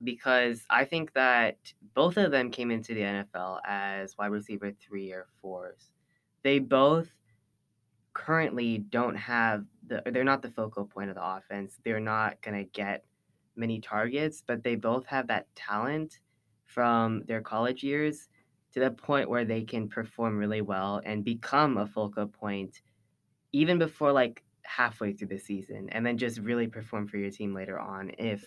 because 0.04 0.62
I 0.68 0.84
think 0.84 1.14
that 1.14 1.56
both 1.94 2.18
of 2.18 2.30
them 2.30 2.50
came 2.50 2.70
into 2.70 2.92
the 2.92 3.00
NFL 3.00 3.60
as 3.64 4.16
wide 4.18 4.26
receiver 4.26 4.72
three 4.78 5.10
or 5.10 5.26
fours. 5.40 5.90
They 6.42 6.58
both 6.58 7.08
currently 8.12 8.78
don't 8.78 9.16
have 9.16 9.64
the, 9.86 10.02
they're 10.12 10.22
not 10.22 10.42
the 10.42 10.50
focal 10.50 10.84
point 10.84 11.08
of 11.08 11.16
the 11.16 11.24
offense. 11.24 11.78
They're 11.82 11.98
not 11.98 12.42
going 12.42 12.58
to 12.58 12.70
get 12.70 13.04
many 13.60 13.80
targets, 13.80 14.42
but 14.44 14.64
they 14.64 14.74
both 14.74 15.06
have 15.06 15.28
that 15.28 15.46
talent 15.54 16.18
from 16.64 17.22
their 17.26 17.40
college 17.40 17.84
years 17.84 18.28
to 18.72 18.80
the 18.80 18.90
point 18.90 19.28
where 19.28 19.44
they 19.44 19.62
can 19.62 19.88
perform 19.88 20.36
really 20.36 20.62
well 20.62 21.00
and 21.04 21.24
become 21.24 21.76
a 21.76 21.86
focal 21.86 22.26
point 22.26 22.80
even 23.52 23.78
before 23.78 24.12
like 24.12 24.44
halfway 24.62 25.12
through 25.12 25.26
the 25.26 25.38
season 25.38 25.88
and 25.90 26.06
then 26.06 26.16
just 26.16 26.38
really 26.38 26.68
perform 26.68 27.06
for 27.06 27.16
your 27.16 27.30
team 27.30 27.52
later 27.52 27.78
on 27.78 28.12
if 28.18 28.44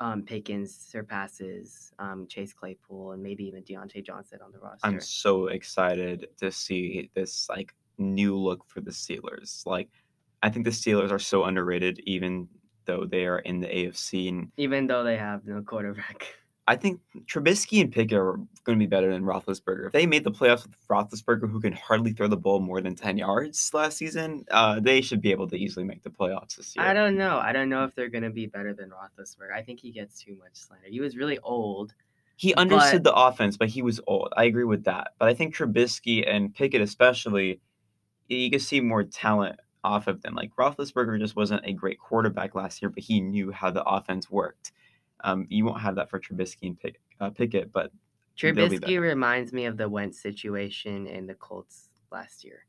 um, 0.00 0.22
Pickens 0.22 0.74
surpasses 0.74 1.92
um, 1.98 2.26
Chase 2.28 2.52
Claypool 2.52 3.12
and 3.12 3.22
maybe 3.22 3.44
even 3.44 3.62
Diontae 3.64 4.04
Johnson 4.04 4.38
on 4.44 4.52
the 4.52 4.58
roster. 4.58 4.86
I'm 4.86 5.00
so 5.00 5.48
excited 5.48 6.28
to 6.38 6.52
see 6.52 7.10
this 7.14 7.48
like 7.48 7.74
new 7.98 8.36
look 8.36 8.64
for 8.68 8.80
the 8.80 8.92
Steelers. 8.92 9.66
Like, 9.66 9.88
I 10.40 10.50
think 10.50 10.64
the 10.64 10.70
Steelers 10.70 11.10
are 11.10 11.18
so 11.18 11.44
underrated, 11.44 12.00
even 12.04 12.48
though 12.88 13.04
they 13.04 13.26
are 13.26 13.38
in 13.38 13.60
the 13.60 13.68
AFC. 13.68 14.28
And 14.28 14.50
even 14.56 14.88
though 14.88 15.04
they 15.04 15.16
have 15.16 15.46
no 15.46 15.62
quarterback. 15.62 16.34
I 16.68 16.76
think 16.76 17.00
Trubisky 17.24 17.80
and 17.80 17.90
Pickett 17.90 18.18
are 18.18 18.34
going 18.64 18.78
to 18.78 18.82
be 18.82 18.86
better 18.86 19.10
than 19.10 19.22
Roethlisberger. 19.22 19.86
If 19.86 19.92
they 19.92 20.04
made 20.04 20.22
the 20.22 20.30
playoffs 20.30 20.64
with 20.64 20.76
Roethlisberger, 20.90 21.50
who 21.50 21.60
can 21.62 21.72
hardly 21.72 22.12
throw 22.12 22.28
the 22.28 22.36
ball 22.36 22.60
more 22.60 22.82
than 22.82 22.94
10 22.94 23.16
yards 23.16 23.70
last 23.72 23.96
season, 23.96 24.44
uh, 24.50 24.78
they 24.78 25.00
should 25.00 25.22
be 25.22 25.30
able 25.30 25.48
to 25.48 25.56
easily 25.56 25.86
make 25.86 26.02
the 26.02 26.10
playoffs 26.10 26.56
this 26.56 26.76
year. 26.76 26.84
I 26.84 26.92
don't 26.92 27.16
know. 27.16 27.38
I 27.38 27.52
don't 27.52 27.70
know 27.70 27.84
if 27.84 27.94
they're 27.94 28.10
going 28.10 28.24
to 28.24 28.30
be 28.30 28.46
better 28.46 28.74
than 28.74 28.90
Roethlisberger. 28.90 29.50
I 29.54 29.62
think 29.62 29.80
he 29.80 29.92
gets 29.92 30.22
too 30.22 30.36
much 30.38 30.56
slander. 30.56 30.88
He 30.90 31.00
was 31.00 31.16
really 31.16 31.38
old. 31.38 31.94
He 32.36 32.52
understood 32.54 33.02
but... 33.02 33.14
the 33.14 33.16
offense, 33.16 33.56
but 33.56 33.68
he 33.68 33.80
was 33.80 33.98
old. 34.06 34.34
I 34.36 34.44
agree 34.44 34.64
with 34.64 34.84
that. 34.84 35.12
But 35.18 35.30
I 35.30 35.34
think 35.34 35.56
Trubisky 35.56 36.30
and 36.30 36.54
Pickett, 36.54 36.82
especially, 36.82 37.60
you 38.28 38.50
can 38.50 38.60
see 38.60 38.82
more 38.82 39.04
talent 39.04 39.58
off 39.84 40.06
of 40.06 40.22
them. 40.22 40.34
Like 40.34 40.54
Roethlisberger 40.56 41.18
just 41.18 41.36
wasn't 41.36 41.64
a 41.64 41.72
great 41.72 41.98
quarterback 41.98 42.54
last 42.54 42.82
year, 42.82 42.90
but 42.90 43.02
he 43.02 43.20
knew 43.20 43.50
how 43.50 43.70
the 43.70 43.84
offense 43.84 44.30
worked. 44.30 44.72
Um, 45.24 45.46
you 45.48 45.64
won't 45.64 45.80
have 45.80 45.96
that 45.96 46.10
for 46.10 46.20
Trubisky 46.20 46.68
and 46.68 46.78
Pick, 46.78 47.00
uh, 47.20 47.30
Pickett, 47.30 47.72
but 47.72 47.90
Trubisky 48.36 49.00
reminds 49.00 49.52
me 49.52 49.64
of 49.66 49.76
the 49.76 49.88
Wentz 49.88 50.20
situation 50.20 51.06
in 51.06 51.26
the 51.26 51.34
Colts 51.34 51.88
last 52.12 52.44
year. 52.44 52.66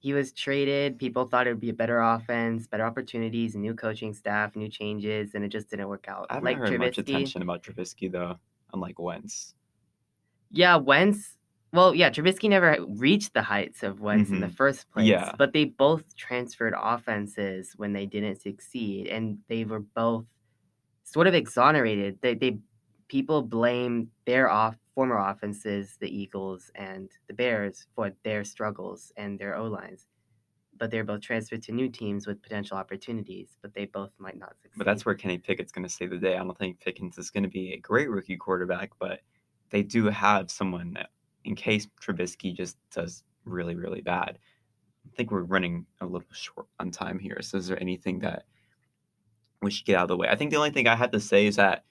He 0.00 0.12
was 0.12 0.32
traded. 0.32 0.98
People 0.98 1.24
thought 1.24 1.46
it 1.46 1.50
would 1.50 1.60
be 1.60 1.70
a 1.70 1.74
better 1.74 2.00
offense, 2.00 2.66
better 2.66 2.84
opportunities, 2.84 3.54
new 3.54 3.74
coaching 3.74 4.12
staff, 4.12 4.54
new 4.54 4.68
changes, 4.68 5.34
and 5.34 5.44
it 5.44 5.48
just 5.48 5.70
didn't 5.70 5.88
work 5.88 6.06
out. 6.08 6.26
I 6.28 6.34
haven't 6.34 6.44
like 6.44 6.56
heard 6.58 6.70
Trubisky, 6.70 6.78
much 6.78 6.98
attention 6.98 7.42
about 7.42 7.62
Trubisky 7.62 8.10
though, 8.10 8.38
unlike 8.72 8.98
Wentz. 8.98 9.54
Yeah, 10.50 10.76
Wentz. 10.76 11.38
Well, 11.74 11.92
yeah, 11.92 12.08
Trubisky 12.08 12.48
never 12.48 12.78
reached 12.86 13.34
the 13.34 13.42
heights 13.42 13.82
of 13.82 14.00
Wentz 14.00 14.26
mm-hmm. 14.26 14.34
in 14.34 14.40
the 14.40 14.46
mm-hmm. 14.46 14.54
first 14.54 14.88
place. 14.92 15.06
Yeah. 15.06 15.32
But 15.36 15.52
they 15.52 15.64
both 15.64 16.16
transferred 16.16 16.74
offenses 16.80 17.72
when 17.76 17.92
they 17.92 18.06
didn't 18.06 18.40
succeed, 18.40 19.08
and 19.08 19.38
they 19.48 19.64
were 19.64 19.80
both 19.80 20.24
sort 21.02 21.26
of 21.26 21.34
exonerated. 21.34 22.18
They, 22.22 22.34
they 22.34 22.58
people 23.08 23.42
blame 23.42 24.08
their 24.24 24.48
off 24.48 24.76
former 24.94 25.18
offenses, 25.18 25.96
the 26.00 26.08
Eagles 26.08 26.70
and 26.76 27.10
the 27.26 27.34
Bears, 27.34 27.88
for 27.96 28.12
their 28.22 28.44
struggles 28.44 29.12
and 29.16 29.36
their 29.36 29.56
O 29.56 29.64
lines. 29.66 30.06
But 30.78 30.92
they're 30.92 31.02
both 31.02 31.22
transferred 31.22 31.62
to 31.64 31.72
new 31.72 31.88
teams 31.88 32.26
with 32.26 32.40
potential 32.40 32.76
opportunities, 32.76 33.58
but 33.62 33.74
they 33.74 33.86
both 33.86 34.10
might 34.18 34.38
not 34.38 34.54
succeed. 34.62 34.78
But 34.78 34.86
that's 34.86 35.04
where 35.04 35.16
Kenny 35.16 35.38
Pickett's 35.38 35.72
going 35.72 35.86
to 35.86 35.92
save 35.92 36.10
the 36.10 36.18
day. 36.18 36.36
I 36.36 36.44
don't 36.44 36.56
think 36.56 36.80
Pickens 36.80 37.18
is 37.18 37.30
going 37.30 37.42
to 37.42 37.48
be 37.48 37.72
a 37.72 37.78
great 37.78 38.10
rookie 38.10 38.36
quarterback, 38.36 38.92
but 39.00 39.20
they 39.70 39.82
do 39.82 40.06
have 40.06 40.50
someone 40.50 40.92
that, 40.94 41.10
in 41.44 41.54
case 41.54 41.86
Trubisky 42.00 42.54
just 42.54 42.76
does 42.90 43.22
really, 43.44 43.74
really 43.74 44.00
bad. 44.00 44.38
I 45.06 45.16
think 45.16 45.30
we're 45.30 45.42
running 45.42 45.86
a 46.00 46.06
little 46.06 46.26
short 46.32 46.66
on 46.80 46.90
time 46.90 47.18
here. 47.18 47.38
So, 47.42 47.58
is 47.58 47.66
there 47.66 47.80
anything 47.80 48.20
that 48.20 48.44
we 49.64 49.70
should 49.70 49.86
get 49.86 49.96
out 49.96 50.02
of 50.02 50.08
the 50.08 50.16
way. 50.16 50.28
I 50.28 50.36
think 50.36 50.50
the 50.50 50.58
only 50.58 50.70
thing 50.70 50.86
I 50.86 50.94
have 50.94 51.10
to 51.10 51.20
say 51.20 51.46
is 51.46 51.56
that 51.56 51.84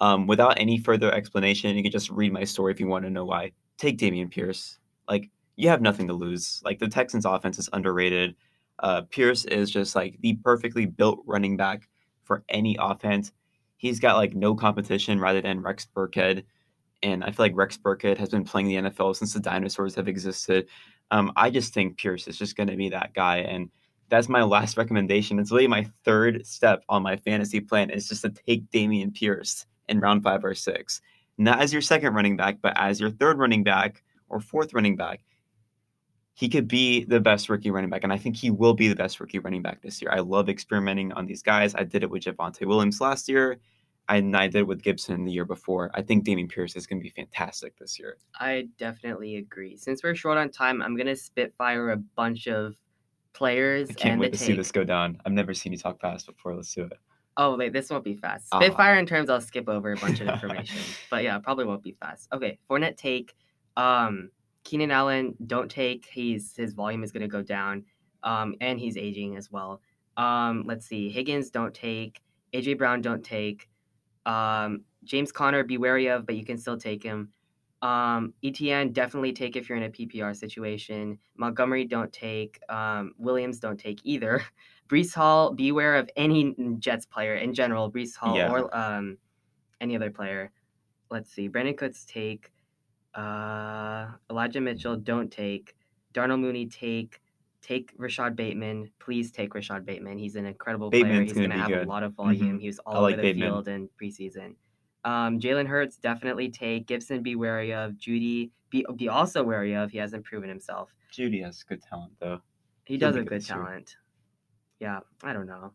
um, 0.00 0.26
without 0.26 0.58
any 0.58 0.78
further 0.78 1.12
explanation, 1.12 1.76
you 1.76 1.82
can 1.82 1.92
just 1.92 2.10
read 2.10 2.32
my 2.32 2.44
story 2.44 2.72
if 2.72 2.80
you 2.80 2.88
want 2.88 3.04
to 3.04 3.10
know 3.10 3.24
why. 3.24 3.52
Take 3.78 3.98
Dameon 3.98 4.30
Pierce. 4.30 4.78
Like, 5.08 5.30
you 5.56 5.68
have 5.68 5.80
nothing 5.80 6.08
to 6.08 6.14
lose. 6.14 6.60
Like, 6.64 6.78
the 6.78 6.88
Texans' 6.88 7.24
offense 7.24 7.58
is 7.58 7.70
underrated. 7.72 8.34
Uh, 8.80 9.02
Pierce 9.02 9.44
is 9.44 9.70
just 9.70 9.94
like 9.94 10.18
the 10.20 10.34
perfectly 10.42 10.86
built 10.86 11.20
running 11.24 11.56
back 11.56 11.88
for 12.24 12.42
any 12.48 12.76
offense. 12.80 13.32
He's 13.76 14.00
got 14.00 14.16
like 14.16 14.34
no 14.34 14.54
competition 14.54 15.20
rather 15.20 15.40
than 15.40 15.60
Rex 15.60 15.86
Burkhead. 15.94 16.44
And 17.02 17.24
I 17.24 17.28
feel 17.28 17.44
like 17.44 17.56
Rex 17.56 17.76
Burkhead 17.76 18.18
has 18.18 18.28
been 18.28 18.44
playing 18.44 18.68
the 18.68 18.90
NFL 18.90 19.16
since 19.16 19.32
the 19.32 19.40
dinosaurs 19.40 19.94
have 19.96 20.08
existed. 20.08 20.68
Um, 21.10 21.32
I 21.36 21.50
just 21.50 21.74
think 21.74 21.98
Pierce 21.98 22.28
is 22.28 22.38
just 22.38 22.56
going 22.56 22.68
to 22.68 22.76
be 22.76 22.88
that 22.90 23.12
guy. 23.14 23.38
And 23.38 23.70
that's 24.08 24.28
my 24.28 24.42
last 24.42 24.76
recommendation. 24.76 25.38
It's 25.38 25.50
really 25.50 25.66
my 25.66 25.86
third 26.04 26.46
step 26.46 26.84
on 26.88 27.02
my 27.02 27.16
fantasy 27.16 27.60
plan 27.60 27.90
is 27.90 28.08
just 28.08 28.22
to 28.22 28.30
take 28.30 28.70
Dameon 28.70 29.14
Pierce 29.14 29.66
in 29.88 30.00
round 30.00 30.22
five 30.22 30.44
or 30.44 30.54
six. 30.54 31.00
Not 31.38 31.60
as 31.60 31.72
your 31.72 31.82
second 31.82 32.14
running 32.14 32.36
back, 32.36 32.58
but 32.62 32.78
as 32.78 33.00
your 33.00 33.10
third 33.10 33.38
running 33.38 33.64
back 33.64 34.02
or 34.28 34.40
fourth 34.40 34.74
running 34.74 34.96
back. 34.96 35.20
He 36.34 36.48
could 36.48 36.66
be 36.66 37.04
the 37.04 37.20
best 37.20 37.48
rookie 37.48 37.70
running 37.70 37.90
back, 37.90 38.04
and 38.04 38.12
I 38.12 38.16
think 38.16 38.36
he 38.36 38.50
will 38.50 38.72
be 38.74 38.88
the 38.88 38.96
best 38.96 39.20
rookie 39.20 39.38
running 39.38 39.60
back 39.60 39.82
this 39.82 40.00
year. 40.00 40.10
I 40.10 40.20
love 40.20 40.48
experimenting 40.48 41.12
on 41.12 41.26
these 41.26 41.42
guys. 41.42 41.74
I 41.74 41.84
did 41.84 42.02
it 42.02 42.10
with 42.10 42.22
Javonte 42.22 42.66
Williams 42.66 43.00
last 43.00 43.28
year, 43.28 43.58
and 44.08 44.36
I 44.36 44.48
did 44.48 44.64
with 44.64 44.82
Gibson 44.82 45.24
the 45.24 45.32
year 45.32 45.44
before. 45.44 45.90
I 45.94 46.02
think 46.02 46.26
Dameon 46.26 46.48
Pierce 46.48 46.76
is 46.76 46.86
going 46.86 47.00
to 47.00 47.02
be 47.02 47.10
fantastic 47.10 47.76
this 47.78 47.98
year. 47.98 48.18
I 48.38 48.68
definitely 48.78 49.36
agree. 49.36 49.76
Since 49.76 50.02
we're 50.02 50.14
short 50.14 50.38
on 50.38 50.50
time, 50.50 50.82
I'm 50.82 50.96
going 50.96 51.06
to 51.06 51.16
spitfire 51.16 51.90
a 51.90 51.96
bunch 51.96 52.48
of 52.48 52.74
players. 53.32 53.90
I 53.90 53.94
can't 53.94 54.20
wait 54.20 54.32
to 54.32 54.38
take. 54.38 54.46
see 54.46 54.52
this 54.54 54.72
go 54.72 54.84
down. 54.84 55.18
I've 55.24 55.32
never 55.32 55.54
seen 55.54 55.72
you 55.72 55.78
talk 55.78 56.00
fast 56.00 56.26
before. 56.26 56.54
Let's 56.54 56.74
do 56.74 56.84
it. 56.84 56.98
Oh 57.36 57.56
wait, 57.56 57.72
this 57.72 57.88
won't 57.88 58.04
be 58.04 58.14
fast. 58.14 58.48
Ah. 58.52 58.60
Spitfire 58.60 58.96
in 58.96 59.06
terms, 59.06 59.30
I'll 59.30 59.40
skip 59.40 59.68
over 59.68 59.92
a 59.92 59.96
bunch 59.96 60.20
of 60.20 60.28
information, 60.34 60.80
but 61.10 61.22
yeah, 61.22 61.38
probably 61.38 61.64
won't 61.64 61.82
be 61.82 61.92
fast. 61.92 62.28
Okay, 62.32 62.58
Fournette 62.68 62.96
take. 62.96 63.34
Um, 63.76 64.30
Keenan 64.64 64.90
Allen 64.90 65.34
don't 65.46 65.70
take. 65.70 66.06
He's 66.12 66.54
his 66.56 66.74
volume 66.74 67.02
is 67.02 67.10
going 67.10 67.22
to 67.22 67.28
go 67.28 67.42
down, 67.42 67.84
um, 68.22 68.54
and 68.60 68.78
he's 68.78 68.98
aging 68.98 69.36
as 69.36 69.50
well. 69.50 69.80
Um, 70.16 70.64
let's 70.66 70.86
see, 70.86 71.08
Higgins 71.08 71.50
don't 71.50 71.72
take. 71.72 72.20
AJ 72.52 72.76
Brown 72.76 73.00
don't 73.00 73.24
take. 73.24 73.70
Um, 74.26 74.82
James 75.04 75.32
Conner 75.32 75.64
be 75.64 75.78
wary 75.78 76.06
of, 76.06 76.26
but 76.26 76.36
you 76.36 76.44
can 76.44 76.58
still 76.58 76.76
take 76.76 77.02
him. 77.02 77.30
Um, 77.82 78.32
ETN 78.44 78.92
definitely 78.92 79.32
take 79.32 79.56
if 79.56 79.68
you're 79.68 79.76
in 79.76 79.84
a 79.84 79.90
PPR 79.90 80.36
situation. 80.36 81.18
Montgomery 81.36 81.84
don't 81.84 82.12
take. 82.12 82.60
Um, 82.68 83.12
Williams 83.18 83.58
don't 83.58 83.78
take 83.78 84.00
either. 84.04 84.42
Breece 84.88 85.14
Hall, 85.14 85.52
beware 85.52 85.96
of 85.96 86.08
any 86.16 86.54
Jets 86.78 87.06
player 87.06 87.36
in 87.36 87.54
general. 87.54 87.90
Breece 87.90 88.14
Hall 88.14 88.36
yeah. 88.36 88.52
or 88.52 88.76
um, 88.76 89.16
any 89.80 89.96
other 89.96 90.10
player. 90.10 90.52
Let's 91.10 91.32
see. 91.32 91.48
Brandin 91.48 91.76
Cooks 91.76 92.04
take. 92.04 92.52
Uh, 93.14 94.08
Elijah 94.30 94.60
Mitchell 94.60 94.96
don't 94.96 95.30
take. 95.30 95.74
Darnell 96.12 96.36
Mooney 96.36 96.66
take. 96.66 97.21
Take 97.62 97.92
Rashod 97.96 98.34
Bateman. 98.34 98.90
Please 98.98 99.30
take 99.30 99.54
Rashod 99.54 99.86
Bateman. 99.86 100.18
He's 100.18 100.34
an 100.34 100.46
incredible 100.46 100.90
Bateman's 100.90 101.14
player. 101.14 101.22
He's 101.24 101.32
going 101.34 101.50
to 101.50 101.56
have 101.56 101.68
good. 101.68 101.86
a 101.86 101.88
lot 101.88 102.02
of 102.02 102.12
volume. 102.14 102.48
Mm-hmm. 102.48 102.58
He 102.58 102.66
was 102.66 102.80
all 102.80 103.04
over 103.04 103.16
the 103.16 103.22
Bateman. 103.22 103.48
field 103.48 103.68
in 103.68 103.88
preseason. 104.00 104.54
Um, 105.04 105.38
Jalen 105.40 105.66
Hurts 105.66 105.96
definitely 105.96 106.50
take. 106.50 106.86
Gibson 106.86 107.22
be 107.22 107.36
wary 107.36 107.72
of. 107.72 107.92
Jeudy, 107.92 108.50
be 108.70 108.84
be 108.96 109.08
also 109.08 109.42
wary 109.42 109.74
of. 109.74 109.90
He 109.90 109.98
hasn't 109.98 110.24
proven 110.24 110.48
himself. 110.48 110.90
Jeudy 111.12 111.42
has 111.44 111.62
good 111.62 111.82
talent 111.82 112.12
though. 112.20 112.40
He 112.84 112.96
does 112.96 113.16
have 113.16 113.26
good 113.26 113.44
talent. 113.44 113.96
Yeah, 114.80 115.00
I 115.22 115.32
don't 115.32 115.46
know. 115.46 115.72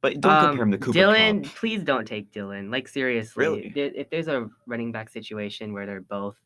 But 0.00 0.20
don't 0.20 0.32
um, 0.32 0.46
compare 0.48 0.62
him 0.64 0.70
to 0.72 0.78
Cooper 0.78 0.92
Dillon, 0.92 1.42
please 1.42 1.82
don't 1.82 2.06
take 2.06 2.30
Dillon. 2.30 2.70
Like 2.70 2.88
seriously, 2.88 3.44
really? 3.44 3.72
If 3.74 4.10
there's 4.10 4.28
a 4.28 4.48
running 4.66 4.92
back 4.92 5.08
situation 5.08 5.72
where 5.72 5.86
they're 5.86 6.00
both 6.00 6.36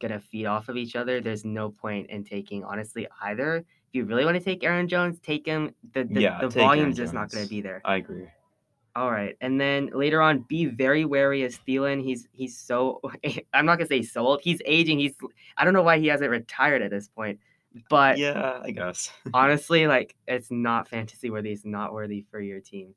gonna 0.00 0.20
feed 0.20 0.46
off 0.46 0.68
of 0.68 0.76
each 0.76 0.96
other, 0.96 1.20
there's 1.20 1.44
no 1.44 1.70
point 1.70 2.08
in 2.10 2.24
taking 2.24 2.64
honestly 2.64 3.06
either. 3.22 3.64
If 3.92 3.96
you 3.96 4.04
really 4.06 4.24
want 4.24 4.38
to 4.38 4.42
take 4.42 4.64
Aaron 4.64 4.88
Jones, 4.88 5.18
take 5.20 5.44
him. 5.44 5.74
The 5.92 6.04
the, 6.04 6.22
yeah, 6.22 6.38
the 6.40 6.48
volume's 6.48 6.96
just 6.96 7.12
not 7.12 7.30
gonna 7.30 7.46
be 7.46 7.60
there. 7.60 7.82
I 7.84 7.96
agree. 7.96 8.26
All 8.96 9.10
right, 9.10 9.36
and 9.42 9.60
then 9.60 9.90
later 9.92 10.22
on, 10.22 10.46
be 10.48 10.64
very 10.64 11.04
wary 11.04 11.44
of 11.44 11.52
Thielen. 11.66 12.02
He's 12.02 12.26
he's 12.32 12.58
so 12.58 13.02
I'm 13.52 13.66
not 13.66 13.76
gonna 13.76 13.88
say 13.88 14.00
so 14.00 14.26
old. 14.26 14.40
He's 14.42 14.62
aging. 14.64 14.98
He's 14.98 15.12
I 15.58 15.66
don't 15.66 15.74
know 15.74 15.82
why 15.82 15.98
he 15.98 16.06
hasn't 16.06 16.30
retired 16.30 16.80
at 16.80 16.90
this 16.90 17.08
point, 17.08 17.38
but 17.90 18.16
yeah, 18.16 18.60
I 18.62 18.70
guess 18.70 19.12
honestly, 19.34 19.86
like 19.86 20.16
it's 20.26 20.50
not 20.50 20.88
fantasy 20.88 21.28
worthy. 21.28 21.52
It's 21.52 21.66
not 21.66 21.92
worthy 21.92 22.24
for 22.30 22.40
your 22.40 22.60
team. 22.60 22.94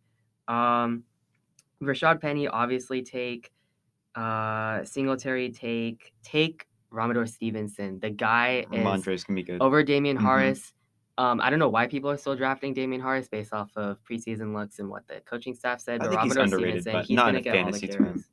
Um, 0.48 1.04
Rashad 1.84 2.22
Penny 2.22 2.48
obviously 2.48 3.04
take. 3.04 3.52
Uh, 4.16 4.86
Singletary 4.86 5.52
take 5.52 6.14
take 6.24 6.68
Rhamondre 6.90 7.28
Stevenson. 7.28 8.00
The 8.00 8.12
guy 8.12 8.66
is 8.72 9.24
gonna 9.26 9.36
be 9.36 9.44
good 9.44 9.62
over 9.62 9.84
Damien 9.84 10.16
mm-hmm. 10.16 10.26
Harris. 10.26 10.72
Um, 11.18 11.40
I 11.40 11.50
don't 11.50 11.60
know 11.60 11.70
why 11.70 11.88
people 11.88 12.10
are 12.10 12.18
still 12.18 12.36
drafting 12.36 12.74
Damien 12.74 13.02
Harris 13.02 13.28
based 13.28 13.54
off 13.54 13.72
of 13.76 13.98
preseason 14.04 14.54
looks 14.54 14.80
and 14.80 14.90
what 14.90 15.08
the 15.08 15.22
coaching 15.22 15.56
staff 15.56 15.80
said. 15.80 16.02
I 16.02 16.10
think 16.10 16.22
he's 16.22 16.36
underrated, 16.36 16.84
but 16.84 17.06
he's 17.06 17.16
not 17.16 17.30
in 17.30 17.36
a 17.38 17.44
fantasy 17.44 17.88
term. 17.88 18.24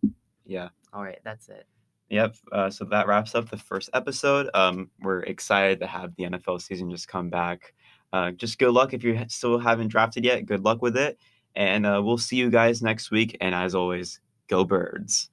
Yeah. 0.44 0.68
All 0.92 1.02
right, 1.02 1.20
that's 1.24 1.48
it. 1.48 1.66
Yep. 2.10 2.36
Uh, 2.50 2.68
so 2.68 2.84
that 2.86 3.06
wraps 3.06 3.34
up 3.34 3.48
the 3.48 3.56
first 3.56 3.88
episode. 3.94 4.50
Um, 4.52 4.90
we're 5.00 5.20
excited 5.20 5.80
to 5.80 5.86
have 5.86 6.14
the 6.16 6.24
NFL 6.24 6.60
season 6.60 6.90
just 6.90 7.08
come 7.08 7.30
back. 7.30 7.72
Uh, 8.12 8.32
just 8.32 8.58
good 8.58 8.72
luck 8.72 8.92
if 8.92 9.02
you 9.02 9.18
still 9.28 9.58
haven't 9.58 9.88
drafted 9.88 10.24
yet. 10.24 10.44
Good 10.44 10.62
luck 10.62 10.82
with 10.82 10.96
it, 10.96 11.18
and 11.54 11.86
uh, 11.86 12.02
we'll 12.04 12.18
see 12.18 12.36
you 12.36 12.50
guys 12.50 12.82
next 12.82 13.10
week. 13.10 13.36
And 13.40 13.54
as 13.54 13.74
always, 13.74 14.20
go 14.48 14.64
birds. 14.64 15.30